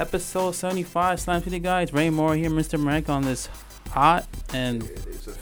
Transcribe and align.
Episode 0.00 0.52
75, 0.54 1.20
Slime 1.20 1.42
City 1.42 1.58
guys. 1.58 1.92
Ray 1.92 2.08
Moore 2.08 2.34
here, 2.34 2.48
Mr. 2.48 2.82
Marek 2.82 3.10
on 3.10 3.20
this 3.20 3.50
hot 3.90 4.26
and 4.54 4.88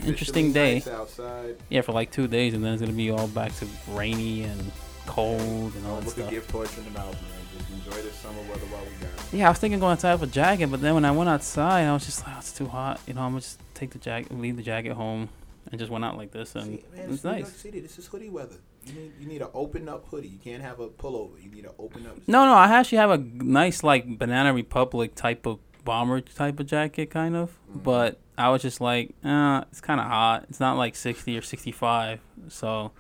Interesting 0.05 0.53
day. 0.53 0.83
outside. 0.91 1.55
yeah 1.69 1.81
for 1.83 1.93
like 1.93 2.11
two 2.11 2.27
days, 2.27 2.55
and 2.55 2.65
then 2.65 2.73
it's 2.73 2.83
gonna 2.83 2.93
be 2.93 3.09
all 3.09 3.29
back 3.29 3.55
to 3.59 3.69
rainy 3.91 4.43
and 4.43 4.61
cold 5.07 5.73
and 5.77 5.87
all 5.87 6.01
Don't 6.01 6.07
that 6.07 6.11
stuff. 6.11 6.31
gift 6.31 6.53
in 6.77 6.85
the 6.87 6.91
mouth, 6.91 7.13
man. 7.15 7.41
Just 7.57 7.71
enjoy 7.71 8.03
the 8.03 8.13
summer 8.13 8.41
weather 8.51 8.67
while 8.67 8.83
we 8.83 8.91
got 9.01 9.11
it. 9.33 9.33
Yeah, 9.39 9.47
I 9.47 9.51
was 9.51 9.59
thinking 9.61 9.79
going 9.79 9.93
outside 9.93 10.15
with 10.21 10.29
a 10.29 10.33
jacket, 10.33 10.67
but 10.73 10.81
then 10.81 10.95
when 10.95 11.05
I 11.05 11.13
went 11.13 11.31
outside, 11.31 11.85
I 11.85 11.93
was 11.93 12.05
just 12.05 12.27
like, 12.27 12.35
oh, 12.35 12.39
it's 12.41 12.51
too 12.51 12.67
hot. 12.67 13.01
You 13.07 13.15
know, 13.15 13.21
I'm 13.21 13.31
gonna 13.31 13.43
just 13.43 13.61
take 13.75 13.91
the 13.91 14.01
jacket, 14.01 14.37
leave 14.37 14.57
the 14.57 14.63
jacket 14.65 14.95
home, 14.95 15.29
and 15.71 15.79
just 15.79 15.93
went 15.93 16.05
out 16.05 16.17
like 16.17 16.33
this, 16.33 16.57
and 16.57 16.65
See, 16.65 16.85
man, 16.97 17.05
it's 17.05 17.15
it's 17.15 17.25
nice. 17.25 17.53
City. 17.53 17.79
This 17.79 17.97
is 17.97 18.09
hoodie 18.09 18.29
weather. 18.29 18.57
You 18.89 18.95
need 19.01 19.13
you 19.21 19.27
need 19.27 19.43
an 19.43 19.49
open 19.55 19.89
up 19.89 20.07
hoodie. 20.09 20.29
You 20.29 20.39
can't 20.39 20.63
have 20.63 20.81
a 20.81 20.89
pullover. 20.89 21.43
You 21.43 21.51
need 21.51 21.65
an 21.65 21.73
open 21.79 22.07
up. 22.07 22.17
No, 22.27 22.45
no, 22.47 22.55
I 22.55 22.69
actually 22.69 22.99
have 22.99 23.11
a 23.11 23.19
nice 23.19 23.83
like 23.83 24.19
Banana 24.19 24.53
Republic 24.53 25.15
type 25.15 25.47
of 25.47 25.59
bomber 25.85 26.21
type 26.21 26.61
of 26.61 26.67
jacket, 26.67 27.11
kind 27.11 27.37
of. 27.37 27.59
Mhm. 27.73 27.83
But 27.83 28.19
I 28.37 28.51
was 28.51 28.63
just 28.63 28.81
like, 28.81 29.15
uh, 29.25 29.65
it's 29.71 29.81
kind 29.81 30.01
of 30.01 30.07
hot. 30.07 30.47
It's 30.49 30.61
not 30.61 30.77
like 30.77 30.95
60 30.95 31.37
or 31.37 31.43
65, 31.43 32.21
so. 32.49 32.93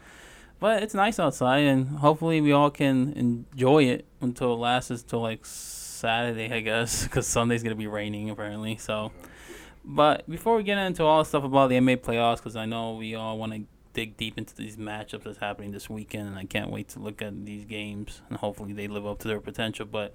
But 0.60 0.82
it's 0.82 0.94
nice 0.94 1.20
outside, 1.20 1.60
and 1.60 1.98
hopefully 1.98 2.40
we 2.40 2.50
all 2.50 2.70
can 2.70 3.12
enjoy 3.12 3.84
it 3.84 4.04
until 4.20 4.54
it 4.54 4.56
lasts 4.56 4.90
until 4.90 5.20
like 5.20 5.46
Saturday, 5.46 6.52
I 6.52 6.60
guess, 6.60 7.02
because 7.04 7.26
Sunday's 7.28 7.62
gonna 7.62 7.76
be 7.76 7.86
raining 7.86 8.30
apparently. 8.30 8.76
So, 8.76 9.12
but 9.84 10.28
before 10.28 10.56
we 10.56 10.64
get 10.64 10.78
into 10.78 11.04
all 11.04 11.20
the 11.20 11.24
stuff 11.28 11.44
about 11.44 11.68
the 11.68 11.76
NBA 11.76 11.98
playoffs, 11.98 12.38
because 12.38 12.56
I 12.56 12.66
know 12.66 12.94
we 12.94 13.14
all 13.14 13.38
want 13.38 13.52
to 13.52 13.60
dig 13.98 14.16
deep 14.16 14.38
into 14.38 14.54
these 14.54 14.76
matchups 14.76 15.24
that's 15.24 15.38
happening 15.38 15.72
this 15.72 15.90
weekend, 15.90 16.28
and 16.28 16.38
I 16.38 16.44
can't 16.44 16.70
wait 16.70 16.88
to 16.90 17.00
look 17.00 17.20
at 17.20 17.44
these 17.44 17.64
games, 17.64 18.22
and 18.28 18.38
hopefully 18.38 18.72
they 18.72 18.86
live 18.86 19.04
up 19.04 19.18
to 19.20 19.28
their 19.28 19.40
potential. 19.40 19.86
But 19.86 20.14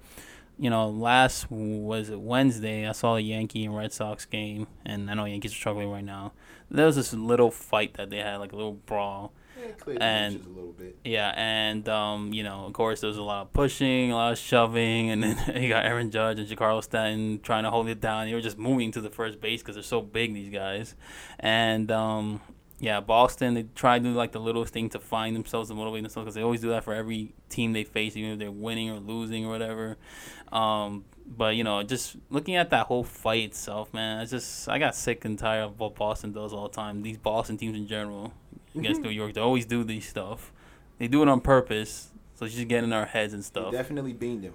you 0.58 0.70
know, 0.70 0.88
last 0.88 1.50
was 1.50 2.08
it 2.08 2.18
Wednesday? 2.18 2.88
I 2.88 2.92
saw 2.92 3.16
a 3.16 3.20
Yankee 3.20 3.66
and 3.66 3.76
Red 3.76 3.92
Sox 3.92 4.24
game, 4.24 4.68
and 4.86 5.10
I 5.10 5.14
know 5.14 5.26
Yankees 5.26 5.52
are 5.52 5.56
struggling 5.56 5.90
right 5.90 6.04
now. 6.04 6.32
There 6.70 6.86
was 6.86 6.96
this 6.96 7.12
little 7.12 7.50
fight 7.50 7.94
that 7.94 8.08
they 8.08 8.18
had, 8.18 8.36
like 8.36 8.52
a 8.52 8.56
little 8.56 8.72
brawl. 8.72 9.32
Yeah, 9.86 9.96
and- 10.00 10.44
a 10.44 10.48
little 10.48 10.72
bit. 10.72 10.96
Yeah, 11.04 11.34
and 11.36 11.86
um, 11.88 12.32
you 12.32 12.42
know, 12.42 12.64
of 12.64 12.72
course, 12.72 13.02
there 13.02 13.08
was 13.08 13.18
a 13.18 13.22
lot 13.22 13.42
of 13.42 13.52
pushing, 13.52 14.12
a 14.12 14.14
lot 14.16 14.32
of 14.32 14.38
shoving, 14.38 15.10
and 15.10 15.22
then 15.22 15.36
you 15.62 15.68
got 15.68 15.84
Aaron 15.84 16.10
Judge 16.10 16.38
and 16.38 16.48
Giancarlo 16.48 16.82
Stanton 16.82 17.40
trying 17.42 17.64
to 17.64 17.70
hold 17.70 17.88
it 17.88 18.00
down. 18.00 18.26
They 18.26 18.32
were 18.34 18.40
just 18.40 18.58
moving 18.58 18.92
to 18.92 19.02
the 19.02 19.10
first 19.10 19.42
base 19.42 19.60
because 19.60 19.74
they're 19.74 19.82
so 19.82 20.00
big, 20.00 20.32
these 20.32 20.48
guys. 20.50 20.94
And 21.38 21.90
um, 21.92 22.40
yeah, 22.84 23.00
Boston, 23.00 23.54
they 23.54 23.64
try 23.74 23.98
to 23.98 24.04
do 24.04 24.12
like 24.12 24.32
the 24.32 24.38
littlest 24.38 24.74
thing 24.74 24.90
to 24.90 24.98
find 24.98 25.34
themselves 25.34 25.70
and 25.70 25.78
motivate 25.78 26.02
themselves 26.02 26.26
because 26.26 26.34
they 26.34 26.42
always 26.42 26.60
do 26.60 26.68
that 26.68 26.84
for 26.84 26.92
every 26.92 27.32
team 27.48 27.72
they 27.72 27.82
face, 27.82 28.14
even 28.14 28.32
if 28.32 28.38
they're 28.38 28.52
winning 28.52 28.90
or 28.90 28.98
losing 28.98 29.46
or 29.46 29.48
whatever. 29.48 29.96
Um, 30.52 31.06
but 31.26 31.56
you 31.56 31.64
know, 31.64 31.82
just 31.82 32.16
looking 32.28 32.56
at 32.56 32.68
that 32.70 32.84
whole 32.86 33.02
fight 33.02 33.42
itself, 33.44 33.94
man, 33.94 34.20
I 34.20 34.26
just 34.26 34.68
I 34.68 34.78
got 34.78 34.94
sick 34.94 35.24
and 35.24 35.38
tired 35.38 35.64
of 35.64 35.80
what 35.80 35.94
Boston 35.94 36.32
does 36.32 36.52
all 36.52 36.68
the 36.68 36.74
time. 36.74 37.00
These 37.00 37.16
Boston 37.16 37.56
teams 37.56 37.74
in 37.74 37.86
general 37.86 38.34
against 38.76 39.00
New 39.00 39.08
York, 39.08 39.32
they 39.32 39.40
always 39.40 39.64
do 39.64 39.82
these 39.82 40.06
stuff. 40.06 40.52
They 40.98 41.08
do 41.08 41.22
it 41.22 41.28
on 41.28 41.40
purpose, 41.40 42.10
so 42.34 42.44
it's 42.44 42.54
just 42.54 42.68
getting 42.68 42.90
in 42.90 42.92
our 42.92 43.06
heads 43.06 43.32
and 43.32 43.42
stuff. 43.42 43.72
definitely 43.72 44.12
beamed 44.12 44.44
him. 44.44 44.54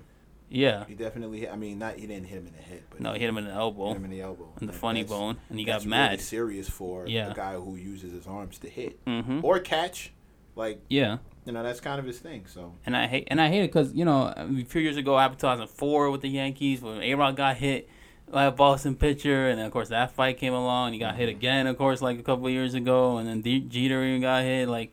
Yeah. 0.50 0.86
He 0.86 0.96
definitely. 0.96 1.42
Hit, 1.42 1.52
I 1.52 1.56
mean, 1.56 1.80
not 1.80 1.96
he 1.96 2.08
didn't 2.08 2.26
hit 2.26 2.40
him 2.40 2.48
in 2.48 2.54
the 2.54 2.62
head, 2.62 2.82
but 2.90 3.00
No, 3.00 3.14
he 3.14 3.20
hit 3.20 3.30
him 3.30 3.38
in 3.38 3.46
the 3.46 3.52
elbow 3.52 3.88
hit 3.90 3.98
him 3.98 4.06
in 4.06 4.12
the 4.12 4.22
elbow 4.22 4.50
and 4.60 4.68
the 4.68 4.74
Like, 4.74 4.82
funny 4.82 5.04
bone, 5.04 5.38
and 5.50 5.60
he 5.60 5.66
got 5.66 5.80
really 5.82 5.90
mad. 5.90 6.22
serious 6.22 6.70
for 6.70 7.06
Yeah. 7.08 7.32
a 7.32 7.34
guy 7.36 7.54
who 7.56 7.76
uses 7.76 8.12
his 8.14 8.26
arms 8.28 8.58
to 8.60 8.70
hit 8.70 9.04
Mm-hmm. 9.06 9.42
or 9.44 9.60
catch. 9.60 10.12
Like 10.56 10.82
Yeah. 10.90 11.18
you 11.46 11.52
know, 11.54 11.64
that's 11.64 11.80
kind 11.80 12.00
of 12.00 12.06
his 12.06 12.20
thing. 12.20 12.46
So 12.48 12.74
And 12.86 12.98
I 12.98 13.08
hate 13.08 13.28
and 13.30 13.40
I 13.40 13.48
hate 13.50 13.64
it 13.64 13.68
because 13.72 13.94
you 13.94 14.06
know 14.06 14.34
a 14.36 14.48
few 14.66 14.82
years 14.82 14.98
ago, 14.98 15.18
happened 15.18 15.40
2004 15.40 16.10
with 16.12 16.22
the 16.22 16.30
Yankees 16.30 16.82
when 16.82 17.02
A 17.02 17.14
Rod 17.16 17.36
got 17.36 17.58
hit 17.58 17.88
by 18.32 18.46
a 18.46 18.52
Boston 18.52 18.96
pitcher, 18.96 19.50
and 19.50 19.60
of 19.62 19.72
course 19.72 19.90
that 19.90 20.12
fight 20.12 20.38
came 20.38 20.54
along, 20.54 20.88
and 20.88 20.94
he 20.96 21.00
got 21.00 21.16
hit 21.16 21.30
again, 21.30 21.66
of 21.68 21.78
course, 21.78 22.02
like 22.02 22.20
a 22.20 22.24
couple 22.24 22.46
of 22.48 22.52
years 22.52 22.74
ago, 22.74 23.18
and 23.18 23.28
then 23.28 23.42
D- 23.42 23.60
Jeter 23.62 24.04
even 24.04 24.22
got 24.22 24.44
hit. 24.44 24.68
Like, 24.68 24.92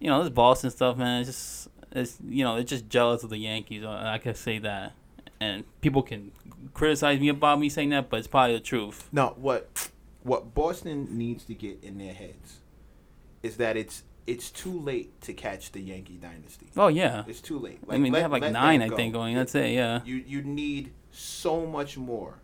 you 0.00 0.06
know, 0.08 0.22
this 0.22 0.32
Boston 0.32 0.70
stuff, 0.70 0.96
man, 0.96 1.20
it's 1.22 1.28
just 1.30 1.68
it's 1.92 2.18
you 2.28 2.44
know 2.44 2.56
it's 2.56 2.68
just 2.70 2.88
jealous 2.88 3.22
of 3.24 3.30
the 3.30 3.38
Yankees. 3.38 3.82
I, 3.84 4.14
I 4.14 4.18
can 4.18 4.34
say 4.34 4.58
that, 4.60 4.92
and 5.40 5.64
people 5.80 6.02
can 6.02 6.32
criticize 6.74 7.20
me 7.20 7.28
about 7.28 7.60
me 7.60 7.68
saying 7.68 7.90
that, 7.90 8.10
but 8.10 8.18
it's 8.18 8.28
probably 8.28 8.54
the 8.54 8.60
truth. 8.60 9.08
no, 9.12 9.34
what 9.36 9.90
what 10.22 10.54
Boston 10.54 11.08
needs 11.16 11.44
to 11.44 11.54
get 11.54 11.82
in 11.82 11.98
their 11.98 12.12
heads 12.12 12.58
is 13.42 13.56
that 13.58 13.76
it's 13.76 14.02
it's 14.26 14.50
too 14.50 14.78
late 14.78 15.18
to 15.22 15.32
catch 15.32 15.72
the 15.72 15.80
Yankee 15.80 16.18
dynasty. 16.18 16.66
Oh 16.76 16.88
yeah, 16.88 17.24
It's 17.26 17.40
too 17.40 17.58
late. 17.58 17.78
I 17.88 17.96
mean 17.98 18.12
let- 18.12 18.18
they 18.18 18.22
have 18.22 18.32
like 18.32 18.52
nine, 18.52 18.82
I 18.82 18.88
think, 18.90 19.14
going. 19.14 19.34
That's 19.34 19.54
it. 19.54 19.70
Yeah, 19.72 20.00
You 20.04 20.16
you 20.16 20.42
need 20.42 20.92
so 21.10 21.64
much 21.66 21.96
more 21.96 22.40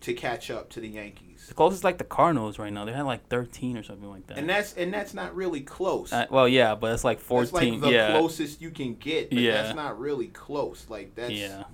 to 0.00 0.12
catch 0.12 0.50
up 0.50 0.68
to 0.70 0.80
the 0.80 0.88
Yankees, 0.88 1.46
the 1.48 1.54
closest 1.54 1.84
like 1.84 1.98
the 1.98 2.04
Cardinals 2.04 2.58
right 2.58 2.72
now. 2.72 2.84
They 2.84 2.92
had 2.92 3.02
like 3.06 3.26
13 3.28 3.78
or 3.78 3.82
something 3.82 4.10
like 4.10 4.26
that. 4.26 4.36
and 4.38 4.48
that's 4.48 4.74
and 4.74 4.92
that's 4.92 5.14
not 5.14 5.34
really 5.36 5.60
close. 5.60 6.12
Uh, 6.12 6.26
well, 6.30 6.48
yeah, 6.48 6.74
but 6.74 6.92
it's 6.92 7.04
like 7.04 7.18
that's 7.18 7.28
14. 7.50 7.72
like 7.74 7.80
the 7.80 7.90
yeah. 7.92 8.10
closest 8.18 8.60
you 8.60 8.70
can 8.70 8.94
get. 8.94 9.30
But 9.30 9.38
Yeah. 9.38 9.62
that's 9.62 9.76
not 9.76 9.98
really 10.00 10.26
close. 10.28 10.86
Like 10.88 11.14
that's 11.14 11.32
yeah. 11.32 11.64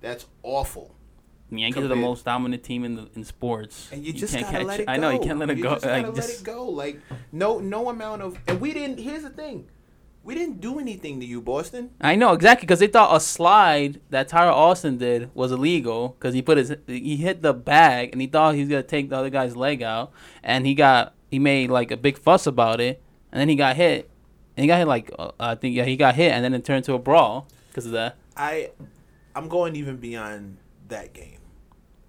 That's 0.00 0.26
awful. 0.42 0.94
The 1.50 1.60
Yankees 1.60 1.84
are 1.84 1.88
the 1.88 1.94
most 1.96 2.24
dominant 2.24 2.64
team 2.64 2.84
in 2.84 2.96
the 2.96 3.08
in 3.14 3.22
sports. 3.24 3.88
And 3.92 4.04
you 4.04 4.12
just 4.12 4.34
can't 4.34 4.46
gotta 4.46 4.58
catch 4.58 4.66
let 4.66 4.80
it 4.80 4.86
go. 4.86 4.92
I 4.92 4.96
know 4.96 5.10
you 5.10 5.20
can't 5.20 5.38
let 5.38 5.50
it 5.50 5.56
You 5.58 5.62
go. 5.62 5.70
just 5.74 5.84
gotta 5.84 5.96
like, 5.98 6.06
let 6.06 6.16
just- 6.16 6.40
it 6.40 6.44
go. 6.44 6.64
Like 6.68 7.00
no 7.32 7.60
no 7.60 7.88
amount 7.88 8.22
of 8.22 8.38
and 8.48 8.60
we 8.60 8.72
didn't. 8.74 8.98
Here's 8.98 9.22
the 9.22 9.30
thing, 9.30 9.68
we 10.24 10.34
didn't 10.34 10.60
do 10.60 10.80
anything 10.80 11.20
to 11.20 11.26
you, 11.26 11.40
Boston. 11.40 11.90
I 12.00 12.16
know 12.16 12.32
exactly 12.32 12.66
because 12.66 12.80
they 12.80 12.88
thought 12.88 13.14
a 13.14 13.20
slide 13.20 14.00
that 14.10 14.26
Tyler 14.26 14.50
Austin 14.50 14.98
did 14.98 15.30
was 15.36 15.52
illegal 15.52 16.16
because 16.18 16.34
he 16.34 16.42
put 16.42 16.58
his 16.58 16.74
he 16.88 17.16
hit 17.16 17.42
the 17.42 17.54
bag 17.54 18.08
and 18.10 18.20
he 18.20 18.26
thought 18.26 18.54
he 18.56 18.60
was 18.62 18.68
gonna 18.68 18.82
take 18.82 19.08
the 19.10 19.16
other 19.16 19.30
guy's 19.30 19.54
leg 19.54 19.82
out 19.84 20.10
and 20.42 20.66
he 20.66 20.74
got 20.74 21.14
he 21.30 21.38
made 21.38 21.70
like 21.70 21.92
a 21.92 21.96
big 21.96 22.18
fuss 22.18 22.46
about 22.48 22.80
it 22.80 23.00
and 23.30 23.40
then 23.40 23.48
he 23.48 23.54
got 23.54 23.76
hit 23.76 24.10
and 24.56 24.64
he 24.64 24.66
got 24.66 24.78
hit 24.78 24.88
like 24.88 25.12
uh, 25.16 25.30
I 25.38 25.54
think 25.54 25.76
yeah 25.76 25.84
he 25.84 25.96
got 25.96 26.16
hit 26.16 26.32
and 26.32 26.42
then 26.44 26.54
it 26.54 26.64
turned 26.64 26.84
to 26.86 26.94
a 26.94 26.98
brawl 26.98 27.46
because 27.68 27.86
of 27.86 27.92
that. 27.92 28.16
I 28.36 28.70
I'm 29.36 29.48
going 29.48 29.76
even 29.76 29.98
beyond 29.98 30.56
that 30.88 31.12
game. 31.12 31.38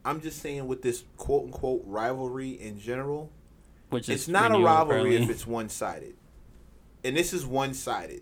I'm 0.06 0.22
just 0.22 0.42
saying 0.42 0.66
with 0.66 0.82
this 0.82 1.04
quote 1.18 1.44
unquote 1.46 1.84
rivalry 1.86 2.52
in 2.52 2.80
general, 2.80 3.30
Which 3.90 4.08
is 4.08 4.22
it's 4.22 4.28
not 4.30 4.54
a 4.54 4.58
rivalry 4.58 5.18
if 5.18 5.30
it's 5.30 5.46
one 5.46 5.68
sided. 5.68 6.16
And 7.04 7.16
this 7.18 7.34
is 7.34 7.46
one 7.46 7.74
sided. 7.74 8.22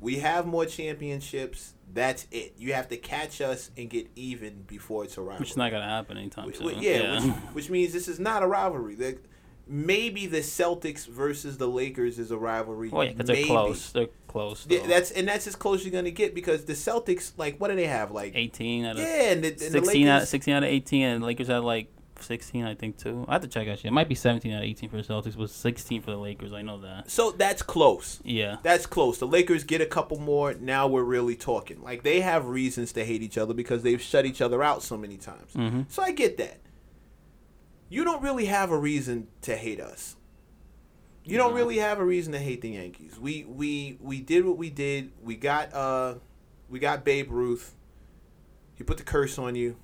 We 0.00 0.16
have 0.16 0.46
more 0.46 0.66
championships. 0.66 1.74
That's 1.94 2.26
it. 2.32 2.54
You 2.58 2.72
have 2.72 2.88
to 2.88 2.96
catch 2.96 3.40
us 3.40 3.70
and 3.76 3.88
get 3.88 4.08
even 4.16 4.62
before 4.62 5.04
it's 5.04 5.16
a 5.16 5.20
rivalry. 5.20 5.38
which 5.40 5.50
is 5.52 5.56
not 5.56 5.70
gonna 5.70 5.84
happen 5.88 6.16
anytime 6.18 6.52
soon. 6.52 6.74
wh- 6.78 6.82
yeah, 6.82 7.20
Which, 7.24 7.34
which 7.52 7.70
means 7.70 7.92
this 7.92 8.08
is 8.08 8.18
not 8.18 8.42
a 8.42 8.46
rivalry. 8.48 8.96
The, 8.96 9.18
maybe 9.66 10.26
the 10.26 10.38
Celtics 10.40 11.06
versus 11.06 11.58
the 11.58 11.68
Lakers 11.68 12.18
is 12.18 12.30
a 12.30 12.36
rivalry. 12.36 12.88
well, 12.88 13.04
yeah, 13.04 13.12
because 13.12 13.26
they're 13.26 13.46
close. 13.46 13.92
They're 13.92 14.08
close. 14.28 14.66
Yeah, 14.68 14.86
that's 14.86 15.10
and 15.10 15.28
that's 15.28 15.46
as 15.46 15.56
close 15.56 15.80
as 15.80 15.86
you're 15.86 15.92
gonna 15.92 16.10
get 16.10 16.34
because 16.34 16.64
the 16.64 16.72
Celtics, 16.74 17.32
like, 17.36 17.58
what 17.58 17.68
do 17.68 17.76
they 17.76 17.86
have? 17.86 18.10
Like, 18.10 18.32
18 18.34 18.84
out 18.84 18.96
of 18.96 19.02
yeah, 19.02 19.32
and 19.32 19.44
the, 19.44 19.48
and 19.48 19.58
the 19.58 19.70
16 19.70 20.08
out, 20.08 20.14
Lakers, 20.14 20.28
16 20.28 20.54
out 20.54 20.62
of 20.62 20.68
18, 20.68 21.02
and 21.02 21.24
Lakers 21.24 21.48
had 21.48 21.58
like 21.62 21.88
16, 22.20 22.64
I 22.64 22.74
think, 22.74 22.98
too. 22.98 23.24
I 23.28 23.32
have 23.32 23.42
to 23.42 23.48
check 23.48 23.68
actually. 23.68 23.88
It 23.88 23.92
might 23.92 24.08
be 24.08 24.14
17 24.14 24.52
out 24.52 24.58
of 24.58 24.64
18 24.64 24.90
for 24.90 24.96
the 24.96 25.02
Celtics, 25.02 25.36
but 25.36 25.50
16 25.50 26.02
for 26.02 26.10
the 26.12 26.16
Lakers. 26.16 26.52
I 26.52 26.62
know 26.62 26.80
that. 26.80 27.10
So 27.10 27.32
that's 27.32 27.62
close. 27.62 28.20
Yeah. 28.24 28.56
That's 28.62 28.86
close. 28.86 29.18
The 29.18 29.26
Lakers 29.26 29.64
get 29.64 29.80
a 29.80 29.86
couple 29.86 30.18
more. 30.18 30.54
Now 30.54 30.86
we're 30.86 31.02
really 31.02 31.36
talking. 31.36 31.82
Like 31.82 32.02
they 32.02 32.20
have 32.20 32.46
reasons 32.46 32.92
to 32.92 33.04
hate 33.04 33.22
each 33.22 33.38
other 33.38 33.54
because 33.54 33.82
they've 33.82 34.00
shut 34.00 34.24
each 34.26 34.40
other 34.40 34.62
out 34.62 34.82
so 34.82 34.96
many 34.96 35.16
times. 35.16 35.52
hmm 35.54 35.82
So 35.88 36.02
I 36.02 36.12
get 36.12 36.36
that. 36.38 36.58
You 37.92 38.04
don't 38.04 38.22
really 38.22 38.46
have 38.46 38.70
a 38.70 38.78
reason 38.78 39.28
to 39.42 39.54
hate 39.54 39.78
us. 39.78 40.16
You 41.24 41.36
don't 41.36 41.52
really 41.52 41.76
have 41.76 41.98
a 41.98 42.04
reason 42.06 42.32
to 42.32 42.38
hate 42.38 42.62
the 42.62 42.70
Yankees. 42.70 43.18
We 43.20 43.44
we 43.44 43.98
we 44.00 44.22
did 44.22 44.46
what 44.46 44.56
we 44.56 44.70
did. 44.70 45.12
We 45.22 45.36
got 45.36 45.74
uh 45.74 46.14
we 46.70 46.78
got 46.78 47.04
Babe 47.04 47.30
Ruth. 47.30 47.74
He 48.76 48.82
put 48.82 48.96
the 48.96 49.02
curse 49.02 49.38
on 49.38 49.56
you. 49.56 49.76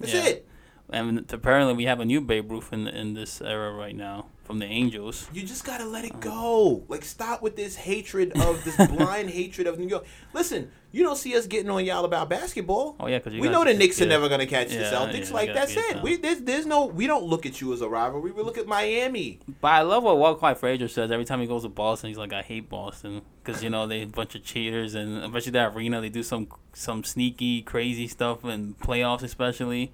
That's 0.00 0.14
Yeah. 0.14 0.24
it. 0.24 0.48
And 0.88 1.30
apparently, 1.30 1.74
we 1.74 1.84
have 1.84 2.00
a 2.00 2.06
new 2.06 2.22
Babe 2.22 2.50
Ruth 2.50 2.72
in, 2.72 2.88
in 2.88 3.12
this 3.12 3.42
era 3.42 3.70
right 3.74 3.94
now 3.94 4.28
from 4.44 4.58
the 4.58 4.66
Angels. 4.66 5.26
You 5.32 5.42
just 5.42 5.64
gotta 5.64 5.84
let 5.84 6.04
it 6.04 6.20
go. 6.20 6.84
Like 6.88 7.04
stop 7.04 7.42
with 7.42 7.56
this 7.56 7.76
hatred 7.76 8.32
of 8.40 8.62
this 8.64 8.76
blind 8.90 9.30
hatred 9.30 9.66
of 9.66 9.78
New 9.78 9.88
York. 9.88 10.04
Listen, 10.32 10.70
you 10.92 11.02
don't 11.02 11.16
see 11.16 11.36
us 11.36 11.46
getting 11.46 11.70
on 11.70 11.84
y'all 11.84 12.04
about 12.04 12.28
basketball. 12.28 12.94
Oh, 13.00 13.06
yeah, 13.08 13.18
because 13.18 13.32
we 13.34 13.48
know 13.48 13.64
the 13.64 13.74
Knicks 13.74 14.00
are 14.00 14.06
never 14.06 14.28
gonna 14.28 14.46
catch 14.46 14.70
Yeah, 14.70 14.90
the 14.90 14.96
Celtics. 14.96 15.28
yeah, 15.28 15.34
like 15.34 15.54
that's 15.54 15.76
it. 15.76 16.02
We 16.02 16.16
there's, 16.16 16.40
there's 16.42 16.66
no 16.66 16.86
we 16.86 17.06
don't 17.06 17.24
look 17.24 17.46
at 17.46 17.60
you 17.60 17.72
as 17.72 17.80
a 17.80 17.88
rivalry. 17.88 18.30
We 18.32 18.42
look 18.42 18.58
at 18.58 18.66
Miami. 18.66 19.40
But 19.60 19.68
I 19.68 19.80
love 19.82 20.04
what 20.04 20.38
Clyde 20.38 20.58
Frazier 20.58 20.88
says 20.88 21.10
every 21.10 21.24
time 21.24 21.40
he 21.40 21.46
goes 21.46 21.62
to 21.62 21.68
Boston. 21.68 22.08
He's 22.08 22.18
like, 22.18 22.32
I 22.32 22.42
hate 22.42 22.68
Boston 22.68 23.22
because 23.42 23.62
you 23.64 23.70
know 23.70 23.86
they 23.86 24.02
a 24.02 24.06
bunch 24.06 24.34
of 24.34 24.44
cheaters 24.44 24.94
and 24.94 25.24
especially 25.24 25.52
that 25.52 25.74
arena 25.74 26.00
they 26.00 26.10
do 26.10 26.22
some 26.22 26.48
some 26.74 27.02
sneaky 27.02 27.62
crazy 27.62 28.06
stuff 28.06 28.44
in 28.44 28.74
playoffs 28.74 29.22
especially. 29.22 29.90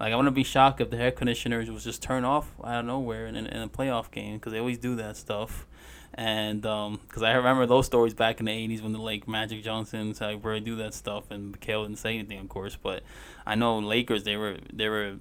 Like 0.00 0.12
I 0.12 0.16
wouldn't 0.16 0.34
be 0.34 0.44
shocked 0.44 0.80
if 0.80 0.90
the 0.90 0.96
air 0.98 1.10
conditioners 1.12 1.70
was 1.70 1.84
just 1.84 2.02
turned 2.02 2.26
off 2.26 2.52
out 2.64 2.80
of 2.80 2.86
nowhere 2.86 3.26
in, 3.26 3.36
in, 3.36 3.46
in 3.46 3.62
a 3.62 3.68
playoff 3.68 4.10
game 4.10 4.34
because 4.38 4.52
they 4.52 4.58
always 4.58 4.78
do 4.78 4.96
that 4.96 5.16
stuff. 5.16 5.66
And 6.14 6.60
because 6.60 7.22
I 7.22 7.32
remember 7.32 7.64
those 7.64 7.86
stories 7.86 8.12
back 8.12 8.38
in 8.40 8.46
the 8.46 8.52
'80s 8.52 8.82
when 8.82 8.92
the 8.92 8.98
like 8.98 9.26
Magic 9.26 9.62
Johnson, 9.64 10.14
like 10.20 10.42
where 10.42 10.54
they 10.54 10.60
do 10.60 10.76
that 10.76 10.92
stuff, 10.92 11.30
and 11.30 11.58
McHale 11.58 11.84
didn't 11.84 11.98
say 12.00 12.18
anything, 12.18 12.38
of 12.38 12.48
course. 12.50 12.76
But 12.76 13.02
I 13.46 13.54
know 13.54 13.78
Lakers, 13.78 14.24
they 14.24 14.36
were 14.36 14.58
they 14.72 14.88
were 14.88 15.14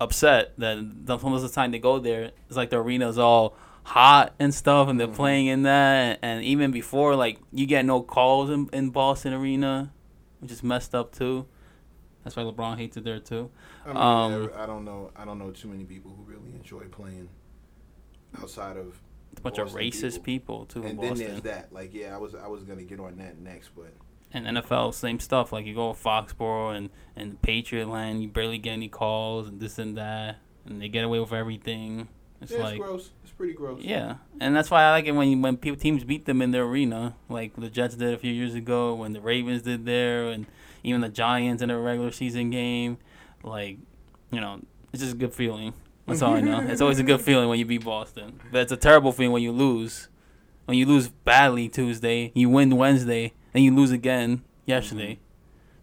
upset 0.00 0.52
that 0.58 1.06
the 1.06 1.16
most 1.18 1.42
of 1.44 1.48
the 1.50 1.54
time 1.54 1.70
they 1.70 1.78
go 1.78 1.98
there, 1.98 2.32
it's 2.48 2.56
like 2.56 2.70
the 2.70 2.76
arena's 2.76 3.16
all 3.18 3.56
hot 3.84 4.34
and 4.38 4.52
stuff, 4.54 4.88
and 4.88 5.00
they're 5.00 5.06
Mhm. 5.08 5.14
playing 5.16 5.46
in 5.46 5.62
that. 5.62 6.18
And 6.20 6.44
even 6.44 6.72
before, 6.72 7.16
like 7.16 7.38
you 7.50 7.64
get 7.66 7.86
no 7.86 8.02
calls 8.02 8.50
in, 8.50 8.68
in 8.72 8.90
Boston 8.90 9.32
Arena, 9.32 9.92
which 10.40 10.52
is 10.52 10.62
messed 10.62 10.94
up 10.94 11.10
too. 11.16 11.46
That's 12.24 12.36
why 12.36 12.42
LeBron 12.42 12.76
hates 12.78 12.96
it 12.96 13.04
there 13.04 13.20
too. 13.20 13.50
I, 13.84 13.88
mean, 13.88 13.96
Um, 13.96 14.50
I 14.56 14.66
don't 14.66 14.84
know. 14.84 15.10
I 15.16 15.24
don't 15.24 15.38
know 15.38 15.50
too 15.50 15.68
many 15.68 15.84
people 15.84 16.12
who 16.16 16.22
really 16.24 16.52
enjoy 16.54 16.82
playing 16.90 17.28
outside 18.40 18.76
of. 18.76 19.00
A 19.36 19.40
bunch 19.40 19.56
Boston 19.56 19.78
of 19.78 19.82
racist 19.84 20.22
people, 20.22 20.64
too 20.66 20.80
in 20.82 20.90
And 20.90 20.98
then 21.00 21.10
Boston. 21.10 21.28
there's 21.28 21.42
that. 21.42 21.72
Like, 21.72 21.94
yeah, 21.94 22.14
I 22.14 22.18
was 22.18 22.34
I 22.34 22.48
was 22.48 22.64
gonna 22.64 22.82
get 22.82 22.98
on 22.98 23.16
that 23.18 23.38
next, 23.38 23.70
but 23.76 23.92
and 24.32 24.46
NFL, 24.46 24.94
same 24.94 25.20
stuff. 25.20 25.52
Like 25.52 25.64
you 25.66 25.74
go 25.74 25.92
to 25.92 25.98
Foxborough 25.98 26.76
and 26.76 26.90
and 27.16 27.40
Patriot 27.42 27.88
Land, 27.88 28.22
you 28.22 28.28
barely 28.28 28.58
get 28.58 28.72
any 28.72 28.88
calls 28.88 29.48
and 29.48 29.60
this 29.60 29.78
and 29.78 29.96
that, 29.96 30.36
and 30.66 30.80
they 30.80 30.88
get 30.88 31.04
away 31.04 31.20
with 31.20 31.32
everything. 31.32 32.08
It's 32.40 32.52
yeah, 32.52 32.58
like 32.58 32.76
it's 32.76 32.84
gross. 32.84 33.10
It's 33.22 33.32
pretty 33.32 33.52
gross. 33.52 33.80
Yeah, 33.82 34.16
and 34.40 34.54
that's 34.56 34.70
why 34.70 34.84
I 34.84 34.90
like 34.92 35.06
it 35.06 35.12
when 35.12 35.40
when 35.42 35.56
people 35.56 35.78
teams 35.78 36.04
beat 36.04 36.24
them 36.24 36.40
in 36.42 36.50
their 36.50 36.64
arena, 36.64 37.14
like 37.28 37.54
the 37.56 37.68
Jets 37.68 37.96
did 37.96 38.14
a 38.14 38.18
few 38.18 38.32
years 38.32 38.54
ago, 38.54 38.94
when 38.94 39.12
the 39.12 39.20
Ravens 39.20 39.62
did 39.62 39.84
there, 39.84 40.28
and 40.28 40.46
even 40.88 41.00
the 41.00 41.08
Giants 41.08 41.62
in 41.62 41.70
a 41.70 41.78
regular 41.78 42.10
season 42.10 42.50
game. 42.50 42.98
Like, 43.42 43.78
you 44.30 44.40
know, 44.40 44.60
it's 44.92 45.02
just 45.02 45.14
a 45.14 45.18
good 45.18 45.34
feeling. 45.34 45.74
That's 46.06 46.22
all 46.22 46.34
I 46.34 46.40
know. 46.40 46.60
It's 46.60 46.80
always 46.80 46.98
a 46.98 47.02
good 47.02 47.20
feeling 47.20 47.48
when 47.48 47.58
you 47.58 47.66
beat 47.66 47.84
Boston, 47.84 48.40
but 48.50 48.62
it's 48.62 48.72
a 48.72 48.76
terrible 48.76 49.12
feeling 49.12 49.32
when 49.32 49.42
you 49.42 49.52
lose. 49.52 50.08
When 50.64 50.76
you 50.76 50.86
lose 50.86 51.08
badly 51.08 51.68
Tuesday, 51.68 52.32
you 52.34 52.48
win 52.50 52.76
Wednesday, 52.76 53.32
and 53.54 53.64
you 53.64 53.74
lose 53.74 53.90
again 53.90 54.42
yesterday. 54.66 55.14
Mm-hmm. 55.14 55.22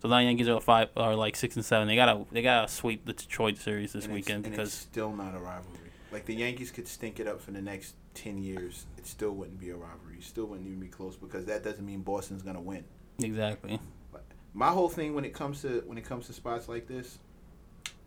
So 0.02 0.10
now 0.10 0.18
the 0.18 0.24
Yankees 0.26 0.48
are 0.48 0.62
five 0.62 0.90
are 0.96 1.16
like 1.16 1.36
six 1.36 1.56
and 1.56 1.66
seven. 1.66 1.88
They 1.88 1.96
gotta 1.96 2.26
they 2.32 2.42
gotta 2.42 2.68
sweep 2.68 3.06
the 3.06 3.14
Detroit 3.14 3.58
series 3.58 3.94
this 3.94 4.06
And 4.06 4.14
weekend 4.14 4.44
because 4.44 4.70
it's 4.70 4.78
still 4.78 5.12
not 5.12 5.34
a 5.34 5.40
rivalry. 5.40 5.92
Like 6.12 6.26
the 6.26 6.36
Yankees 6.36 6.72
could 6.72 6.88
stink 6.88 7.20
it 7.20 7.28
up 7.28 7.42
for 7.42 7.52
the 7.52 7.62
next 7.62 7.96
ten 8.14 8.38
years, 8.38 8.86
it 8.98 9.08
still 9.08 9.32
wouldn't 9.32 9.60
be 9.60 9.72
a 9.72 9.76
rivalry. 9.76 10.18
It 10.20 10.24
still 10.24 10.46
wouldn't 10.46 10.68
even 10.68 10.80
be 10.80 10.88
close 10.88 11.16
because 11.16 11.46
that 11.46 11.64
doesn't 11.64 11.86
mean 11.86 12.02
Boston's 12.02 12.44
gonna 12.44 12.62
win. 12.62 12.84
exactly. 13.22 13.80
My 14.58 14.70
whole 14.70 14.88
thing 14.88 15.14
when 15.14 15.26
it 15.26 15.34
comes 15.34 15.62
to 15.64 15.84
when 15.86 15.98
it 15.98 16.06
comes 16.06 16.28
to 16.28 16.34
spots 16.34 16.70
like 16.70 16.88
this, 16.88 17.20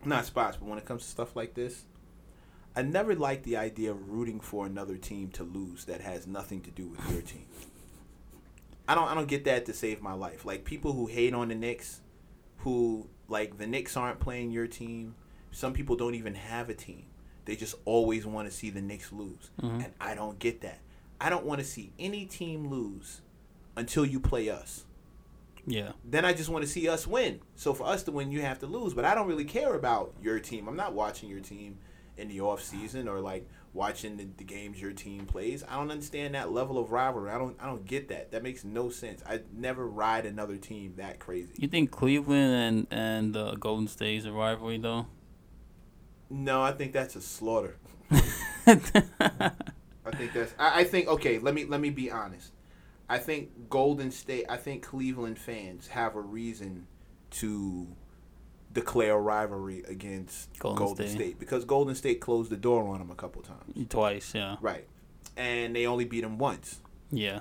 not 0.05 0.25
spots, 0.25 0.57
but 0.57 0.67
when 0.67 0.79
it 0.79 0.87
comes 0.87 1.03
to 1.03 1.09
stuff 1.09 1.37
like 1.37 1.53
this, 1.53 1.85
I 2.75 2.81
never 2.83 3.15
like 3.15 3.43
the 3.43 3.59
idea 3.59 3.91
of 3.91 4.11
rooting 4.11 4.41
for 4.41 4.65
another 4.65 4.97
team 4.97 5.29
to 5.33 5.45
lose 5.45 5.85
that 5.85 6.01
has 6.01 6.27
nothing 6.27 6.63
to 6.63 6.71
do 6.71 6.87
with 6.89 7.11
your 7.13 7.21
team. 7.21 7.45
I 8.89 8.95
don't 8.95 9.09
I 9.09 9.15
don't 9.15 9.29
get 9.29 9.45
that 9.45 9.67
to 9.67 9.75
save 9.75 10.01
my 10.01 10.15
life. 10.15 10.47
Like 10.47 10.65
people 10.65 10.95
who 10.95 11.07
hate 11.07 11.35
on 11.35 11.49
the 11.49 11.55
Knicks, 11.55 12.01
who 12.59 13.09
like 13.29 13.59
the 13.59 13.67
Knicks 13.67 13.95
aren't 13.95 14.19
playing 14.19 14.51
your 14.51 14.67
team. 14.67 15.17
Some 15.51 15.75
people 15.75 15.97
don't 15.97 16.15
even 16.15 16.35
have 16.35 16.71
a 16.71 16.75
team. 16.75 17.05
They 17.45 17.57
just 17.57 17.75
always 17.85 18.25
want 18.25 18.49
to 18.49 18.55
see 18.55 18.71
the 18.71 18.81
Knicks 18.81 19.13
lose. 19.13 19.51
Mhm. 19.61 19.85
And 19.85 19.93
I 20.01 20.15
don't 20.15 20.39
get 20.39 20.63
that. 20.63 20.79
I 21.21 21.29
don't 21.29 21.45
want 21.45 21.59
to 21.61 21.67
see 21.67 21.93
any 21.99 22.25
team 22.25 22.69
lose 22.71 23.21
until 23.77 24.07
you 24.07 24.19
play 24.19 24.49
us 24.49 24.85
Yeah. 25.69 25.93
then 26.05 26.25
I 26.25 26.33
just 26.33 26.49
want 26.49 26.65
to 26.65 26.71
see 26.71 26.89
us 26.89 27.07
win. 27.07 27.41
So 27.55 27.75
for 27.75 27.87
us 27.87 28.03
to 28.05 28.13
win, 28.13 28.33
you 28.33 28.41
have 28.43 28.59
to 28.61 28.67
lose. 28.67 28.95
But 28.95 29.05
I 29.05 29.15
don't 29.15 29.29
really 29.29 29.45
care 29.45 29.75
about 29.75 30.15
your 30.23 30.39
team. 30.41 30.69
I'm 30.69 30.77
not 30.77 30.95
watching 30.95 31.29
your 31.29 31.41
team 31.41 31.79
in 32.17 32.29
the 32.29 32.41
off 32.41 32.63
season 32.63 33.09
or 33.09 33.21
like 33.21 33.49
watching 33.73 34.17
the, 34.17 34.27
the 34.37 34.45
games 34.45 34.81
your 34.81 34.93
team 34.93 35.27
plays. 35.27 35.63
I 35.69 35.77
don't 35.77 35.91
understand 35.91 36.35
that 36.35 36.51
level 36.51 36.79
of 36.79 36.91
rivalry. 36.91 37.31
I 37.31 37.39
don't 37.39 37.57
I 37.61 37.67
don't 37.67 37.87
get 37.87 38.09
that. 38.09 38.33
That 38.33 38.43
makes 38.43 38.65
no 38.65 38.91
sense. 38.91 39.23
I 39.27 39.41
never 39.53 39.87
ride 39.87 40.27
another 40.27 40.57
team 40.57 40.95
that 40.97 41.19
crazy. 41.19 41.53
You 41.57 41.69
think 41.69 41.91
Cleveland 41.91 42.87
and 42.91 42.91
and 42.91 43.37
uh, 43.37 43.55
Golden 43.55 43.89
State 43.89 44.19
is 44.19 44.27
a 44.27 44.33
rivalry 44.33 44.79
though? 44.79 45.07
No, 46.31 46.61
I 46.61 46.73
think 46.73 46.93
that's 46.93 47.17
a 47.17 47.23
slaughter. 47.23 47.77
I 48.11 48.21
think 50.17 50.33
that's. 50.33 50.55
I, 50.59 50.81
I 50.81 50.85
think 50.85 51.09
okay. 51.09 51.39
Let 51.39 51.55
me 51.55 51.65
let 51.65 51.81
me 51.81 51.91
be 51.91 52.11
honest. 52.11 52.53
I 53.09 53.19
think 53.19 53.71
Golden 53.71 54.11
State. 54.11 54.47
I 54.49 54.57
think 54.57 54.83
Cleveland 54.83 55.39
fans 55.39 55.89
have 55.89 56.15
a 56.15 56.21
reason 56.21 56.87
to 57.33 57.87
declare 58.73 59.15
a 59.15 59.19
rivalry 59.21 59.83
against 59.89 60.59
Golden 60.59 60.79
Golden, 60.79 61.07
State. 61.09 61.17
State. 61.17 61.39
because 61.39 61.65
Golden 61.65 61.95
State 61.95 62.21
closed 62.21 62.51
the 62.51 62.57
door 62.57 62.87
on 62.89 62.99
them 62.99 63.11
a 63.11 63.15
couple 63.15 63.43
times. 63.43 63.89
Twice, 63.89 64.35
yeah, 64.35 64.57
Right, 64.61 64.87
and 65.37 65.75
they 65.75 65.87
only 65.87 66.05
beat 66.05 66.21
them 66.23 66.39
once. 66.39 66.81
yeah. 67.11 67.41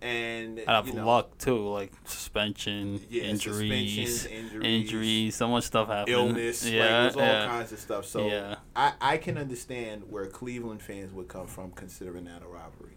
And 0.00 0.60
Out 0.66 0.80
of 0.80 0.88
you 0.88 0.92
know, 0.94 1.06
luck 1.06 1.38
too, 1.38 1.66
like 1.66 1.90
suspension, 2.04 3.00
yeah, 3.08 3.22
injuries, 3.22 4.26
injuries, 4.26 4.62
injuries. 4.62 5.34
So 5.34 5.48
much 5.48 5.64
stuff 5.64 5.88
happened. 5.88 6.14
illness. 6.14 6.68
Yeah, 6.68 7.04
like, 7.06 7.16
all 7.16 7.22
yeah, 7.22 7.46
kinds 7.46 7.72
of 7.72 7.78
stuff. 7.78 8.04
So 8.04 8.26
yeah. 8.28 8.56
I, 8.76 8.92
I 9.00 9.16
can 9.16 9.38
understand 9.38 10.02
where 10.10 10.26
Cleveland 10.26 10.82
fans 10.82 11.10
would 11.14 11.28
come 11.28 11.46
from 11.46 11.70
considering 11.70 12.24
that 12.26 12.42
a 12.42 12.46
rivalry. 12.46 12.93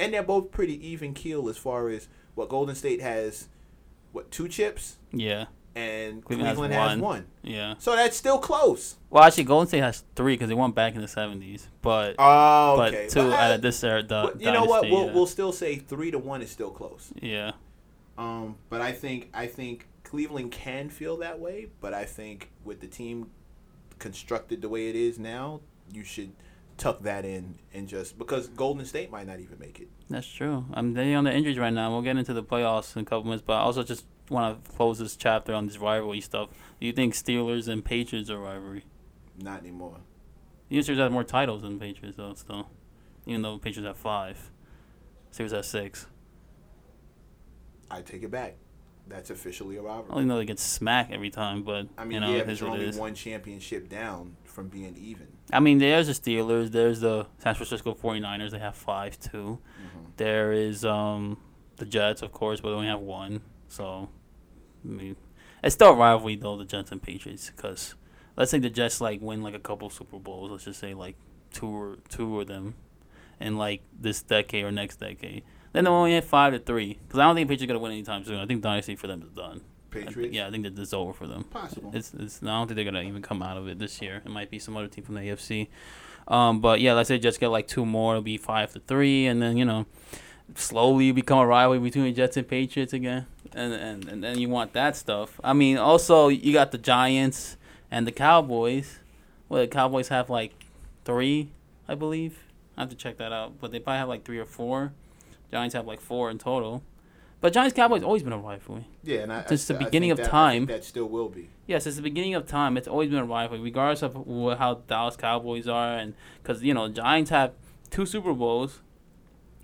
And 0.00 0.12
they're 0.14 0.22
both 0.22 0.50
pretty 0.50 0.84
even 0.86 1.14
keel 1.14 1.48
as 1.48 1.56
far 1.56 1.88
as 1.88 2.08
what 2.34 2.48
Golden 2.48 2.74
State 2.74 3.00
has 3.00 3.48
what, 4.12 4.30
two 4.30 4.48
chips? 4.48 4.96
Yeah, 5.12 5.46
And 5.76 6.24
Cleveland 6.24 6.48
has 6.48 6.56
Cleveland, 6.56 6.74
has, 6.74 6.88
one. 6.90 7.00
one. 7.00 7.26
yeah. 7.42 7.74
So 7.78 7.94
that's 7.94 8.16
still 8.16 8.38
close. 8.38 8.96
Well, 9.10 9.22
actually, 9.22 9.44
Golden 9.44 9.68
State 9.68 9.82
has 9.82 10.02
three 10.16 10.34
because 10.34 10.48
they 10.48 10.54
went 10.54 10.74
back 10.74 10.94
in 10.96 11.00
the 11.00 11.08
seventies, 11.08 11.68
but 11.82 12.16
Oh, 12.18 12.74
but 12.76 12.94
okay. 12.94 13.08
two 13.08 13.28
But, 13.30 13.38
out 13.38 13.52
of 13.52 13.62
this 13.62 13.84
era. 13.84 14.02
The 14.02 14.30
but 14.32 14.40
you 14.40 14.50
know 14.50 14.64
what? 14.64 14.82
We'll 14.90 15.06
yeah. 15.06 15.12
we'll 15.12 15.26
still 15.26 15.52
say 15.52 15.76
three 15.76 16.10
to 16.10 16.18
one 16.18 16.42
is 16.42 16.50
still 16.50 16.70
close. 16.70 17.12
yeah, 17.20 17.52
Um, 18.18 18.56
but 18.68 18.80
I 18.80 18.92
think 18.92 19.28
I 19.34 19.46
think 19.46 19.86
Cleveland 20.02 20.50
can 20.50 20.88
feel 20.90 21.16
that 21.18 21.38
way. 21.38 21.68
But 21.80 21.94
I 21.94 22.04
think 22.04 22.50
with 22.64 22.80
the 22.80 22.88
team 22.88 23.30
constructed 23.98 24.62
the 24.62 24.68
way 24.68 24.88
it 24.88 24.96
is 24.96 25.18
now, 25.18 25.60
you 25.92 26.02
should 26.04 26.32
tuck 26.80 27.02
that 27.02 27.24
in 27.24 27.58
and 27.74 27.86
just 27.86 28.18
because 28.18 28.48
Golden 28.48 28.84
State 28.86 29.10
might 29.10 29.26
not 29.26 29.38
even 29.38 29.58
make 29.58 29.78
it. 29.80 29.88
that's 30.08 30.26
true. 30.26 30.64
I'm 30.72 30.94
they 30.94 31.14
on 31.14 31.24
the 31.24 31.32
injuries 31.32 31.58
right 31.58 31.72
now. 31.72 31.90
We'll 31.90 32.02
get 32.02 32.16
into 32.16 32.32
the 32.32 32.42
playoffs 32.42 32.96
in 32.96 33.02
a 33.02 33.04
couple 33.04 33.24
minutes, 33.24 33.42
but 33.46 33.52
I 33.54 33.60
also 33.60 33.82
just 33.82 34.06
want 34.30 34.64
to 34.64 34.70
close 34.72 34.98
this 34.98 35.14
chapter 35.14 35.52
on 35.52 35.66
this 35.66 35.76
rivalry 35.78 36.20
stuff. 36.22 36.48
Do 36.80 36.86
you 36.86 36.92
think 36.92 37.14
Steelers 37.14 37.68
and 37.68 37.84
Patriots 37.84 38.30
are 38.30 38.38
rivalry? 38.38 38.84
Not 39.38 39.60
anymore. 39.60 39.98
The 40.70 40.78
Steelers 40.78 40.98
have 40.98 41.12
more 41.12 41.24
titles 41.24 41.62
than 41.62 41.78
Patriots, 41.78 42.16
though. 42.16 42.32
Still, 42.34 42.68
even 43.26 43.42
though 43.42 43.58
Patriots 43.58 43.86
have 43.86 43.96
five, 43.96 44.50
Steelers 45.32 45.52
have 45.52 45.66
six. 45.66 46.06
I 47.90 48.02
take 48.02 48.22
it 48.22 48.30
back. 48.30 48.56
That's 49.08 49.30
officially 49.30 49.76
a 49.76 49.82
rivalry. 49.82 50.10
only 50.12 50.24
know 50.26 50.38
they 50.38 50.44
get 50.44 50.60
smacked 50.60 51.12
every 51.12 51.30
time, 51.30 51.64
but 51.64 51.88
I 51.98 52.04
mean, 52.04 52.12
you 52.12 52.20
know, 52.20 52.30
yeah, 52.30 52.38
it 52.38 52.46
but 52.46 52.52
is 52.52 52.60
you're 52.60 52.70
what 52.70 52.78
only 52.78 52.88
is. 52.90 52.96
one 52.96 53.14
championship 53.14 53.88
down 53.88 54.36
from 54.50 54.68
being 54.68 54.96
even. 54.96 55.28
I 55.52 55.60
mean, 55.60 55.78
there's 55.78 56.06
the 56.06 56.12
Steelers. 56.12 56.70
There's 56.70 57.00
the 57.00 57.26
San 57.38 57.54
Francisco 57.54 57.94
49ers. 57.94 58.50
They 58.50 58.58
have 58.58 58.76
five 58.76 59.18
too. 59.18 59.58
Mhm. 59.82 60.16
There 60.16 60.52
is 60.52 60.84
um 60.84 61.38
the 61.76 61.86
Jets, 61.86 62.22
of 62.22 62.32
course, 62.32 62.60
but 62.60 62.68
they 62.70 62.74
only 62.74 62.88
have 62.88 63.00
one. 63.00 63.40
So, 63.68 64.08
I 64.84 64.88
mean, 64.88 65.16
it's 65.62 65.74
still 65.74 65.90
a 65.90 65.94
rivalry 65.94 66.36
though. 66.36 66.56
The 66.56 66.64
Jets 66.64 66.92
and 66.92 67.02
Patriots, 67.02 67.50
because 67.50 67.94
let's 68.36 68.50
say 68.50 68.58
the 68.58 68.70
Jets 68.70 69.00
like 69.00 69.20
win 69.22 69.42
like 69.42 69.54
a 69.54 69.58
couple 69.60 69.88
Super 69.90 70.18
Bowls. 70.18 70.50
Let's 70.50 70.64
just 70.64 70.80
say 70.80 70.94
like 70.94 71.16
two 71.52 71.68
or 71.68 71.98
two 72.08 72.40
of 72.40 72.46
them, 72.48 72.74
in 73.40 73.56
like 73.56 73.82
this 73.98 74.22
decade 74.22 74.64
or 74.64 74.70
next 74.72 74.96
decade. 75.00 75.42
Then 75.72 75.84
they 75.84 75.90
only 75.90 76.14
have 76.14 76.24
five 76.24 76.52
to 76.52 76.58
three. 76.58 76.98
Because 77.06 77.20
I 77.20 77.24
don't 77.24 77.36
think 77.36 77.48
Patriots 77.48 77.68
gonna 77.70 77.78
win 77.78 77.92
anytime 77.92 78.24
soon. 78.24 78.40
I 78.40 78.46
think 78.46 78.60
dynasty 78.62 78.96
for 78.96 79.06
them 79.06 79.22
is 79.22 79.30
done. 79.30 79.60
I 79.90 79.94
think- 79.94 80.06
Patriots. 80.06 80.34
yeah, 80.34 80.46
I 80.46 80.50
think 80.50 80.64
that 80.64 80.76
this 80.76 80.88
is 80.88 80.94
over 80.94 81.12
for 81.12 81.26
them. 81.26 81.44
Possible. 81.44 81.90
It's, 81.94 82.12
it's 82.14 82.42
I 82.42 82.46
don't 82.46 82.66
think 82.68 82.76
they're 82.76 82.84
gonna 82.84 83.02
even 83.02 83.22
come 83.22 83.42
out 83.42 83.56
of 83.56 83.68
it 83.68 83.78
this 83.78 84.00
year. 84.00 84.22
It 84.24 84.30
might 84.30 84.50
be 84.50 84.58
some 84.58 84.76
other 84.76 84.88
team 84.88 85.04
from 85.04 85.14
the 85.16 85.22
AFC. 85.22 85.68
Um, 86.28 86.60
but 86.60 86.80
yeah, 86.80 86.92
let's 86.94 87.08
say 87.08 87.18
Jets 87.18 87.38
get 87.38 87.48
like 87.48 87.66
two 87.66 87.84
more, 87.84 88.12
it'll 88.14 88.22
be 88.22 88.36
five 88.36 88.72
to 88.74 88.80
three, 88.80 89.26
and 89.26 89.42
then 89.42 89.56
you 89.56 89.64
know, 89.64 89.86
slowly 90.54 91.06
you 91.06 91.14
become 91.14 91.38
a 91.38 91.46
rivalry 91.46 91.78
between 91.80 92.04
the 92.04 92.12
Jets 92.12 92.36
and 92.36 92.46
Patriots 92.46 92.92
again, 92.92 93.26
and 93.52 93.72
and 93.72 94.04
and 94.08 94.22
then 94.22 94.38
you 94.38 94.48
want 94.48 94.72
that 94.74 94.96
stuff. 94.96 95.40
I 95.42 95.52
mean, 95.52 95.76
also 95.76 96.28
you 96.28 96.52
got 96.52 96.70
the 96.72 96.78
Giants 96.78 97.56
and 97.90 98.06
the 98.06 98.12
Cowboys. 98.12 98.98
Well, 99.48 99.62
the 99.62 99.68
Cowboys 99.68 100.08
have 100.08 100.30
like 100.30 100.52
three, 101.04 101.50
I 101.88 101.94
believe. 101.96 102.38
I 102.76 102.82
have 102.82 102.90
to 102.90 102.96
check 102.96 103.16
that 103.18 103.32
out, 103.32 103.60
but 103.60 103.72
they 103.72 103.80
probably 103.80 103.98
have 103.98 104.08
like 104.08 104.24
three 104.24 104.38
or 104.38 104.46
four. 104.46 104.92
Giants 105.50 105.74
have 105.74 105.86
like 105.86 106.00
four 106.00 106.30
in 106.30 106.38
total. 106.38 106.82
But 107.40 107.54
Giants 107.54 107.74
Cowboys 107.74 108.02
always 108.02 108.22
been 108.22 108.34
a 108.34 108.38
rivalry. 108.38 108.86
yeah, 109.02 109.20
and 109.20 109.32
I, 109.32 109.44
Since 109.46 109.66
the 109.66 109.74
I- 109.74 109.76
I 109.78 109.84
beginning 109.84 110.10
think 110.10 110.18
of 110.20 110.24
that- 110.26 110.30
time. 110.30 110.66
that 110.66 110.84
still 110.84 111.08
will 111.08 111.28
be. 111.30 111.48
Yes, 111.66 111.84
since 111.84 111.96
the 111.96 112.02
beginning 112.02 112.34
of 112.34 112.46
time, 112.46 112.76
it's 112.76 112.88
always 112.88 113.08
been 113.08 113.18
a 113.18 113.24
rivalry, 113.24 113.60
regardless 113.62 114.02
of 114.02 114.12
wh- 114.14 114.58
how 114.58 114.82
Dallas 114.86 115.16
Cowboys 115.16 115.66
are, 115.66 115.96
and 115.96 116.14
because 116.42 116.62
you 116.62 116.74
know 116.74 116.88
Giants 116.88 117.30
have 117.30 117.52
two 117.90 118.04
Super 118.04 118.34
Bowls, 118.34 118.80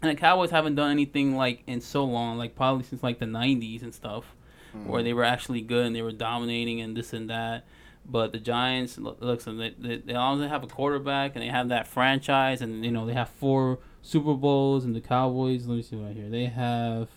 and 0.00 0.10
the 0.10 0.14
Cowboys 0.18 0.50
haven't 0.50 0.74
done 0.76 0.90
anything 0.90 1.36
like 1.36 1.62
in 1.66 1.80
so 1.80 2.04
long, 2.04 2.38
like 2.38 2.54
probably 2.56 2.84
since 2.84 3.02
like 3.02 3.18
the 3.18 3.26
'90s 3.26 3.82
and 3.82 3.92
stuff, 3.94 4.34
mm-hmm. 4.74 4.88
where 4.88 5.02
they 5.02 5.12
were 5.12 5.24
actually 5.24 5.60
good 5.60 5.84
and 5.84 5.94
they 5.94 6.02
were 6.02 6.12
dominating 6.12 6.80
and 6.80 6.96
this 6.96 7.12
and 7.12 7.28
that. 7.28 7.64
But 8.08 8.32
the 8.32 8.38
Giants, 8.38 8.98
look, 8.98 9.18
listen, 9.20 9.58
they, 9.58 9.70
they, 9.76 9.96
they 9.96 10.14
also 10.14 10.46
have 10.46 10.62
a 10.62 10.68
quarterback 10.68 11.32
and 11.34 11.42
they 11.42 11.48
have 11.48 11.68
that 11.70 11.86
franchise, 11.88 12.62
and 12.62 12.84
you 12.84 12.90
know 12.92 13.04
they 13.04 13.14
have 13.14 13.28
four 13.28 13.80
Super 14.00 14.32
Bowls 14.34 14.84
and 14.84 14.94
the 14.94 15.00
Cowboys. 15.00 15.66
Let 15.66 15.74
me 15.76 15.82
see 15.82 15.96
right 15.96 16.14
here. 16.14 16.30
They 16.30 16.46
have 16.46 17.08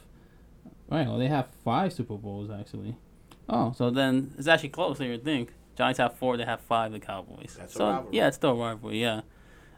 right. 0.98 1.08
Well, 1.08 1.17
they 1.17 1.27
have 1.27 1.48
five 1.63 1.93
Super 1.93 2.15
Bowls 2.17 2.50
actually. 2.50 2.96
Oh, 3.48 3.74
so 3.75 3.89
then 3.89 4.34
it's 4.38 4.48
actually 4.48 4.69
closer 4.69 5.00
than 5.03 5.12
you 5.12 5.17
think. 5.17 5.53
Giants 5.75 5.98
have 6.00 6.15
four. 6.17 6.38
They 6.38 6.46
have 6.46 6.62
five. 6.62 6.91
The 6.91 7.00
Cowboys. 7.00 7.55
That's 7.58 7.74
a 7.74 7.77
so 7.77 7.89
rivalry. 7.89 8.17
yeah, 8.17 8.27
it's 8.27 8.36
still 8.38 8.51
a 8.51 8.55
rivalry. 8.55 9.01
Yeah, 9.01 9.22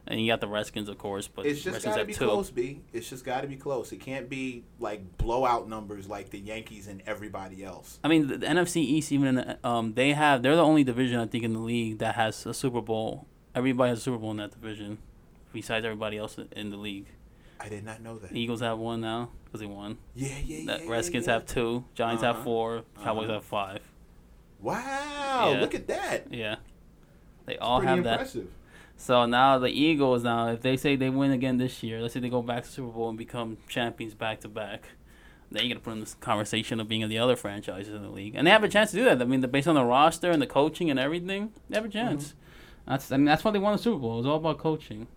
and 0.08 0.20
you 0.20 0.28
got 0.32 0.42
the 0.42 0.48
Redskins, 0.48 0.90
of 0.90 0.98
course, 0.98 1.28
but 1.28 1.46
It's 1.46 1.62
just 1.62 1.74
Redskins 1.76 1.84
got 1.86 1.92
to 1.94 1.98
have 2.00 2.08
be 2.08 2.14
two. 2.14 2.26
close, 2.26 2.50
B. 2.50 2.82
It's 2.92 3.10
just 3.10 3.24
got 3.24 3.42
to 3.42 3.48
be 3.48 3.56
close. 3.56 3.92
It 3.92 4.00
can't 4.02 4.28
be 4.28 4.64
like 4.80 5.18
blowout 5.18 5.70
numbers 5.70 6.10
like 6.10 6.32
the 6.32 6.40
Yankees 6.40 6.88
and 6.88 7.02
everybody 7.06 7.64
else. 7.64 8.00
I 8.04 8.08
mean, 8.08 8.28
the, 8.28 8.38
the 8.40 8.48
NFC 8.48 8.78
East, 8.78 9.12
even 9.12 9.28
in 9.28 9.36
the, 9.36 9.68
um, 9.68 9.94
they 9.94 10.14
have 10.14 10.42
they're 10.44 10.56
the 10.56 10.64
only 10.66 10.84
division 10.84 11.20
I 11.20 11.28
think 11.28 11.44
in 11.44 11.54
the 11.54 11.60
league 11.60 12.00
that 12.00 12.16
has 12.16 12.46
a 12.46 12.54
Super 12.54 12.82
Bowl. 12.82 13.28
Everybody 13.54 13.90
has 13.90 14.00
a 14.00 14.02
Super 14.02 14.18
Bowl 14.18 14.32
in 14.32 14.38
that 14.38 14.52
division, 14.52 14.98
besides 15.54 15.86
everybody 15.86 16.18
else 16.18 16.38
in 16.54 16.72
the 16.72 16.78
league. 16.78 17.08
I 17.64 17.70
did 17.70 17.84
not 17.86 18.02
know 18.02 18.18
that. 18.18 18.32
The 18.32 18.40
Eagles 18.40 18.62
have 18.62 18.80
one 18.80 19.02
now 19.02 19.30
because 19.46 19.60
they 19.60 19.66
won. 19.68 19.98
Yeah, 20.16 20.30
yeah, 20.46 20.66
The 20.78 20.84
yeah. 20.86 20.92
Redskins 20.92 21.28
yeah, 21.28 21.34
have 21.34 21.46
two. 21.46 21.84
Giants 21.94 22.24
have 22.24 22.36
Uh-huh. 22.38 22.44
four. 22.44 22.84
Cowboys 23.04 23.26
Uh-huh. 23.26 23.34
have 23.34 23.44
five. 23.44 23.80
Wow, 24.60 25.52
Yeah. 25.54 25.60
look 25.62 25.74
at 25.74 25.88
that. 25.88 26.32
Yeah, 26.34 26.58
they 27.46 27.58
all 27.58 27.82
have 27.82 28.04
that. 28.04 28.36
So 28.96 29.26
now 29.26 29.58
the 29.58 29.70
Eagles 29.70 30.24
now, 30.24 30.50
if 30.50 30.62
they 30.62 30.78
say 30.78 30.96
they 30.96 31.10
win 31.10 31.32
again 31.32 31.58
this 31.58 31.82
year, 31.82 32.02
let's 32.02 32.14
say 32.14 32.20
they 32.20 32.30
go 32.30 32.44
back 32.44 32.64
to 32.64 32.70
Super 32.70 32.92
Bowl 32.92 33.10
and 33.10 33.18
become 33.18 33.58
champions 33.68 34.14
back 34.14 34.40
to 34.42 34.48
back, 34.48 34.90
then 35.52 35.64
you're 35.66 35.74
gonna 35.74 35.84
put 35.84 35.94
in 35.94 36.00
this 36.00 36.14
conversation 36.14 36.80
of 36.80 36.88
being 36.88 37.02
in 37.02 37.10
the 37.10 37.18
other 37.18 37.36
franchises 37.36 37.94
in 37.94 38.04
the 38.04 38.10
league, 38.10 38.36
and 38.36 38.46
they 38.46 38.52
have 38.52 38.64
a 38.64 38.70
chance 38.70 38.92
to 38.92 38.98
do 38.98 39.04
that. 39.06 39.20
I 39.22 39.26
mean, 39.26 39.42
the- 39.42 39.48
based 39.48 39.68
on 39.68 39.76
the 39.76 39.84
roster 39.84 40.30
and 40.30 40.42
the 40.42 40.48
coaching 40.48 40.90
and 40.92 41.00
everything, 41.00 41.52
they 41.70 41.76
have 41.78 41.86
a 41.86 41.90
chance. 41.90 42.36
That's 42.88 43.12
I 43.12 43.18
mean 43.18 43.26
that's 43.26 43.44
why 43.44 43.52
they 43.52 43.60
won 43.60 43.74
the 43.76 43.82
Super 43.82 44.00
Bowl. 44.00 44.14
It 44.14 44.18
was 44.18 44.26
all 44.28 44.38
about 44.38 44.60
coaching, 44.60 45.08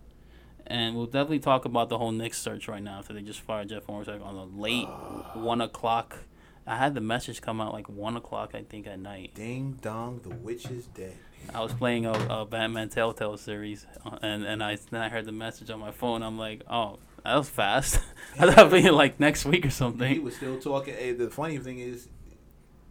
and 0.67 0.95
we'll 0.95 1.05
definitely 1.05 1.39
talk 1.39 1.65
about 1.65 1.89
the 1.89 1.97
whole 1.97 2.11
Knicks 2.11 2.37
search 2.37 2.67
right 2.67 2.81
now 2.81 2.99
after 2.99 3.13
they 3.13 3.21
just 3.21 3.41
fired 3.41 3.69
Jeff 3.69 3.85
Hornacek 3.87 4.25
on 4.25 4.35
a 4.35 4.45
late 4.45 4.87
one 5.33 5.61
o'clock. 5.61 6.19
I 6.67 6.77
had 6.77 6.95
the 6.95 7.01
message 7.01 7.41
come 7.41 7.61
out 7.61 7.73
like 7.73 7.87
one 7.87 8.17
o'clock, 8.17 8.51
I 8.55 8.63
think, 8.63 8.87
at 8.87 8.99
night. 8.99 9.35
Ding 9.35 9.77
dong, 9.81 10.21
the 10.23 10.29
witch 10.29 10.65
is 10.65 10.87
dead. 10.87 11.13
I 11.53 11.61
was 11.61 11.73
playing 11.73 12.07
a, 12.07 12.11
a 12.11 12.45
Batman 12.45 12.89
Telltale 12.89 13.37
series, 13.37 13.85
uh, 14.03 14.17
and 14.23 14.43
and 14.43 14.63
I 14.63 14.77
then 14.89 15.01
I 15.01 15.09
heard 15.09 15.25
the 15.25 15.31
message 15.31 15.69
on 15.69 15.79
my 15.79 15.91
phone. 15.91 16.23
I'm 16.23 16.39
like, 16.39 16.63
oh, 16.67 16.97
that 17.23 17.35
was 17.35 17.49
fast. 17.49 17.99
I 18.39 18.51
thought 18.51 18.67
it'd 18.67 18.83
be 18.83 18.89
like 18.89 19.19
next 19.19 19.45
week 19.45 19.65
or 19.65 19.69
something. 19.69 20.11
He 20.11 20.19
was 20.19 20.35
still 20.35 20.59
talking. 20.59 20.95
Hey, 20.95 21.11
the 21.11 21.29
funny 21.29 21.59
thing 21.59 21.79
is, 21.79 22.07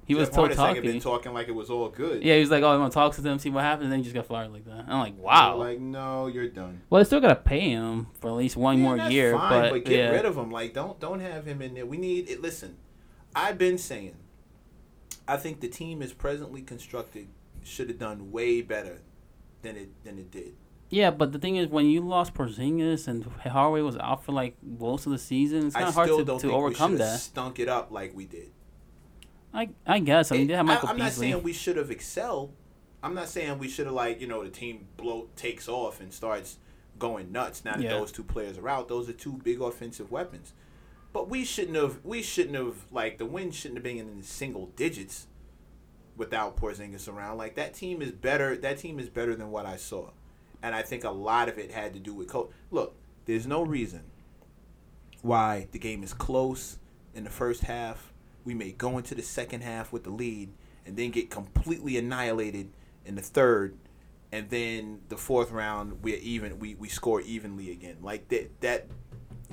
He 0.06 0.14
was 0.14 0.28
still 0.28 0.44
had 0.46 0.50
been 0.56 0.56
talking. 0.56 1.00
talking 1.00 1.32
like 1.32 1.48
it 1.48 1.54
was 1.54 1.70
all 1.70 1.88
good. 1.88 2.22
Yeah, 2.22 2.34
he 2.34 2.40
was 2.40 2.50
like, 2.50 2.62
oh, 2.62 2.68
I'm 2.68 2.78
gonna 2.78 2.90
talk 2.90 3.14
to 3.14 3.20
them, 3.20 3.38
see 3.38 3.50
what 3.50 3.64
happens. 3.64 3.84
And 3.84 3.92
then 3.92 4.00
he 4.00 4.04
just 4.04 4.14
got 4.14 4.26
fired 4.26 4.52
like 4.52 4.64
that. 4.66 4.84
I'm 4.88 4.98
like, 5.00 5.18
wow. 5.18 5.56
were 5.58 5.64
Like, 5.64 5.80
no, 5.80 6.26
you're 6.26 6.48
done. 6.48 6.82
well, 6.90 7.00
they 7.02 7.06
still 7.06 7.20
gotta 7.20 7.36
pay 7.36 7.70
him 7.70 8.08
for 8.20 8.28
at 8.28 8.34
least 8.36 8.56
one 8.56 8.78
Yeah, 8.78 8.82
more 8.82 8.96
year, 9.10 9.32
fine, 9.32 9.70
but, 9.70 9.84
get 9.84 9.96
yeah, 9.98 10.10
rid 10.10 10.24
of 10.26 10.36
him. 10.36 10.50
Like, 10.50 10.74
don't 10.74 10.98
don't 11.00 11.20
have 11.20 11.46
him 11.46 11.62
in 11.62 11.74
there. 11.74 11.86
We 11.86 11.96
need 11.96 12.28
it. 12.28 12.40
Listen, 12.42 12.76
I've 13.34 13.58
been 13.58 13.78
saying, 13.78 14.16
I 15.26 15.36
think 15.36 15.60
the 15.60 15.68
team 15.68 16.02
is 16.02 16.12
presently 16.12 16.62
constructed 16.62 17.28
should 17.62 17.88
have 17.88 17.98
done 17.98 18.30
way 18.30 18.60
better 18.60 19.00
than 19.62 19.76
it 19.76 20.04
than 20.04 20.18
it 20.18 20.30
did. 20.30 20.52
yeah. 20.90 21.10
But 21.10 21.32
the 21.32 21.38
thing 21.38 21.56
is, 21.56 21.68
when 21.68 21.86
you 21.86 22.02
lost 22.02 22.34
Porzingis 22.34 23.08
and 23.08 23.24
Hardaway 23.24 23.80
was 23.80 23.96
out 23.96 24.22
for 24.22 24.32
like 24.32 24.56
most 24.62 25.06
of 25.06 25.12
the 25.12 25.18
season, 25.18 25.66
it's 25.68 25.74
kind 25.74 25.88
of 25.88 25.94
hard 25.94 26.08
to, 26.10 26.24
don't 26.24 26.38
to 26.40 26.46
think 26.48 26.52
overcome 26.52 26.92
we 26.92 26.98
that. 26.98 27.20
stunk 27.20 27.58
it 27.58 27.68
up 27.70 27.90
like 27.90 28.14
we 28.14 28.26
did. 28.26 28.50
I 29.54 29.70
I 29.86 30.00
guess. 30.00 30.32
I 30.32 30.36
mean, 30.36 30.48
they 30.48 30.54
have 30.54 30.66
Michael 30.66 30.88
I'm 30.90 30.98
not 30.98 31.12
saying 31.12 31.42
we 31.42 31.52
should 31.52 31.76
have 31.76 31.90
excelled. 31.90 32.52
I'm 33.02 33.14
not 33.14 33.28
saying 33.28 33.58
we 33.58 33.68
should 33.68 33.86
have 33.86 33.94
like 33.94 34.20
you 34.20 34.26
know 34.26 34.42
the 34.42 34.50
team 34.50 34.88
blow 34.96 35.28
takes 35.36 35.68
off 35.68 36.00
and 36.00 36.12
starts 36.12 36.58
going 36.98 37.30
nuts 37.32 37.64
now 37.64 37.72
that 37.74 37.82
Yeah. 37.82 37.90
those 37.90 38.12
two 38.12 38.24
players 38.24 38.58
are 38.58 38.68
out. 38.68 38.88
Those 38.88 39.08
are 39.08 39.12
two 39.12 39.34
big 39.44 39.60
offensive 39.60 40.10
weapons. 40.10 40.52
But 41.12 41.28
we 41.30 41.44
shouldn't 41.44 41.76
have. 41.76 42.04
We 42.04 42.22
shouldn't 42.22 42.56
have 42.56 42.76
like 42.90 43.18
the 43.18 43.26
win 43.26 43.50
shouldn't 43.52 43.76
have 43.78 43.84
been 43.84 43.98
in 43.98 44.18
the 44.18 44.24
single 44.26 44.66
digits 44.74 45.26
without 46.16 46.56
Porzingis 46.56 47.08
around. 47.08 47.36
Like 47.38 47.54
that 47.54 47.74
team 47.74 48.02
is 48.02 48.10
better. 48.10 48.56
That 48.56 48.78
team 48.78 48.98
is 48.98 49.08
better 49.08 49.36
than 49.36 49.50
what 49.52 49.66
I 49.66 49.76
saw, 49.76 50.10
and 50.62 50.74
I 50.74 50.82
think 50.82 51.04
a 51.04 51.10
lot 51.10 51.48
of 51.48 51.58
it 51.58 51.70
had 51.70 51.92
to 51.94 52.00
do 52.00 52.14
with 52.14 52.28
coach. 52.28 52.50
Look, 52.72 52.96
there's 53.26 53.46
no 53.46 53.62
reason 53.62 54.02
why 55.22 55.68
the 55.72 55.78
game 55.78 56.02
is 56.02 56.12
close 56.12 56.78
in 57.14 57.24
the 57.24 57.30
first 57.30 57.62
half. 57.62 58.12
We 58.44 58.54
may 58.54 58.72
go 58.72 58.98
into 58.98 59.14
the 59.14 59.22
second 59.22 59.62
half 59.62 59.92
with 59.92 60.04
the 60.04 60.10
lead 60.10 60.50
and 60.86 60.96
then 60.96 61.10
get 61.10 61.30
completely 61.30 61.96
annihilated 61.96 62.68
in 63.06 63.14
the 63.14 63.22
third, 63.22 63.74
and 64.32 64.50
then 64.50 65.00
the 65.08 65.16
fourth 65.16 65.50
round 65.50 66.02
we're 66.02 66.16
even. 66.18 66.58
We, 66.58 66.74
we 66.74 66.88
score 66.88 67.20
evenly 67.22 67.70
again. 67.72 67.96
Like 68.02 68.28
that. 68.28 68.60
That 68.60 68.86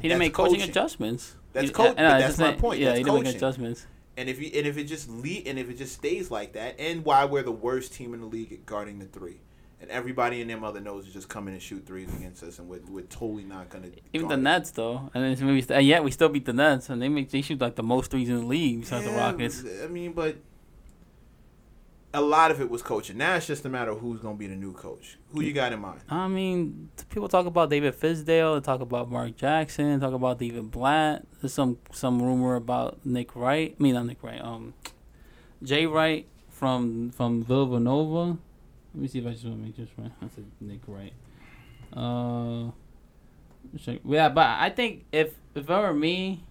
he 0.01 0.07
didn't 0.07 0.19
make 0.19 0.33
coaching 0.33 0.55
coaching. 0.55 0.69
adjustments. 0.69 1.35
That's 1.53 1.67
He- 1.67 1.73
uh, 1.73 1.77
coach- 1.77 1.95
and 1.97 2.07
I 2.07 2.11
but 2.11 2.19
just 2.25 2.37
that's 2.37 2.49
my 2.51 2.55
say- 2.55 2.59
point. 2.59 2.79
Yeah, 2.79 2.85
That's 2.87 2.97
he 2.99 3.03
didn't 3.03 3.23
make 3.23 3.35
adjustments. 3.35 3.85
and 4.17 4.29
if 4.29 4.39
you 4.41 4.51
and 4.53 4.67
if 4.67 4.77
it 4.77 4.85
just 4.85 5.09
le- 5.09 5.43
and 5.45 5.57
if 5.59 5.69
it 5.69 5.77
just 5.77 5.93
stays 5.93 6.29
like 6.31 6.53
that, 6.53 6.75
and 6.79 7.05
why 7.05 7.23
we're 7.25 7.43
the 7.43 7.51
worst 7.51 7.93
team 7.93 8.13
in 8.13 8.19
the 8.21 8.25
league 8.27 8.51
at 8.51 8.65
guarding 8.65 8.99
the 8.99 9.05
three. 9.05 9.39
And 9.81 9.89
everybody 9.89 10.41
and 10.41 10.49
their 10.49 10.59
mother 10.59 10.79
knows 10.79 11.07
is 11.07 11.13
just 11.13 11.27
coming 11.27 11.49
in 11.49 11.53
and 11.55 11.61
shoot 11.61 11.87
threes 11.87 12.13
against 12.13 12.43
us, 12.43 12.59
and 12.59 12.69
we're, 12.69 12.81
we're 12.87 13.01
totally 13.01 13.43
not 13.43 13.69
gonna. 13.69 13.87
Even 14.13 14.27
the. 14.27 14.37
Nets 14.37 14.69
though, 14.71 15.09
and 15.13 15.23
then 15.23 15.47
maybe 15.47 15.65
and 15.73 15.85
yet 15.85 16.03
we 16.03 16.11
still 16.11 16.29
beat 16.29 16.45
the 16.45 16.53
Nets, 16.53 16.89
and 16.89 17.01
they 17.01 17.09
make 17.09 17.31
they 17.31 17.41
shoot 17.41 17.59
like 17.59 17.75
the 17.75 17.83
most 17.83 18.11
threes 18.11 18.29
in 18.29 18.41
the 18.41 18.45
league 18.45 18.81
besides 18.81 19.05
the 19.05 19.11
Rockets. 19.11 19.63
I 19.83 19.87
mean, 19.87 20.13
but 20.13 20.37
a 22.13 22.21
lot 22.21 22.51
of 22.51 22.59
it 22.59 22.69
was 22.69 22.81
coaching. 22.81 23.17
Now 23.17 23.35
it's 23.35 23.47
just 23.47 23.65
a 23.65 23.69
matter 23.69 23.91
of 23.91 23.99
who's 23.99 24.19
gonna 24.19 24.35
be 24.35 24.47
the 24.47 24.55
new 24.55 24.73
coach. 24.73 25.17
Who 25.31 25.41
you 25.41 25.53
got 25.53 25.71
in 25.73 25.79
mind? 25.79 26.01
I 26.09 26.27
mean, 26.27 26.89
people 27.09 27.27
talk 27.27 27.45
about 27.45 27.69
David 27.69 27.99
Fizdale, 27.99 28.59
they 28.59 28.65
talk 28.65 28.81
about 28.81 29.09
Mark 29.09 29.35
Jackson, 29.37 29.99
talk 29.99 30.13
about 30.13 30.39
David 30.39 30.71
Blatt. 30.71 31.25
There's 31.41 31.53
some 31.53 31.77
some 31.91 32.21
rumor 32.21 32.55
about 32.55 33.05
Nick 33.05 33.35
Wright. 33.35 33.75
I 33.79 33.81
mean, 33.81 33.93
not 33.93 34.05
Nick 34.05 34.21
Wright. 34.21 34.41
Um, 34.41 34.73
Jay 35.63 35.85
Wright 35.85 36.27
from 36.49 37.11
from 37.11 37.43
Villanova. 37.43 38.37
Let 38.93 39.01
me 39.01 39.07
see 39.07 39.19
if 39.19 39.27
I 39.27 39.31
just 39.31 39.45
want 39.45 39.57
to 39.57 39.63
make 39.63 39.77
this 39.77 39.89
right. 39.97 40.11
I 40.21 40.27
said 40.35 40.45
Nick 40.59 40.81
Wright. 40.87 41.13
Uh, 41.93 42.71
yeah, 44.05 44.29
but 44.29 44.47
I 44.47 44.69
think 44.69 45.05
if 45.11 45.33
if 45.55 45.69
it 45.69 45.69
were 45.69 45.93
me, 45.93 46.43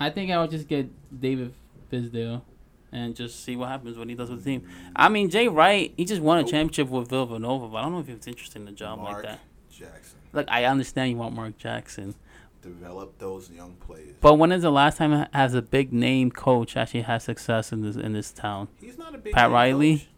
I 0.00 0.10
think 0.10 0.30
I 0.30 0.40
would 0.40 0.50
just 0.50 0.68
get 0.68 0.88
David 1.20 1.52
Fizdale. 1.92 2.42
And 2.90 3.14
just 3.14 3.44
see 3.44 3.54
what 3.54 3.68
happens 3.68 3.98
when 3.98 4.08
he 4.08 4.14
does 4.14 4.30
with 4.30 4.42
the 4.42 4.50
team. 4.50 4.66
I 4.96 5.10
mean, 5.10 5.28
Jay 5.28 5.46
Wright, 5.46 5.92
he 5.94 6.06
just 6.06 6.22
won 6.22 6.38
a 6.38 6.42
championship 6.42 6.88
with 6.88 7.10
Villanova, 7.10 7.68
but 7.68 7.76
I 7.76 7.82
don't 7.82 7.92
know 7.92 7.98
if 7.98 8.06
he 8.06 8.14
was 8.14 8.26
interested 8.26 8.56
in 8.56 8.64
the 8.64 8.72
job 8.72 8.98
Mark 8.98 9.16
like 9.16 9.22
that. 9.24 9.40
Jackson. 9.70 10.18
Look, 10.32 10.46
I 10.48 10.64
understand 10.64 11.10
you 11.10 11.18
want 11.18 11.34
Mark 11.34 11.58
Jackson, 11.58 12.14
Develop 12.62 13.18
those 13.18 13.50
young 13.50 13.74
players. 13.74 14.14
but 14.22 14.34
when 14.34 14.52
is 14.52 14.62
the 14.62 14.70
last 14.70 14.96
time 14.96 15.26
has 15.34 15.52
a 15.52 15.60
big 15.60 15.92
name 15.92 16.30
coach 16.30 16.78
actually 16.78 17.02
had 17.02 17.18
success 17.18 17.72
in 17.72 17.82
this 17.82 17.96
in 17.96 18.14
this 18.14 18.32
town? 18.32 18.68
He's 18.80 18.96
not 18.96 19.14
a 19.14 19.18
big 19.18 19.34
Pat 19.34 19.50
Riley? 19.50 19.98
Coach. 19.98 20.08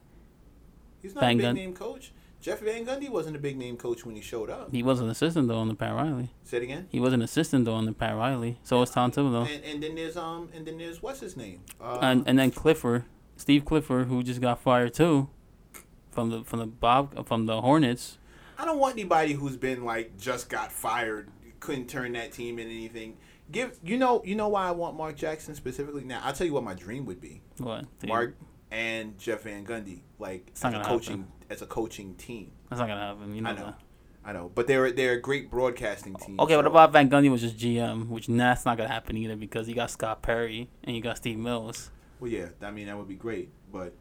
He's 1.02 1.14
not 1.14 1.22
Van 1.22 1.32
a 1.32 1.36
big 1.36 1.42
Gun- 1.42 1.54
name 1.54 1.74
coach. 1.74 2.12
Jeff 2.40 2.60
Van 2.60 2.86
Gundy 2.86 3.10
wasn't 3.10 3.36
a 3.36 3.38
big 3.38 3.58
name 3.58 3.76
coach 3.76 4.06
when 4.06 4.14
he 4.16 4.22
showed 4.22 4.48
up. 4.48 4.70
He 4.72 4.82
was 4.82 5.00
an 5.00 5.10
assistant 5.10 5.48
though 5.48 5.58
on 5.58 5.68
the 5.68 5.74
Pat 5.74 5.94
Riley. 5.94 6.30
Say 6.44 6.56
it 6.56 6.62
again. 6.62 6.86
He 6.90 6.98
was 6.98 7.12
an 7.12 7.20
assistant 7.20 7.66
though 7.66 7.74
on 7.74 7.84
the 7.84 7.92
Pat 7.92 8.16
Riley. 8.16 8.58
So 8.62 8.80
was 8.80 8.90
Tom 8.90 9.12
Thibodeau. 9.12 9.46
And, 9.54 9.62
and 9.64 9.82
then 9.82 9.94
there's 9.94 10.16
um 10.16 10.48
and 10.54 10.64
then 10.66 10.78
there's 10.78 11.02
what's 11.02 11.20
his 11.20 11.36
name? 11.36 11.60
Uh, 11.80 11.98
And 12.00 12.24
and 12.26 12.38
then 12.38 12.50
Clifford, 12.50 13.04
Steve 13.36 13.66
Clifford, 13.66 14.06
who 14.08 14.22
just 14.22 14.40
got 14.40 14.58
fired 14.58 14.94
too, 14.94 15.28
from 16.10 16.30
the 16.30 16.42
from 16.44 16.60
the 16.60 16.66
Bob 16.66 17.26
from 17.26 17.44
the 17.44 17.60
Hornets. 17.60 18.16
I 18.58 18.64
don't 18.64 18.78
want 18.78 18.94
anybody 18.94 19.34
who's 19.34 19.56
been 19.58 19.84
like 19.84 20.18
just 20.18 20.48
got 20.48 20.72
fired, 20.72 21.28
couldn't 21.60 21.88
turn 21.88 22.12
that 22.12 22.32
team 22.32 22.58
into 22.58 22.72
anything. 22.74 23.18
Give 23.52 23.78
you 23.84 23.98
know 23.98 24.22
you 24.24 24.34
know 24.34 24.48
why 24.48 24.66
I 24.66 24.70
want 24.70 24.96
Mark 24.96 25.14
Jackson 25.16 25.54
specifically. 25.54 26.04
Now 26.04 26.20
I'll 26.24 26.32
tell 26.32 26.46
you 26.46 26.54
what 26.54 26.64
my 26.64 26.74
dream 26.74 27.04
would 27.04 27.20
be. 27.20 27.42
What? 27.58 27.84
Mark 28.06 28.34
and 28.70 29.18
Jeff 29.18 29.42
Van 29.42 29.64
Gundy, 29.64 30.00
like 30.18 30.44
It's 30.48 30.64
as 30.64 30.74
a 30.74 30.80
coaching 30.80 31.18
happen. 31.18 31.32
as 31.50 31.62
a 31.62 31.66
coaching 31.66 32.14
team. 32.14 32.52
That's 32.68 32.80
not 32.80 32.88
gonna 32.88 33.00
happen. 33.00 33.34
You 33.34 33.42
know, 33.42 33.50
I 33.50 33.52
know. 33.54 33.64
that. 33.66 33.80
I 34.22 34.32
know, 34.32 34.50
but 34.54 34.66
they're 34.66 34.92
they're 34.92 35.14
a 35.14 35.20
great 35.20 35.50
broadcasting 35.50 36.14
team. 36.14 36.38
Okay, 36.40 36.54
what 36.56 36.64
so- 36.64 36.70
about 36.70 36.92
Van 36.92 37.08
Gundy 37.08 37.30
was 37.30 37.40
just 37.40 37.56
GM, 37.56 38.08
which 38.08 38.26
that's 38.26 38.64
not 38.64 38.76
gonna 38.76 38.88
happen 38.90 39.16
either 39.16 39.36
because 39.36 39.68
you 39.68 39.74
got 39.74 39.90
Scott 39.90 40.22
Perry 40.22 40.68
and 40.84 40.94
you 40.94 41.02
got 41.02 41.16
Steve 41.16 41.38
Mills. 41.38 41.90
Well, 42.20 42.30
yeah, 42.30 42.48
I 42.62 42.70
mean 42.70 42.86
that 42.86 42.98
would 42.98 43.08
be 43.08 43.14
great, 43.14 43.50
but 43.72 43.94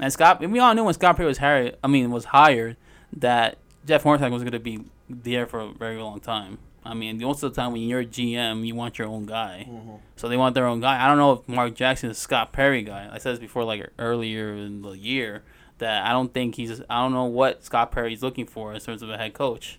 And 0.00 0.12
Scott, 0.12 0.40
and 0.42 0.52
we 0.52 0.58
all 0.58 0.74
knew 0.74 0.84
when 0.84 0.94
Scott 0.94 1.16
Perry 1.16 1.28
was 1.28 1.38
hired, 1.38 1.76
I 1.84 1.86
mean, 1.86 2.10
was 2.10 2.24
hired, 2.26 2.76
that 3.14 3.58
Jeff 3.86 4.02
Hornacek 4.04 4.30
was 4.32 4.42
going 4.42 4.52
to 4.52 4.58
be 4.58 4.80
there 5.08 5.46
for 5.46 5.60
a 5.60 5.72
very 5.72 5.98
long 6.00 6.18
time. 6.18 6.58
I 6.84 6.94
mean, 6.94 7.18
most 7.18 7.42
of 7.42 7.54
the 7.54 7.60
time 7.60 7.72
when 7.72 7.82
you're 7.82 8.00
a 8.00 8.06
GM, 8.06 8.66
you 8.66 8.74
want 8.74 8.98
your 8.98 9.08
own 9.08 9.26
guy. 9.26 9.66
Mm-hmm. 9.68 9.94
So 10.16 10.28
they 10.28 10.36
want 10.36 10.54
their 10.54 10.66
own 10.66 10.80
guy. 10.80 11.02
I 11.04 11.08
don't 11.08 11.18
know 11.18 11.32
if 11.32 11.48
Mark 11.48 11.74
Jackson 11.74 12.10
is 12.10 12.18
Scott 12.18 12.52
Perry 12.52 12.82
guy. 12.82 13.08
I 13.10 13.18
said 13.18 13.32
this 13.32 13.38
before, 13.38 13.64
like 13.64 13.88
earlier 13.98 14.52
in 14.54 14.82
the 14.82 14.92
year, 14.92 15.42
that 15.78 16.04
I 16.04 16.10
don't 16.10 16.34
think 16.34 16.56
he's. 16.56 16.80
I 16.90 17.02
don't 17.02 17.12
know 17.12 17.24
what 17.24 17.64
Scott 17.64 17.92
Perry's 17.92 18.22
looking 18.22 18.46
for 18.46 18.74
in 18.74 18.80
terms 18.80 19.02
of 19.02 19.10
a 19.10 19.16
head 19.16 19.32
coach. 19.32 19.78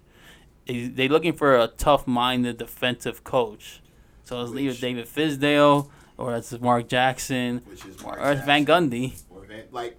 He's, 0.65 0.93
they're 0.93 1.10
looking 1.10 1.33
for 1.33 1.57
a 1.57 1.67
tough-minded 1.67 2.57
defensive 2.57 3.24
coach. 3.25 3.81
So 4.24 4.41
it's 4.41 4.55
either 4.55 4.74
David 4.79 5.07
Fizdale 5.07 5.89
or 6.17 6.36
it's 6.36 6.57
Mark 6.60 6.88
Jackson 6.88 7.62
which 7.65 7.86
is 7.86 8.01
Mark 8.01 8.19
or 8.19 8.31
it's 8.31 8.45
Van 8.45 8.65
Gundy. 8.65 9.22
or 9.29 9.45
Van 9.45 9.65
like, 9.72 9.98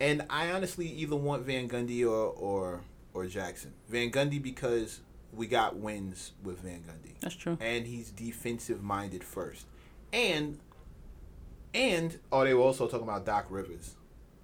and 0.00 0.24
I 0.30 0.52
honestly 0.52 0.86
either 0.86 1.16
want 1.16 1.44
Van 1.44 1.68
Gundy 1.68 2.02
or 2.02 2.26
or 2.28 2.80
or 3.14 3.26
Jackson. 3.26 3.72
Van 3.88 4.10
Gundy 4.10 4.40
because 4.40 5.00
we 5.32 5.46
got 5.46 5.76
wins 5.76 6.32
with 6.42 6.60
Van 6.60 6.80
Gundy, 6.82 7.14
That's 7.20 7.34
true. 7.34 7.56
and 7.60 7.86
he's 7.86 8.10
defensive 8.10 8.82
minded 8.82 9.24
first, 9.24 9.66
and 10.12 10.58
and 11.74 12.18
oh, 12.30 12.44
they 12.44 12.54
were 12.54 12.62
also 12.62 12.86
talking 12.86 13.06
about 13.08 13.24
Doc 13.24 13.46
Rivers, 13.48 13.94